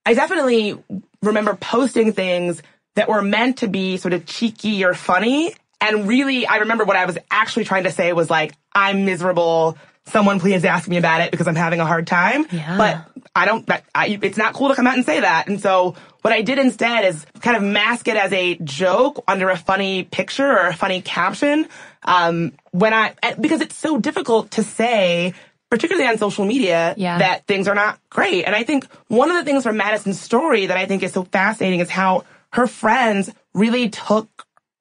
I 0.05 0.15
definitely 0.15 0.83
remember 1.23 1.55
posting 1.55 2.13
things 2.13 2.63
that 2.97 3.09
were 3.09 3.23
meant 3.23 3.59
to 3.59 3.69
be 3.69 3.97
sort 3.99 4.15
of 4.15 4.27
cheeky 4.27 4.85
or 4.85 4.95
funny. 4.95 5.55
And 5.81 6.09
really, 6.09 6.47
I 6.47 6.57
remember 6.59 6.85
what 6.85 6.97
I 6.97 7.07
was 7.07 7.19
actually 7.31 7.65
trying 7.65 7.85
to 7.85 7.91
say 7.91 8.13
was 8.13 8.31
like, 8.31 8.55
I'm 8.75 9.05
miserable. 9.05 9.79
Someone 10.07 10.41
please 10.41 10.65
ask 10.65 10.89
me 10.89 10.97
about 10.97 11.21
it 11.21 11.31
because 11.31 11.47
I'm 11.47 11.55
having 11.55 11.81
a 11.81 11.87
hard 11.87 12.07
time. 12.07 12.47
Yeah. 12.51 12.77
But 12.77 13.23
I 13.35 13.47
don't, 13.47 13.71
I, 13.95 14.19
it's 14.21 14.37
not 14.37 14.55
cool 14.55 14.69
to 14.71 14.75
come 14.75 14.87
out 14.87 14.97
and 14.97 15.05
say 15.05 15.21
that. 15.21 15.49
And 15.49 15.61
so 15.61 15.95
what 16.23 16.33
I 16.33 16.43
did 16.43 16.59
instead 16.59 17.05
is 17.05 17.27
kind 17.41 17.57
of 17.57 17.63
mask 17.63 18.09
it 18.09 18.17
as 18.17 18.33
a 18.33 18.55
joke 18.57 19.23
under 19.29 19.51
a 19.51 19.57
funny 19.57 20.05
picture 20.05 20.49
or 20.49 20.69
a 20.69 20.75
funny 20.75 21.03
caption. 21.03 21.69
Um, 22.05 22.53
when 22.71 22.95
I, 22.95 23.15
because 23.39 23.61
it's 23.61 23.77
so 23.77 23.99
difficult 23.99 24.53
to 24.53 24.63
say 24.63 25.35
particularly 25.73 26.07
on 26.07 26.19
social 26.19 26.45
media, 26.45 26.95
yeah. 26.99 27.17
that 27.17 27.47
things 27.47 27.67
are 27.67 27.75
not 27.75 27.99
great. 28.11 28.45
And 28.45 28.55
I 28.55 28.63
think 28.63 28.87
one 29.09 29.31
of 29.31 29.37
the 29.37 29.45
things 29.45 29.63
from 29.63 29.79
Madison's 29.79 30.21
story 30.21 30.67
that 30.67 30.77
I 30.77 30.85
think 30.85 31.03
is 31.03 31.13
so 31.13 31.25
fascinating 31.25 31.81
is 31.81 31.89
how 31.89 32.25
her 32.53 32.67
friends 32.67 33.31
really 33.55 33.89
took 33.89 34.29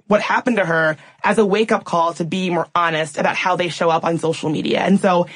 what 0.07 0.21
happened 0.21 0.57
to 0.57 0.65
her 0.65 0.97
as 1.23 1.37
a 1.37 1.45
wake 1.45 1.71
up 1.71 1.85
call 1.85 2.13
to 2.15 2.25
be 2.25 2.49
more 2.49 2.67
honest 2.75 3.17
about 3.17 3.37
how 3.37 3.55
they 3.55 3.69
show 3.69 3.89
up 3.89 4.03
on 4.03 4.17
social 4.17 4.49
media. 4.49 4.81
And 4.81 4.99
so 4.99 5.27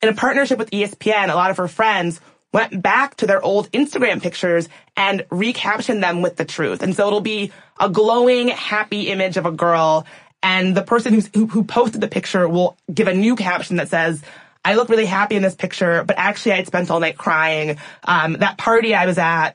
in 0.00 0.08
a 0.08 0.14
partnership 0.14 0.58
with 0.58 0.70
ESPN, 0.70 1.30
a 1.30 1.34
lot 1.34 1.50
of 1.50 1.56
her 1.56 1.66
friends 1.66 2.20
went 2.52 2.82
back 2.82 3.16
to 3.16 3.26
their 3.26 3.42
old 3.42 3.70
Instagram 3.72 4.22
pictures 4.22 4.68
and 4.96 5.20
recaptioned 5.30 6.00
them 6.00 6.22
with 6.22 6.36
the 6.36 6.44
truth. 6.44 6.82
And 6.82 6.94
so 6.94 7.06
it'll 7.06 7.20
be 7.20 7.50
a 7.80 7.88
glowing, 7.88 8.48
happy 8.48 9.08
image 9.08 9.36
of 9.36 9.46
a 9.46 9.52
girl. 9.52 10.06
And 10.42 10.76
the 10.76 10.82
person 10.82 11.14
who, 11.14 11.46
who 11.46 11.64
posted 11.64 12.00
the 12.00 12.08
picture 12.08 12.48
will 12.48 12.76
give 12.92 13.08
a 13.08 13.14
new 13.14 13.36
caption 13.36 13.76
that 13.76 13.88
says, 13.88 14.22
I 14.64 14.74
look 14.74 14.88
really 14.88 15.06
happy 15.06 15.34
in 15.34 15.42
this 15.42 15.54
picture, 15.54 16.04
but 16.04 16.18
actually 16.18 16.52
I'd 16.52 16.66
spent 16.66 16.90
all 16.90 17.00
night 17.00 17.18
crying. 17.18 17.78
Um, 18.04 18.34
that 18.34 18.58
party 18.58 18.94
I 18.94 19.06
was 19.06 19.18
at, 19.18 19.52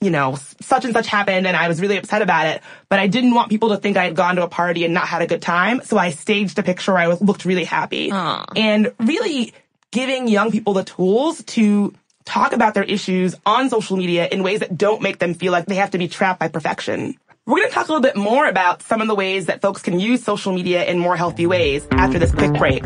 you 0.00 0.10
know, 0.10 0.36
such 0.60 0.84
and 0.84 0.94
such 0.94 1.06
happened 1.06 1.46
and 1.46 1.56
I 1.56 1.68
was 1.68 1.80
really 1.80 1.98
upset 1.98 2.22
about 2.22 2.46
it, 2.46 2.62
but 2.88 2.98
I 2.98 3.06
didn't 3.06 3.34
want 3.34 3.50
people 3.50 3.70
to 3.70 3.76
think 3.76 3.96
I 3.96 4.04
had 4.04 4.16
gone 4.16 4.36
to 4.36 4.42
a 4.42 4.48
party 4.48 4.84
and 4.84 4.92
not 4.92 5.06
had 5.06 5.22
a 5.22 5.26
good 5.26 5.42
time. 5.42 5.82
So 5.82 5.98
I 5.98 6.10
staged 6.10 6.58
a 6.58 6.62
picture 6.62 6.92
where 6.92 7.02
I 7.02 7.08
was, 7.08 7.20
looked 7.20 7.44
really 7.44 7.64
happy 7.64 8.10
Aww. 8.10 8.46
and 8.56 8.92
really 8.98 9.54
giving 9.90 10.28
young 10.28 10.50
people 10.50 10.72
the 10.72 10.84
tools 10.84 11.42
to 11.44 11.94
talk 12.30 12.52
about 12.52 12.74
their 12.74 12.84
issues 12.84 13.34
on 13.44 13.68
social 13.68 13.96
media 13.96 14.28
in 14.30 14.44
ways 14.44 14.60
that 14.60 14.78
don't 14.78 15.02
make 15.02 15.18
them 15.18 15.34
feel 15.34 15.50
like 15.50 15.66
they 15.66 15.74
have 15.74 15.90
to 15.90 15.98
be 15.98 16.06
trapped 16.06 16.38
by 16.38 16.46
perfection. 16.46 17.16
We're 17.44 17.56
going 17.56 17.68
to 17.68 17.74
talk 17.74 17.88
a 17.88 17.92
little 17.92 18.02
bit 18.02 18.16
more 18.16 18.46
about 18.46 18.82
some 18.82 19.00
of 19.00 19.08
the 19.08 19.16
ways 19.16 19.46
that 19.46 19.60
folks 19.60 19.82
can 19.82 19.98
use 19.98 20.22
social 20.22 20.52
media 20.52 20.84
in 20.84 20.98
more 20.98 21.16
healthy 21.16 21.46
ways 21.46 21.84
after 21.90 22.20
this 22.20 22.32
quick 22.32 22.54
break. 22.54 22.84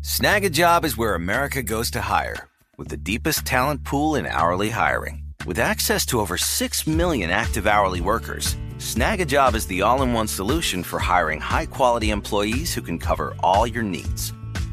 Snag 0.00 0.44
a 0.44 0.50
job 0.50 0.84
is 0.84 0.96
where 0.96 1.14
America 1.14 1.62
goes 1.62 1.90
to 1.92 2.00
hire, 2.00 2.48
with 2.76 2.88
the 2.88 2.96
deepest 2.96 3.46
talent 3.46 3.84
pool 3.84 4.16
in 4.16 4.26
hourly 4.26 4.70
hiring. 4.70 5.22
With 5.46 5.60
access 5.60 6.04
to 6.06 6.20
over 6.20 6.36
6 6.36 6.86
million 6.88 7.30
active 7.30 7.68
hourly 7.68 8.00
workers, 8.00 8.56
Snagajob 8.78 9.54
is 9.54 9.66
the 9.68 9.82
all 9.82 10.02
in 10.02 10.12
one 10.12 10.26
solution 10.26 10.82
for 10.82 10.98
hiring 10.98 11.40
high 11.40 11.66
quality 11.66 12.10
employees 12.10 12.74
who 12.74 12.82
can 12.82 12.98
cover 12.98 13.36
all 13.44 13.66
your 13.66 13.84
needs. 13.84 14.32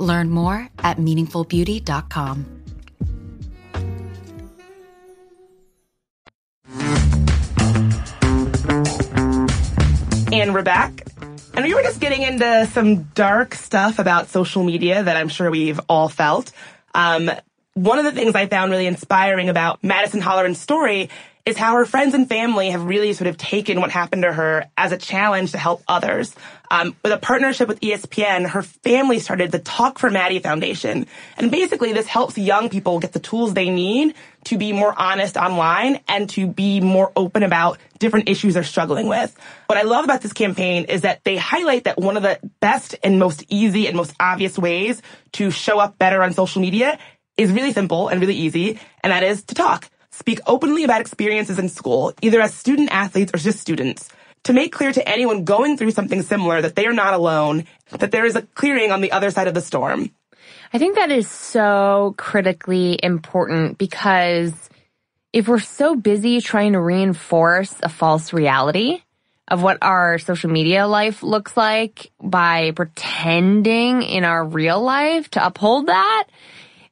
Learn 0.00 0.30
more 0.30 0.68
at 0.80 0.96
meaningfulbeauty.com. 0.96 2.46
And 10.32 10.54
we're 10.54 10.62
back. 10.62 11.02
And 11.54 11.64
we 11.64 11.74
were 11.74 11.82
just 11.82 12.00
getting 12.00 12.22
into 12.22 12.66
some 12.72 13.02
dark 13.14 13.54
stuff 13.54 13.98
about 13.98 14.28
social 14.28 14.64
media 14.64 15.02
that 15.02 15.16
I'm 15.16 15.28
sure 15.28 15.50
we've 15.50 15.80
all 15.88 16.08
felt. 16.08 16.52
Um, 16.94 17.30
one 17.74 17.98
of 17.98 18.04
the 18.04 18.12
things 18.12 18.34
I 18.34 18.46
found 18.46 18.70
really 18.70 18.86
inspiring 18.86 19.48
about 19.48 19.82
Madison 19.82 20.20
Holleran's 20.20 20.58
story 20.58 21.10
is 21.50 21.56
how 21.56 21.74
her 21.74 21.84
friends 21.84 22.14
and 22.14 22.28
family 22.28 22.70
have 22.70 22.84
really 22.84 23.12
sort 23.12 23.28
of 23.28 23.36
taken 23.36 23.80
what 23.80 23.90
happened 23.90 24.22
to 24.22 24.32
her 24.32 24.70
as 24.78 24.92
a 24.92 24.96
challenge 24.96 25.50
to 25.52 25.58
help 25.58 25.82
others. 25.88 26.34
Um, 26.70 26.94
with 27.02 27.12
a 27.12 27.18
partnership 27.18 27.66
with 27.66 27.80
ESPN, 27.80 28.48
her 28.48 28.62
family 28.62 29.18
started 29.18 29.50
the 29.50 29.58
Talk 29.58 29.98
for 29.98 30.08
Maddie 30.08 30.38
Foundation. 30.38 31.06
And 31.36 31.50
basically 31.50 31.92
this 31.92 32.06
helps 32.06 32.38
young 32.38 32.68
people 32.68 33.00
get 33.00 33.12
the 33.12 33.18
tools 33.18 33.52
they 33.52 33.68
need 33.68 34.14
to 34.44 34.56
be 34.56 34.72
more 34.72 34.94
honest 34.96 35.36
online 35.36 36.00
and 36.08 36.30
to 36.30 36.46
be 36.46 36.80
more 36.80 37.12
open 37.16 37.42
about 37.42 37.78
different 37.98 38.28
issues 38.28 38.54
they're 38.54 38.62
struggling 38.62 39.08
with. 39.08 39.36
What 39.66 39.76
I 39.76 39.82
love 39.82 40.04
about 40.04 40.22
this 40.22 40.32
campaign 40.32 40.84
is 40.84 41.02
that 41.02 41.24
they 41.24 41.36
highlight 41.36 41.84
that 41.84 41.98
one 41.98 42.16
of 42.16 42.22
the 42.22 42.38
best 42.60 42.94
and 43.02 43.18
most 43.18 43.44
easy 43.48 43.88
and 43.88 43.96
most 43.96 44.14
obvious 44.20 44.56
ways 44.56 45.02
to 45.32 45.50
show 45.50 45.78
up 45.80 45.98
better 45.98 46.22
on 46.22 46.32
social 46.32 46.62
media 46.62 46.98
is 47.36 47.50
really 47.50 47.72
simple 47.72 48.08
and 48.08 48.20
really 48.20 48.34
easy, 48.34 48.78
and 49.02 49.12
that 49.12 49.22
is 49.22 49.42
to 49.44 49.54
talk. 49.54 49.90
Speak 50.20 50.38
openly 50.46 50.84
about 50.84 51.00
experiences 51.00 51.58
in 51.58 51.68
school, 51.68 52.12
either 52.20 52.40
as 52.40 52.52
student 52.52 52.92
athletes 52.92 53.32
or 53.34 53.38
just 53.38 53.58
students, 53.58 54.08
to 54.44 54.52
make 54.52 54.70
clear 54.70 54.92
to 54.92 55.08
anyone 55.08 55.44
going 55.44 55.76
through 55.76 55.90
something 55.90 56.22
similar 56.22 56.60
that 56.60 56.76
they 56.76 56.86
are 56.86 56.92
not 56.92 57.14
alone, 57.14 57.64
that 57.88 58.12
there 58.12 58.26
is 58.26 58.36
a 58.36 58.42
clearing 58.42 58.92
on 58.92 59.00
the 59.00 59.12
other 59.12 59.30
side 59.30 59.48
of 59.48 59.54
the 59.54 59.60
storm. 59.60 60.10
I 60.72 60.78
think 60.78 60.96
that 60.96 61.10
is 61.10 61.28
so 61.28 62.14
critically 62.16 62.98
important 63.02 63.78
because 63.78 64.52
if 65.32 65.48
we're 65.48 65.58
so 65.58 65.96
busy 65.96 66.40
trying 66.40 66.72
to 66.72 66.80
reinforce 66.80 67.74
a 67.82 67.88
false 67.88 68.32
reality 68.32 69.02
of 69.48 69.62
what 69.62 69.78
our 69.82 70.18
social 70.18 70.50
media 70.50 70.86
life 70.86 71.22
looks 71.22 71.56
like 71.56 72.12
by 72.22 72.70
pretending 72.70 74.02
in 74.02 74.24
our 74.24 74.44
real 74.44 74.80
life 74.80 75.28
to 75.30 75.44
uphold 75.44 75.86
that, 75.86 76.24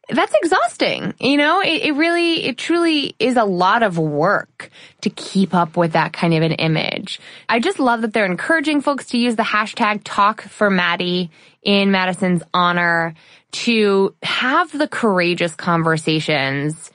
that's 0.09 0.35
exhausting. 0.35 1.15
You 1.21 1.37
know, 1.37 1.61
it, 1.61 1.83
it, 1.83 1.93
really, 1.93 2.45
it 2.45 2.59
truly 2.59 3.15
is 3.19 3.37
a 3.37 3.45
lot 3.45 3.83
of 3.83 3.99
work 3.99 4.71
to 5.03 5.11
keep 5.11 5.55
up 5.55 5.77
with 5.77 5.93
that 5.93 6.13
kind 6.13 6.35
of 6.35 6.43
an 6.43 6.53
image. 6.53 7.21
I 7.49 7.61
just 7.61 7.79
love 7.79 8.03
that 8.03 8.13
they're 8.13 8.27
encouraging 8.27 8.81
folks 8.81 9.07
to 9.07 9.19
use 9.19 9.37
the 9.37 9.43
hashtag 9.43 10.03
talk 10.05 10.43
for 10.43 10.71
Maddie 10.71 11.31
in 11.63 11.91
Madison's 11.91 12.43
honor 12.55 13.15
to 13.51 14.15
have 14.23 14.77
the 14.77 14.89
courageous 14.89 15.55
conversations 15.55 16.91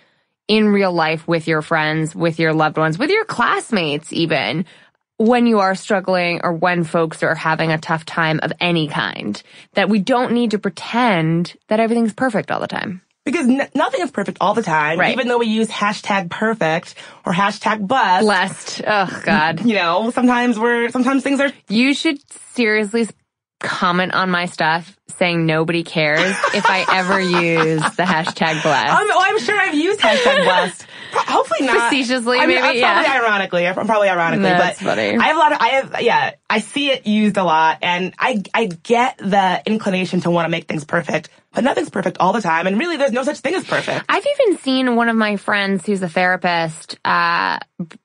in 0.47 0.69
real 0.69 0.91
life 0.91 1.27
with 1.27 1.47
your 1.47 1.61
friends, 1.61 2.15
with 2.15 2.39
your 2.39 2.53
loved 2.53 2.77
ones, 2.77 2.97
with 2.97 3.09
your 3.09 3.25
classmates 3.25 4.11
even 4.11 4.65
when 5.23 5.47
you 5.47 5.59
are 5.59 5.75
struggling 5.75 6.41
or 6.43 6.53
when 6.53 6.83
folks 6.83 7.23
are 7.23 7.35
having 7.35 7.71
a 7.71 7.77
tough 7.77 8.05
time 8.05 8.39
of 8.43 8.51
any 8.59 8.87
kind, 8.87 9.41
that 9.73 9.89
we 9.89 9.99
don't 9.99 10.33
need 10.33 10.51
to 10.51 10.59
pretend 10.59 11.55
that 11.67 11.79
everything's 11.79 12.13
perfect 12.13 12.51
all 12.51 12.59
the 12.59 12.67
time. 12.67 13.01
Because 13.25 13.47
n- 13.47 13.69
nothing 13.73 14.01
is 14.01 14.11
perfect 14.11 14.39
all 14.41 14.53
the 14.53 14.63
time, 14.63 14.99
right. 14.99 15.13
even 15.13 15.29
though 15.29 15.37
we 15.37 15.45
use 15.45 15.69
hashtag 15.69 16.29
perfect 16.29 16.95
or 17.25 17.31
hashtag 17.31 17.87
blessed. 17.87 18.25
Blessed. 18.25 18.81
Oh 18.85 19.21
God. 19.23 19.65
You 19.73 19.75
know, 19.75 20.11
sometimes 20.11 20.59
we're, 20.59 20.89
sometimes 20.89 21.23
things 21.23 21.39
are. 21.39 21.51
You 21.69 21.93
should 21.93 22.19
seriously 22.53 23.07
comment 23.63 24.13
on 24.13 24.29
my 24.29 24.45
stuff 24.45 24.95
saying 25.17 25.45
nobody 25.45 25.83
cares 25.83 26.35
if 26.53 26.65
I 26.67 26.85
ever 26.99 27.19
use 27.19 27.81
the 27.95 28.03
hashtag 28.03 28.61
blessed. 28.61 28.93
Um, 28.93 29.07
oh, 29.09 29.19
I'm 29.21 29.39
sure 29.39 29.57
I've 29.57 29.73
used 29.73 29.99
hashtag 29.99 30.43
blessed. 30.43 30.85
Hopefully 31.13 31.65
not. 31.67 31.89
Facetiously, 31.89 32.39
I 32.39 32.45
mean, 32.45 32.61
maybe, 32.61 32.67
I'm 32.67 32.75
yeah. 32.75 33.03
Probably 33.03 33.21
ironically. 33.21 33.67
I'm 33.67 33.85
probably 33.85 34.09
ironically, 34.09 34.43
That's 34.43 34.79
but 34.79 34.95
funny. 34.95 35.17
I 35.17 35.23
have 35.27 35.35
a 35.35 35.39
lot 35.39 35.51
of, 35.53 35.57
I 35.61 35.67
have, 35.67 36.01
yeah, 36.01 36.31
I 36.49 36.59
see 36.59 36.89
it 36.89 37.07
used 37.07 37.37
a 37.37 37.43
lot 37.43 37.79
and 37.81 38.13
I, 38.19 38.43
I 38.53 38.65
get 38.65 39.17
the 39.17 39.61
inclination 39.65 40.21
to 40.21 40.31
want 40.31 40.45
to 40.45 40.49
make 40.49 40.67
things 40.67 40.83
perfect, 40.83 41.29
but 41.53 41.63
nothing's 41.63 41.89
perfect 41.89 42.17
all 42.19 42.33
the 42.33 42.41
time. 42.41 42.67
And 42.67 42.79
really 42.79 42.97
there's 42.97 43.11
no 43.11 43.23
such 43.23 43.39
thing 43.39 43.53
as 43.53 43.63
perfect. 43.63 44.05
I've 44.09 44.25
even 44.25 44.57
seen 44.57 44.95
one 44.95 45.09
of 45.09 45.15
my 45.15 45.37
friends 45.37 45.85
who's 45.85 46.01
a 46.01 46.09
therapist, 46.09 46.97
uh, 47.05 47.59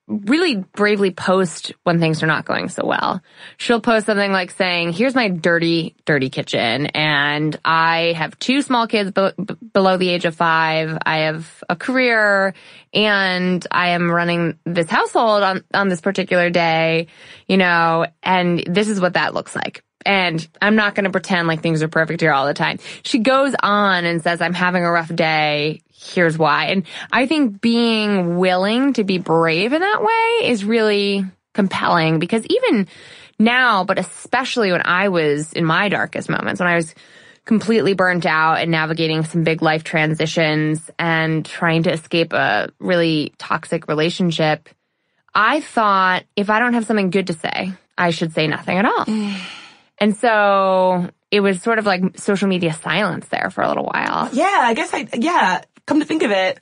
really 0.06 0.56
bravely 0.56 1.10
post 1.10 1.72
when 1.82 1.98
things 1.98 2.22
are 2.22 2.26
not 2.26 2.44
going 2.44 2.68
so 2.68 2.84
well. 2.84 3.22
She'll 3.56 3.80
post 3.80 4.06
something 4.06 4.32
like 4.32 4.50
saying, 4.52 4.92
here's 4.92 5.14
my 5.14 5.28
dirty, 5.28 5.96
dirty 6.04 6.30
kitchen 6.30 6.86
and 6.86 7.58
I 7.64 8.14
have 8.16 8.38
two 8.38 8.62
small 8.62 8.86
kids 8.86 9.10
be- 9.10 9.56
below 9.72 9.96
the 9.96 10.08
age 10.08 10.24
of 10.24 10.34
five. 10.34 10.98
I 11.04 11.18
have 11.18 11.64
a 11.68 11.76
career 11.76 12.54
and 12.92 13.66
I 13.70 13.90
am 13.90 14.10
running 14.10 14.58
this 14.64 14.88
household 14.88 15.42
on, 15.42 15.64
on 15.72 15.88
this 15.88 16.00
particular 16.00 16.50
day, 16.50 17.08
you 17.46 17.56
know, 17.56 18.06
and 18.22 18.62
this 18.66 18.88
is 18.88 19.00
what 19.00 19.14
that 19.14 19.34
looks 19.34 19.54
like. 19.54 19.82
And 20.06 20.46
I'm 20.62 20.76
not 20.76 20.94
going 20.94 21.04
to 21.04 21.10
pretend 21.10 21.48
like 21.48 21.60
things 21.60 21.82
are 21.82 21.88
perfect 21.88 22.20
here 22.20 22.32
all 22.32 22.46
the 22.46 22.54
time. 22.54 22.78
She 23.02 23.18
goes 23.18 23.54
on 23.60 24.04
and 24.04 24.22
says, 24.22 24.40
I'm 24.40 24.54
having 24.54 24.84
a 24.84 24.90
rough 24.90 25.14
day. 25.14 25.82
Here's 25.92 26.38
why. 26.38 26.66
And 26.66 26.84
I 27.10 27.26
think 27.26 27.60
being 27.60 28.38
willing 28.38 28.92
to 28.94 29.04
be 29.04 29.18
brave 29.18 29.72
in 29.72 29.80
that 29.80 30.02
way 30.02 30.48
is 30.48 30.64
really 30.64 31.24
compelling 31.52 32.20
because 32.20 32.46
even 32.46 32.86
now, 33.38 33.84
but 33.84 33.98
especially 33.98 34.70
when 34.72 34.82
I 34.84 35.08
was 35.08 35.52
in 35.52 35.64
my 35.64 35.88
darkest 35.88 36.28
moments, 36.28 36.60
when 36.60 36.68
I 36.68 36.76
was 36.76 36.94
completely 37.44 37.94
burnt 37.94 38.26
out 38.26 38.58
and 38.58 38.70
navigating 38.70 39.24
some 39.24 39.42
big 39.42 39.62
life 39.62 39.82
transitions 39.82 40.90
and 40.98 41.44
trying 41.44 41.82
to 41.84 41.92
escape 41.92 42.32
a 42.32 42.70
really 42.78 43.32
toxic 43.38 43.88
relationship, 43.88 44.68
I 45.34 45.60
thought 45.60 46.24
if 46.36 46.50
I 46.50 46.58
don't 46.58 46.74
have 46.74 46.86
something 46.86 47.10
good 47.10 47.28
to 47.28 47.32
say, 47.32 47.72
I 47.96 48.10
should 48.10 48.32
say 48.32 48.46
nothing 48.46 48.78
at 48.78 48.84
all. 48.84 49.04
and 50.00 50.16
so 50.16 51.08
it 51.30 51.40
was 51.40 51.62
sort 51.62 51.78
of 51.78 51.86
like 51.86 52.18
social 52.18 52.48
media 52.48 52.72
silence 52.72 53.26
there 53.28 53.50
for 53.50 53.62
a 53.62 53.68
little 53.68 53.84
while. 53.92 54.28
Yeah, 54.32 54.46
I 54.62 54.74
guess 54.74 54.92
I, 54.94 55.08
yeah, 55.14 55.62
come 55.86 56.00
to 56.00 56.06
think 56.06 56.22
of 56.22 56.30
it, 56.30 56.60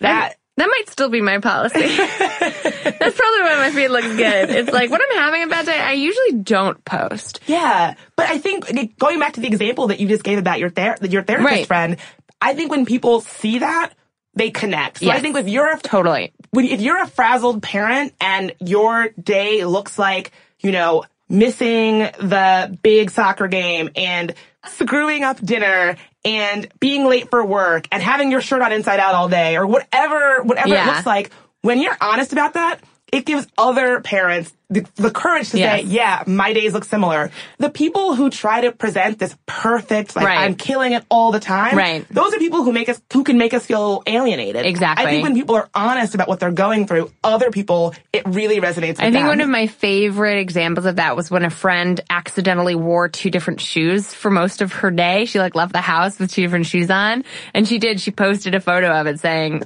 that, 0.00 0.34
that 0.56 0.66
might 0.68 0.88
still 0.88 1.08
be 1.08 1.20
my 1.20 1.38
policy. 1.38 1.78
That's 1.96 3.16
probably 3.16 3.40
why 3.42 3.56
my 3.58 3.70
feed 3.70 3.88
looks 3.88 4.06
good. 4.08 4.50
It's 4.50 4.70
like 4.72 4.90
when 4.90 5.00
I'm 5.00 5.16
having 5.18 5.42
a 5.44 5.48
bad 5.48 5.66
day, 5.66 5.78
I 5.78 5.92
usually 5.92 6.32
don't 6.42 6.84
post. 6.84 7.40
Yeah, 7.46 7.94
but 8.16 8.26
I 8.28 8.38
think 8.38 8.98
going 8.98 9.18
back 9.18 9.34
to 9.34 9.40
the 9.40 9.46
example 9.48 9.88
that 9.88 10.00
you 10.00 10.08
just 10.08 10.24
gave 10.24 10.38
about 10.38 10.58
your 10.58 10.70
ther- 10.70 10.96
your 11.02 11.22
therapist 11.22 11.50
Right. 11.50 11.66
friend, 11.66 11.96
I 12.40 12.54
think 12.54 12.70
when 12.70 12.86
people 12.86 13.20
see 13.20 13.60
that, 13.60 13.92
they 14.34 14.50
connect. 14.50 14.98
So 14.98 15.10
I 15.10 15.20
think 15.20 15.36
if 15.36 15.46
you're 15.48 15.72
a, 15.72 15.78
Totally. 15.78 16.32
when 16.50 16.64
if 16.64 16.80
you're 16.80 17.00
a 17.02 17.06
frazzled 17.06 17.62
parent 17.62 18.14
and 18.20 18.52
your 18.60 19.10
day 19.10 19.64
looks 19.64 19.98
like 19.98 20.32
you 20.60 20.72
know 20.72 21.04
missing 21.32 21.98
the 21.98 22.78
big 22.82 23.10
soccer 23.10 23.48
game 23.48 23.90
and 23.96 24.34
screwing 24.66 25.24
up 25.24 25.40
dinner 25.44 25.96
and 26.24 26.68
being 26.78 27.06
late 27.06 27.30
for 27.30 27.44
work 27.44 27.88
and 27.90 28.02
having 28.02 28.30
your 28.30 28.40
shirt 28.40 28.62
on 28.62 28.70
inside 28.70 29.00
out 29.00 29.14
all 29.14 29.28
day 29.28 29.56
or 29.56 29.66
whatever 29.66 30.42
whatever 30.42 30.74
it 30.74 30.86
looks 30.86 31.06
like. 31.06 31.32
When 31.62 31.80
you're 31.80 31.96
honest 32.00 32.32
about 32.32 32.54
that 32.54 32.80
it 33.12 33.26
gives 33.26 33.46
other 33.58 34.00
parents 34.00 34.52
the, 34.70 34.86
the 34.94 35.10
courage 35.10 35.50
to 35.50 35.58
say 35.58 35.82
yeah 35.82 36.22
my 36.26 36.54
days 36.54 36.72
look 36.72 36.84
similar 36.84 37.30
the 37.58 37.68
people 37.68 38.14
who 38.14 38.30
try 38.30 38.62
to 38.62 38.72
present 38.72 39.18
this 39.18 39.36
perfect 39.44 40.16
like 40.16 40.24
Right. 40.24 40.38
i'm 40.38 40.54
killing 40.54 40.92
it 40.94 41.04
all 41.10 41.30
the 41.30 41.40
time 41.40 41.76
Right. 41.76 42.06
those 42.08 42.32
are 42.32 42.38
people 42.38 42.62
who 42.64 42.72
make 42.72 42.88
us 42.88 42.98
who 43.12 43.22
can 43.22 43.36
make 43.36 43.52
us 43.52 43.66
feel 43.66 44.02
alienated 44.06 44.64
Exactly. 44.64 45.04
i 45.06 45.10
think 45.10 45.22
when 45.24 45.34
people 45.34 45.56
are 45.56 45.68
honest 45.74 46.14
about 46.14 46.26
what 46.26 46.40
they're 46.40 46.50
going 46.52 46.86
through, 46.86 47.10
other 47.22 47.50
people, 47.50 47.94
it 48.14 48.22
really 48.26 48.60
resonates 48.60 48.92
with 48.96 49.00
I 49.00 49.04
think 49.10 49.14
them. 49.14 49.26
one 49.26 49.40
of 49.42 49.48
my 49.50 49.66
favorite 49.66 50.38
examples 50.38 50.86
of 50.86 50.96
that 50.96 51.16
was 51.16 51.30
when 51.30 51.44
a 51.44 51.50
friend 51.50 52.00
accidentally 52.08 52.74
wore 52.74 53.08
two 53.10 53.28
different 53.30 53.60
shoes 53.60 54.12
for 54.14 54.30
most 54.30 54.62
of 54.62 54.72
her 54.72 54.90
day. 54.90 55.26
She 55.26 55.38
like 55.38 55.54
left 55.54 55.72
the 55.72 55.80
house 55.82 56.18
with 56.18 56.30
two 56.32 56.42
different 56.42 56.66
shoes 56.66 56.90
on 56.90 57.24
and 57.52 57.68
she 57.68 57.78
did, 57.78 58.00
she 58.00 58.10
posted 58.10 58.54
a 58.54 58.60
photo 58.60 58.88
of 58.88 59.06
it 59.06 59.20
saying, 59.20 59.62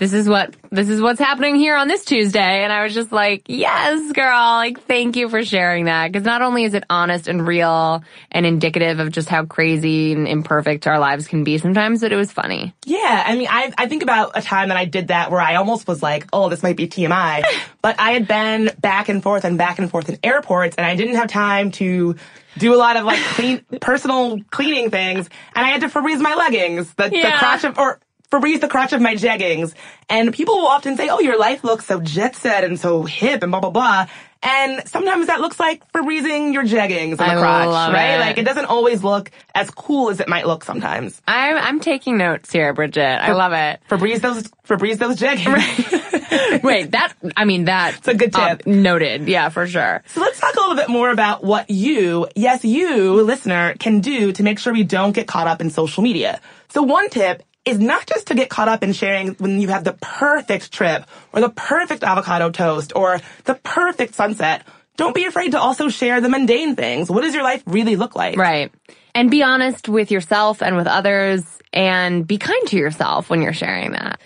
this 0.00 0.14
is 0.14 0.26
what, 0.26 0.54
this 0.70 0.88
is 0.88 0.98
what's 0.98 1.20
happening 1.20 1.56
here 1.56 1.76
on 1.76 1.86
this 1.86 2.06
Tuesday. 2.06 2.64
And 2.64 2.72
I 2.72 2.84
was 2.84 2.94
just 2.94 3.12
like, 3.12 3.42
yes, 3.48 4.12
girl, 4.12 4.32
like 4.54 4.80
thank 4.84 5.14
you 5.14 5.28
for 5.28 5.44
sharing 5.44 5.84
that. 5.84 6.10
Cause 6.10 6.22
not 6.22 6.40
only 6.40 6.64
is 6.64 6.72
it 6.72 6.84
honest 6.88 7.28
and 7.28 7.46
real 7.46 8.02
and 8.32 8.46
indicative 8.46 8.98
of 8.98 9.12
just 9.12 9.28
how 9.28 9.44
crazy 9.44 10.14
and 10.14 10.26
imperfect 10.26 10.86
our 10.86 10.98
lives 10.98 11.28
can 11.28 11.44
be 11.44 11.58
sometimes, 11.58 12.00
but 12.00 12.12
it 12.12 12.16
was 12.16 12.32
funny. 12.32 12.72
Yeah, 12.86 13.22
I 13.26 13.36
mean, 13.36 13.48
I, 13.50 13.72
I 13.76 13.88
think 13.88 14.02
about 14.02 14.32
a 14.38 14.40
time 14.40 14.68
that 14.70 14.78
I 14.78 14.86
did 14.86 15.08
that 15.08 15.30
where 15.30 15.40
I 15.40 15.56
almost 15.56 15.86
was 15.86 16.02
like, 16.02 16.26
oh, 16.32 16.48
this 16.48 16.62
might 16.62 16.78
be 16.78 16.88
TMI. 16.88 17.44
but 17.82 18.00
I 18.00 18.12
had 18.12 18.26
been 18.26 18.70
back 18.80 19.10
and 19.10 19.22
forth 19.22 19.44
and 19.44 19.58
back 19.58 19.78
and 19.78 19.90
forth 19.90 20.08
in 20.08 20.18
airports 20.24 20.76
and 20.76 20.86
I 20.86 20.96
didn't 20.96 21.16
have 21.16 21.28
time 21.28 21.72
to 21.72 22.16
do 22.56 22.74
a 22.74 22.78
lot 22.78 22.96
of 22.96 23.04
like 23.04 23.20
clean, 23.20 23.62
personal 23.82 24.38
cleaning 24.50 24.88
things. 24.88 25.28
And 25.54 25.66
I 25.66 25.68
had 25.68 25.82
to 25.82 25.88
Febreze 25.88 26.20
my 26.22 26.36
leggings, 26.36 26.94
the, 26.94 27.10
the 27.10 27.16
Yeah. 27.18 27.38
crotch 27.38 27.64
of, 27.64 27.78
or 27.78 28.00
Febreze 28.30 28.60
the 28.60 28.68
crotch 28.68 28.92
of 28.92 29.00
my 29.00 29.14
jeggings. 29.14 29.74
And 30.08 30.32
people 30.32 30.56
will 30.56 30.68
often 30.68 30.96
say, 30.96 31.08
oh, 31.08 31.20
your 31.20 31.38
life 31.38 31.64
looks 31.64 31.86
so 31.86 32.00
jet 32.00 32.36
set 32.36 32.64
and 32.64 32.78
so 32.78 33.02
hip 33.02 33.42
and 33.42 33.50
blah, 33.50 33.60
blah, 33.60 33.70
blah. 33.70 34.06
And 34.42 34.88
sometimes 34.88 35.26
that 35.26 35.40
looks 35.40 35.60
like 35.60 35.86
Febrezing 35.92 36.54
your 36.54 36.64
jeggings 36.64 37.10
in 37.10 37.16
the 37.16 37.24
I 37.24 37.36
crotch, 37.36 37.92
right? 37.92 38.14
it. 38.14 38.20
Like 38.20 38.38
it 38.38 38.44
doesn't 38.44 38.64
always 38.66 39.04
look 39.04 39.30
as 39.54 39.70
cool 39.70 40.08
as 40.08 40.20
it 40.20 40.28
might 40.28 40.46
look 40.46 40.64
sometimes. 40.64 41.20
I'm, 41.28 41.56
I'm 41.58 41.80
taking 41.80 42.16
notes 42.16 42.50
here, 42.50 42.72
Bridget. 42.72 43.02
I 43.02 43.32
love 43.32 43.52
it. 43.52 43.80
Febreze 43.90 44.20
those, 44.20 44.44
Febreze 44.66 44.96
those 44.96 45.18
jeggings. 45.18 46.62
Wait, 46.62 46.92
that, 46.92 47.12
I 47.36 47.44
mean, 47.44 47.64
that. 47.64 47.98
It's 47.98 48.08
a 48.08 48.14
good 48.14 48.34
um, 48.34 48.58
tip. 48.58 48.66
noted. 48.66 49.28
Yeah, 49.28 49.50
for 49.50 49.66
sure. 49.66 50.02
So 50.06 50.20
let's 50.20 50.40
talk 50.40 50.54
a 50.54 50.60
little 50.60 50.76
bit 50.76 50.88
more 50.88 51.10
about 51.10 51.44
what 51.44 51.68
you, 51.68 52.26
yes, 52.34 52.64
you, 52.64 53.22
listener, 53.22 53.74
can 53.78 54.00
do 54.00 54.32
to 54.32 54.42
make 54.42 54.58
sure 54.58 54.72
we 54.72 54.84
don't 54.84 55.12
get 55.12 55.26
caught 55.26 55.48
up 55.48 55.60
in 55.60 55.68
social 55.68 56.02
media. 56.02 56.40
So 56.68 56.82
one 56.82 57.10
tip 57.10 57.42
is 57.64 57.78
not 57.78 58.06
just 58.06 58.28
to 58.28 58.34
get 58.34 58.48
caught 58.48 58.68
up 58.68 58.82
in 58.82 58.92
sharing 58.92 59.34
when 59.34 59.60
you 59.60 59.68
have 59.68 59.84
the 59.84 59.92
perfect 60.00 60.72
trip 60.72 61.04
or 61.32 61.40
the 61.40 61.50
perfect 61.50 62.02
avocado 62.02 62.50
toast 62.50 62.92
or 62.96 63.20
the 63.44 63.54
perfect 63.54 64.14
sunset. 64.14 64.66
Don't 64.96 65.14
be 65.14 65.24
afraid 65.24 65.52
to 65.52 65.60
also 65.60 65.88
share 65.88 66.20
the 66.20 66.28
mundane 66.28 66.76
things. 66.76 67.10
What 67.10 67.22
does 67.22 67.34
your 67.34 67.42
life 67.42 67.62
really 67.66 67.96
look 67.96 68.16
like? 68.16 68.36
Right. 68.36 68.72
And 69.14 69.30
be 69.30 69.42
honest 69.42 69.88
with 69.88 70.10
yourself 70.10 70.62
and 70.62 70.76
with 70.76 70.86
others 70.86 71.44
and 71.72 72.26
be 72.26 72.38
kind 72.38 72.66
to 72.68 72.76
yourself 72.76 73.30
when 73.30 73.42
you're 73.42 73.52
sharing 73.52 73.92
that. 73.92 74.20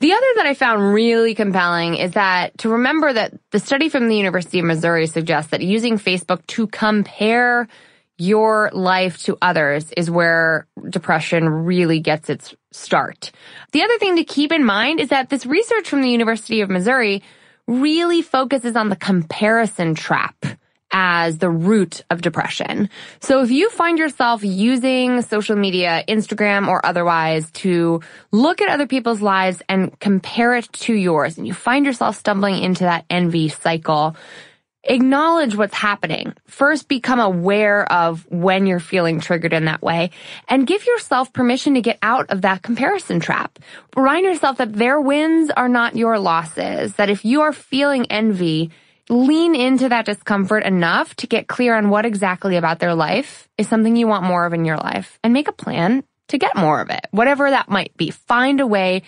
The 0.00 0.12
other 0.12 0.26
that 0.36 0.46
I 0.46 0.54
found 0.54 0.94
really 0.94 1.34
compelling 1.34 1.96
is 1.96 2.12
that 2.12 2.56
to 2.58 2.68
remember 2.68 3.12
that 3.12 3.34
the 3.50 3.58
study 3.58 3.88
from 3.88 4.08
the 4.08 4.16
University 4.16 4.60
of 4.60 4.64
Missouri 4.64 5.08
suggests 5.08 5.50
that 5.50 5.60
using 5.60 5.98
Facebook 5.98 6.46
to 6.48 6.68
compare 6.68 7.66
your 8.18 8.70
life 8.72 9.22
to 9.24 9.38
others 9.40 9.90
is 9.92 10.10
where 10.10 10.66
depression 10.90 11.48
really 11.48 12.00
gets 12.00 12.28
its 12.28 12.54
start. 12.72 13.30
The 13.72 13.82
other 13.82 13.98
thing 13.98 14.16
to 14.16 14.24
keep 14.24 14.52
in 14.52 14.64
mind 14.64 15.00
is 15.00 15.08
that 15.10 15.30
this 15.30 15.46
research 15.46 15.88
from 15.88 16.02
the 16.02 16.10
University 16.10 16.60
of 16.60 16.68
Missouri 16.68 17.22
really 17.66 18.22
focuses 18.22 18.76
on 18.76 18.88
the 18.88 18.96
comparison 18.96 19.94
trap 19.94 20.44
as 20.90 21.38
the 21.38 21.50
root 21.50 22.02
of 22.10 22.22
depression. 22.22 22.88
So 23.20 23.42
if 23.42 23.50
you 23.50 23.68
find 23.70 23.98
yourself 23.98 24.42
using 24.42 25.22
social 25.22 25.54
media, 25.54 26.02
Instagram 26.08 26.66
or 26.68 26.84
otherwise 26.84 27.50
to 27.52 28.00
look 28.32 28.62
at 28.62 28.70
other 28.70 28.86
people's 28.86 29.20
lives 29.20 29.62
and 29.68 29.98
compare 30.00 30.54
it 30.54 30.72
to 30.72 30.94
yours 30.94 31.36
and 31.36 31.46
you 31.46 31.52
find 31.52 31.84
yourself 31.84 32.16
stumbling 32.16 32.62
into 32.62 32.84
that 32.84 33.04
envy 33.10 33.48
cycle, 33.48 34.16
acknowledge 34.84 35.54
what's 35.54 35.74
happening. 35.74 36.34
First, 36.46 36.88
become 36.88 37.20
aware 37.20 37.90
of 37.92 38.26
when 38.30 38.66
you're 38.66 38.80
feeling 38.80 39.20
triggered 39.20 39.52
in 39.52 39.66
that 39.66 39.82
way 39.82 40.10
and 40.48 40.66
give 40.66 40.86
yourself 40.86 41.32
permission 41.32 41.74
to 41.74 41.80
get 41.80 41.98
out 42.02 42.30
of 42.30 42.42
that 42.42 42.62
comparison 42.62 43.20
trap. 43.20 43.58
Remind 43.96 44.24
yourself 44.24 44.58
that 44.58 44.72
their 44.72 45.00
wins 45.00 45.50
are 45.50 45.68
not 45.68 45.96
your 45.96 46.18
losses, 46.18 46.94
that 46.94 47.10
if 47.10 47.24
you 47.24 47.42
are 47.42 47.52
feeling 47.52 48.06
envy, 48.10 48.70
lean 49.08 49.54
into 49.54 49.88
that 49.88 50.04
discomfort 50.04 50.64
enough 50.64 51.14
to 51.16 51.26
get 51.26 51.48
clear 51.48 51.74
on 51.74 51.88
what 51.88 52.04
exactly 52.04 52.56
about 52.56 52.78
their 52.78 52.94
life 52.94 53.48
is 53.56 53.68
something 53.68 53.96
you 53.96 54.06
want 54.06 54.24
more 54.24 54.46
of 54.46 54.52
in 54.52 54.64
your 54.64 54.76
life 54.76 55.18
and 55.24 55.32
make 55.32 55.48
a 55.48 55.52
plan 55.52 56.04
to 56.28 56.38
get 56.38 56.56
more 56.56 56.80
of 56.80 56.90
it, 56.90 57.06
whatever 57.10 57.50
that 57.50 57.70
might 57.70 57.96
be. 57.96 58.10
Find 58.10 58.60
a 58.60 58.66
way 58.66 59.02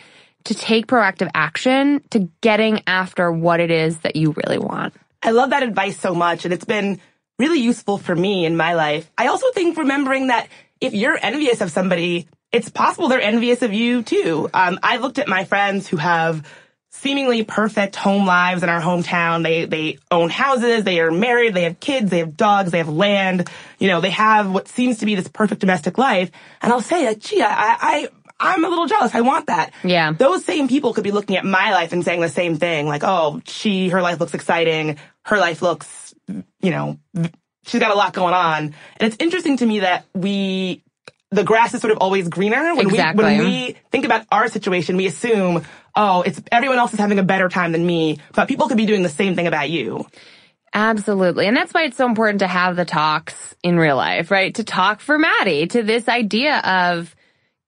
to 0.45 0.55
take 0.55 0.87
proactive 0.87 1.31
action 1.35 2.03
to 2.11 2.31
getting 2.41 2.83
after 2.87 3.31
what 3.31 3.61
it 3.61 3.71
is 3.71 3.99
that 3.99 4.17
you 4.17 4.35
really 4.45 4.59
want. 4.59 4.95
I 5.23 5.31
love 5.31 5.51
that 5.51 5.63
advice 5.63 5.99
so 5.99 6.15
much, 6.15 6.45
and 6.45 6.55
it's 6.55 6.65
been 6.65 7.01
really 7.39 7.61
useful 7.61 7.99
for 7.99 8.15
me 8.15 8.45
in 8.45 8.57
my 8.57 8.75
life. 8.75 9.11
I 9.17 9.29
also 9.29 9.51
think 9.53 9.77
remembering 9.77 10.29
that 10.29 10.49
if 10.81 10.95
you're 10.95 11.19
envious 11.21 11.61
of 11.61 11.71
somebody, 11.71 12.29
it's 12.53 12.69
possible 12.69 13.09
they're 13.09 13.21
envious 13.21 13.63
of 13.63 13.73
you 13.73 14.03
too. 14.03 14.49
Um, 14.53 14.79
I 14.83 14.97
looked 14.97 15.19
at 15.19 15.29
my 15.29 15.45
friends 15.45 15.89
who 15.89 15.97
have 15.97 16.47
seemingly 16.91 17.45
perfect 17.45 17.97
home 17.97 18.27
lives 18.27 18.63
in 18.63 18.69
our 18.69 18.81
hometown. 18.81 19.43
They 19.43 19.65
they 19.65 19.99
own 20.11 20.29
houses, 20.29 20.85
they 20.85 21.01
are 21.01 21.11
married, 21.11 21.55
they 21.55 21.63
have 21.63 21.81
kids, 21.81 22.11
they 22.11 22.19
have 22.19 22.37
dogs, 22.37 22.73
they 22.73 22.79
have 22.79 22.89
land. 22.89 23.49
You 23.79 23.89
know, 23.89 24.01
they 24.01 24.11
have 24.11 24.51
what 24.51 24.69
seems 24.69 24.99
to 24.99 25.07
be 25.07 25.15
this 25.15 25.29
perfect 25.29 25.61
domestic 25.61 25.99
life. 25.99 26.31
And 26.61 26.73
I'll 26.73 26.81
say, 26.81 27.07
like, 27.07 27.21
gee, 27.21 27.43
I, 27.43 27.77
I 27.81 28.09
I'm 28.41 28.65
a 28.65 28.69
little 28.69 28.87
jealous. 28.87 29.15
I 29.15 29.21
want 29.21 29.47
that. 29.47 29.73
Yeah. 29.85 30.13
Those 30.13 30.45
same 30.45 30.67
people 30.67 30.95
could 30.95 31.05
be 31.05 31.13
looking 31.13 31.37
at 31.37 31.45
my 31.45 31.73
life 31.73 31.93
and 31.93 32.05
saying 32.05 32.21
the 32.21 32.29
same 32.29 32.57
thing, 32.57 32.87
like, 32.89 33.03
oh, 33.05 33.43
she, 33.45 33.91
her 33.91 34.01
life 34.01 34.19
looks 34.19 34.35
exciting. 34.35 34.99
Her 35.25 35.39
life 35.39 35.61
looks, 35.61 36.15
you 36.27 36.71
know, 36.71 36.99
she's 37.67 37.81
got 37.81 37.93
a 37.93 37.95
lot 37.95 38.15
going 38.15 38.35
on. 38.35 38.75
And 38.97 39.13
it's 39.13 39.17
interesting 39.21 39.59
to 39.59 39.67
me 39.67 39.81
that 39.81 40.07
we 40.15 40.83
the 41.31 41.45
grass 41.45 41.73
is 41.75 41.81
sort 41.81 41.93
of 41.93 41.99
always 41.99 42.29
greener. 42.29 42.75
When 42.75 42.89
exactly. 42.89 43.25
we 43.25 43.31
when 43.31 43.45
we 43.45 43.77
think 43.91 44.05
about 44.05 44.27
our 44.33 44.49
situation, 44.49 44.97
we 44.97 45.07
assume, 45.07 45.65
oh, 45.95 46.23
it's 46.23 46.41
everyone 46.51 46.79
else 46.79 46.93
is 46.93 46.99
having 46.99 47.19
a 47.19 47.23
better 47.23 47.49
time 47.49 47.73
than 47.73 47.87
me, 47.87 48.19
but 48.35 48.49
people 48.49 48.69
could 48.69 48.77
be 48.77 48.87
doing 48.87 49.03
the 49.03 49.09
same 49.09 49.37
thing 49.37 49.47
about 49.47 49.71
you. 49.71 50.07
Absolutely. 50.73 51.47
And 51.47 51.57
that's 51.57 51.75
why 51.75 51.85
it's 51.85 51.97
so 51.97 52.07
important 52.07 52.41
to 52.41 52.47
have 52.47 52.77
the 52.77 52.85
talks 52.85 53.57
in 53.63 53.77
real 53.77 53.97
life, 53.97 54.31
right? 54.31 54.55
To 54.55 54.65
talk 54.65 55.01
for 55.01 55.19
Maddie 55.19 55.67
to 55.69 55.83
this 55.83 56.09
idea 56.09 56.59
of 56.59 57.15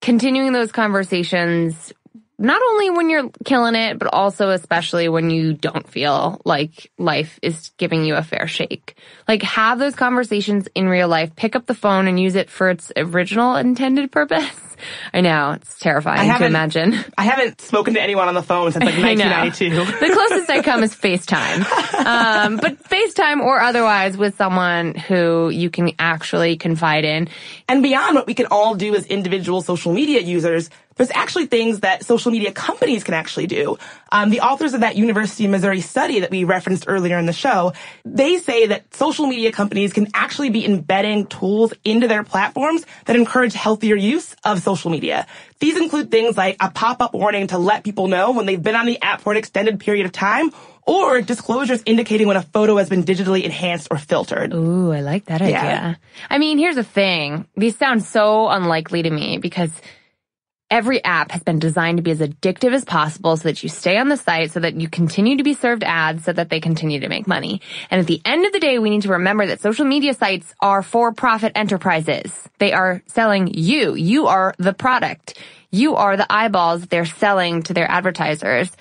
continuing 0.02 0.52
those 0.52 0.72
conversations 0.72 1.92
not 2.38 2.60
only 2.60 2.90
when 2.90 3.08
you're 3.08 3.30
killing 3.44 3.76
it, 3.76 4.00
but 4.00 4.12
also 4.12 4.50
especially 4.50 5.08
when 5.08 5.30
you 5.30 5.52
don't 5.52 5.88
feel 5.88 6.40
like 6.44 6.90
life 6.98 7.38
is 7.40 7.70
giving 7.78 8.04
you 8.04 8.16
a 8.16 8.22
fair 8.22 8.48
shake. 8.48 8.96
Like 9.28 9.42
have 9.42 9.78
those 9.78 9.94
conversations 9.94 10.66
in 10.74 10.88
real 10.88 11.06
life, 11.06 11.36
pick 11.36 11.54
up 11.54 11.66
the 11.66 11.74
phone 11.74 12.08
and 12.08 12.18
use 12.18 12.34
it 12.34 12.50
for 12.50 12.68
its 12.70 12.90
original 12.96 13.54
intended 13.54 14.10
purpose. 14.10 14.50
I 15.12 15.20
know 15.20 15.52
it's 15.52 15.78
terrifying 15.78 16.30
to 16.38 16.46
imagine. 16.46 16.94
I 17.16 17.24
haven't 17.24 17.60
spoken 17.60 17.94
to 17.94 18.02
anyone 18.02 18.28
on 18.28 18.34
the 18.34 18.42
phone 18.42 18.72
since 18.72 18.84
like 18.84 18.94
1992. 19.02 20.06
the 20.06 20.12
closest 20.14 20.50
I 20.50 20.62
come 20.62 20.82
is 20.82 20.94
FaceTime, 20.94 21.64
um, 22.04 22.56
but 22.56 22.82
FaceTime 22.84 23.40
or 23.40 23.60
otherwise 23.60 24.16
with 24.16 24.36
someone 24.36 24.94
who 24.94 25.50
you 25.50 25.70
can 25.70 25.90
actually 25.98 26.56
confide 26.56 27.04
in. 27.04 27.28
And 27.68 27.82
beyond 27.82 28.14
what 28.14 28.26
we 28.26 28.34
can 28.34 28.46
all 28.46 28.74
do 28.74 28.94
as 28.94 29.06
individual 29.06 29.62
social 29.62 29.92
media 29.92 30.20
users, 30.20 30.70
there's 30.96 31.10
actually 31.12 31.46
things 31.46 31.80
that 31.80 32.04
social 32.04 32.30
media 32.30 32.52
companies 32.52 33.04
can 33.04 33.14
actually 33.14 33.46
do. 33.46 33.78
Um, 34.10 34.30
the 34.30 34.40
authors 34.40 34.74
of 34.74 34.80
that 34.80 34.96
University 34.96 35.44
of 35.44 35.50
Missouri 35.50 35.80
study 35.80 36.20
that 36.20 36.30
we 36.30 36.44
referenced 36.44 36.84
earlier 36.86 37.18
in 37.18 37.26
the 37.26 37.32
show, 37.32 37.72
they 38.04 38.38
say 38.38 38.66
that 38.66 38.94
social 38.94 39.26
media 39.26 39.52
companies 39.52 39.92
can 39.92 40.08
actually 40.14 40.50
be 40.50 40.64
embedding 40.64 41.26
tools 41.26 41.72
into 41.84 42.08
their 42.08 42.24
platforms 42.24 42.84
that 43.06 43.16
encourage 43.16 43.54
healthier 43.54 43.96
use 43.96 44.34
of 44.44 44.60
social 44.62 44.90
media. 44.90 45.26
These 45.60 45.78
include 45.78 46.10
things 46.10 46.36
like 46.36 46.56
a 46.60 46.70
pop-up 46.70 47.14
warning 47.14 47.46
to 47.48 47.58
let 47.58 47.84
people 47.84 48.08
know 48.08 48.32
when 48.32 48.46
they've 48.46 48.62
been 48.62 48.74
on 48.74 48.86
the 48.86 49.00
app 49.00 49.20
for 49.20 49.32
an 49.32 49.38
extended 49.38 49.80
period 49.80 50.06
of 50.06 50.12
time 50.12 50.50
or 50.84 51.22
disclosures 51.22 51.82
indicating 51.86 52.26
when 52.26 52.36
a 52.36 52.42
photo 52.42 52.76
has 52.76 52.88
been 52.88 53.04
digitally 53.04 53.44
enhanced 53.44 53.88
or 53.90 53.98
filtered. 53.98 54.52
Ooh, 54.52 54.92
I 54.92 55.00
like 55.00 55.26
that 55.26 55.40
idea. 55.40 55.54
Yeah. 55.54 55.94
I 56.28 56.38
mean, 56.38 56.58
here's 56.58 56.74
the 56.74 56.84
thing. 56.84 57.46
These 57.56 57.78
sound 57.78 58.02
so 58.02 58.48
unlikely 58.48 59.04
to 59.04 59.10
me 59.10 59.38
because 59.38 59.70
Every 60.72 61.04
app 61.04 61.32
has 61.32 61.42
been 61.42 61.58
designed 61.58 61.98
to 61.98 62.02
be 62.02 62.12
as 62.12 62.20
addictive 62.20 62.72
as 62.72 62.82
possible 62.82 63.36
so 63.36 63.42
that 63.42 63.62
you 63.62 63.68
stay 63.68 63.98
on 63.98 64.08
the 64.08 64.16
site 64.16 64.52
so 64.52 64.60
that 64.60 64.80
you 64.80 64.88
continue 64.88 65.36
to 65.36 65.42
be 65.42 65.52
served 65.52 65.84
ads 65.84 66.24
so 66.24 66.32
that 66.32 66.48
they 66.48 66.60
continue 66.60 67.00
to 67.00 67.10
make 67.10 67.26
money. 67.26 67.60
And 67.90 68.00
at 68.00 68.06
the 68.06 68.22
end 68.24 68.46
of 68.46 68.54
the 68.54 68.58
day, 68.58 68.78
we 68.78 68.88
need 68.88 69.02
to 69.02 69.10
remember 69.10 69.44
that 69.48 69.60
social 69.60 69.84
media 69.84 70.14
sites 70.14 70.54
are 70.62 70.82
for 70.82 71.12
profit 71.12 71.52
enterprises. 71.56 72.32
They 72.56 72.72
are 72.72 73.02
selling 73.04 73.48
you. 73.52 73.94
You 73.96 74.28
are 74.28 74.54
the 74.56 74.72
product. 74.72 75.38
You 75.70 75.96
are 75.96 76.16
the 76.16 76.32
eyeballs 76.32 76.86
they're 76.86 77.04
selling 77.04 77.62
to 77.64 77.74
their 77.74 77.90
advertisers. 77.90 78.74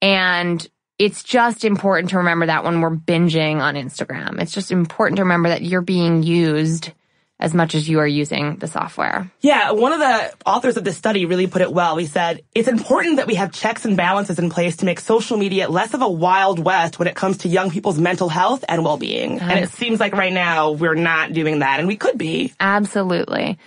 And 0.00 0.66
it's 0.98 1.22
just 1.24 1.66
important 1.66 2.08
to 2.10 2.16
remember 2.16 2.46
that 2.46 2.64
when 2.64 2.80
we're 2.80 2.96
binging 2.96 3.60
on 3.60 3.74
Instagram. 3.74 4.40
It's 4.40 4.52
just 4.52 4.72
important 4.72 5.18
to 5.18 5.24
remember 5.24 5.50
that 5.50 5.60
you're 5.60 5.82
being 5.82 6.22
used 6.22 6.92
as 7.40 7.52
much 7.52 7.74
as 7.74 7.88
you 7.88 7.98
are 7.98 8.06
using 8.06 8.56
the 8.56 8.68
software. 8.68 9.30
Yeah, 9.40 9.72
one 9.72 9.92
of 9.92 9.98
the 9.98 10.32
authors 10.46 10.76
of 10.76 10.84
this 10.84 10.96
study 10.96 11.26
really 11.26 11.46
put 11.46 11.62
it 11.62 11.72
well. 11.72 11.96
He 11.96 12.06
said, 12.06 12.42
it's 12.54 12.68
important 12.68 13.16
that 13.16 13.26
we 13.26 13.34
have 13.34 13.52
checks 13.52 13.84
and 13.84 13.96
balances 13.96 14.38
in 14.38 14.50
place 14.50 14.76
to 14.76 14.84
make 14.84 15.00
social 15.00 15.36
media 15.36 15.68
less 15.68 15.94
of 15.94 16.02
a 16.02 16.08
wild 16.08 16.58
west 16.58 16.98
when 16.98 17.08
it 17.08 17.16
comes 17.16 17.38
to 17.38 17.48
young 17.48 17.70
people's 17.70 17.98
mental 17.98 18.28
health 18.28 18.64
and 18.68 18.84
well-being. 18.84 19.40
And 19.40 19.58
it 19.58 19.70
seems 19.70 19.98
like 19.98 20.14
right 20.14 20.32
now 20.32 20.72
we're 20.72 20.94
not 20.94 21.32
doing 21.32 21.58
that 21.58 21.80
and 21.80 21.88
we 21.88 21.96
could 21.96 22.16
be. 22.16 22.52
Absolutely. 22.60 23.58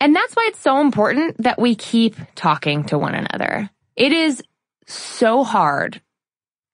And 0.00 0.16
that's 0.16 0.34
why 0.34 0.46
it's 0.48 0.60
so 0.60 0.80
important 0.80 1.40
that 1.42 1.60
we 1.60 1.76
keep 1.76 2.16
talking 2.34 2.84
to 2.86 2.98
one 2.98 3.14
another. 3.14 3.70
It 3.94 4.12
is 4.12 4.42
so 4.86 5.44
hard 5.44 6.00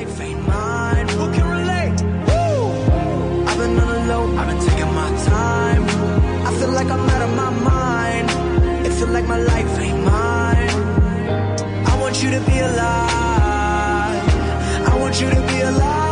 I've 3.45 3.59
been 3.59 3.79
on 3.79 3.89
the 3.89 4.05
low, 4.09 4.37
I've 4.37 4.49
been 4.49 4.61
taking 4.67 4.81
my 4.81 4.82
time. 5.33 5.85
I 6.49 6.51
feel 6.59 6.73
like 6.79 6.91
I'm 6.95 7.05
out 7.15 7.23
of 7.29 7.33
my 7.43 7.51
mind. 7.73 8.29
It 8.87 8.93
feel 8.99 9.13
like 9.17 9.27
my 9.35 9.41
life 9.53 9.73
ain't 9.85 10.01
mine. 10.13 10.71
I 11.91 11.95
want 12.03 12.15
you 12.23 12.31
to 12.37 12.41
be 12.51 12.57
alive. 12.71 14.25
I 14.91 14.93
want 15.03 15.15
you 15.21 15.29
to 15.37 15.41
be 15.51 15.59
alive. 15.71 16.12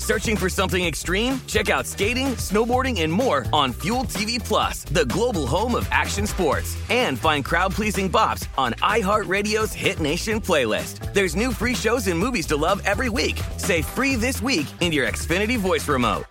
Searching 0.00 0.34
for 0.34 0.48
something 0.48 0.84
extreme? 0.84 1.40
Check 1.46 1.68
out 1.68 1.86
skating, 1.86 2.28
snowboarding, 2.36 3.02
and 3.02 3.12
more 3.12 3.44
on 3.52 3.72
Fuel 3.82 4.04
TV 4.04 4.42
Plus, 4.42 4.82
the 4.84 5.04
global 5.04 5.46
home 5.46 5.74
of 5.74 5.86
action 5.90 6.26
sports. 6.26 6.76
And 6.88 7.18
find 7.18 7.44
crowd-pleasing 7.44 8.10
bops 8.10 8.48
on 8.56 8.72
iHeartRadio's 8.82 9.72
Hit 9.74 10.00
Nation 10.00 10.40
playlist. 10.40 11.12
There's 11.12 11.36
new 11.36 11.52
free 11.52 11.74
shows 11.74 12.06
and 12.06 12.18
movies 12.18 12.46
to 12.46 12.56
love 12.56 12.82
every 12.86 13.10
week. 13.10 13.40
Say 13.58 13.82
free 13.82 14.16
this 14.16 14.40
week 14.40 14.66
in 14.80 14.90
your 14.90 15.06
Xfinity 15.06 15.58
voice 15.58 15.86
remote. 15.86 16.24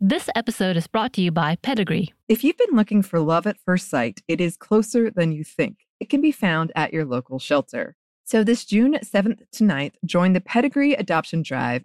This 0.00 0.30
episode 0.36 0.76
is 0.76 0.86
brought 0.86 1.12
to 1.14 1.20
you 1.20 1.32
by 1.32 1.56
Pedigree. 1.56 2.12
If 2.28 2.44
you've 2.44 2.58
been 2.58 2.76
looking 2.76 3.02
for 3.02 3.18
love 3.18 3.46
at 3.46 3.56
first 3.64 3.90
sight, 3.90 4.22
it 4.28 4.40
is 4.40 4.56
closer 4.56 5.10
than 5.10 5.32
you 5.32 5.42
think. 5.42 5.78
It 5.98 6.08
can 6.08 6.20
be 6.20 6.30
found 6.30 6.70
at 6.76 6.92
your 6.92 7.04
local 7.04 7.40
shelter. 7.40 7.96
So 8.24 8.44
this 8.44 8.64
June 8.64 8.94
7th 9.02 9.42
to 9.52 9.64
9th, 9.64 9.94
join 10.04 10.32
the 10.32 10.40
Pedigree 10.40 10.94
Adoption 10.94 11.42
Drive, 11.42 11.84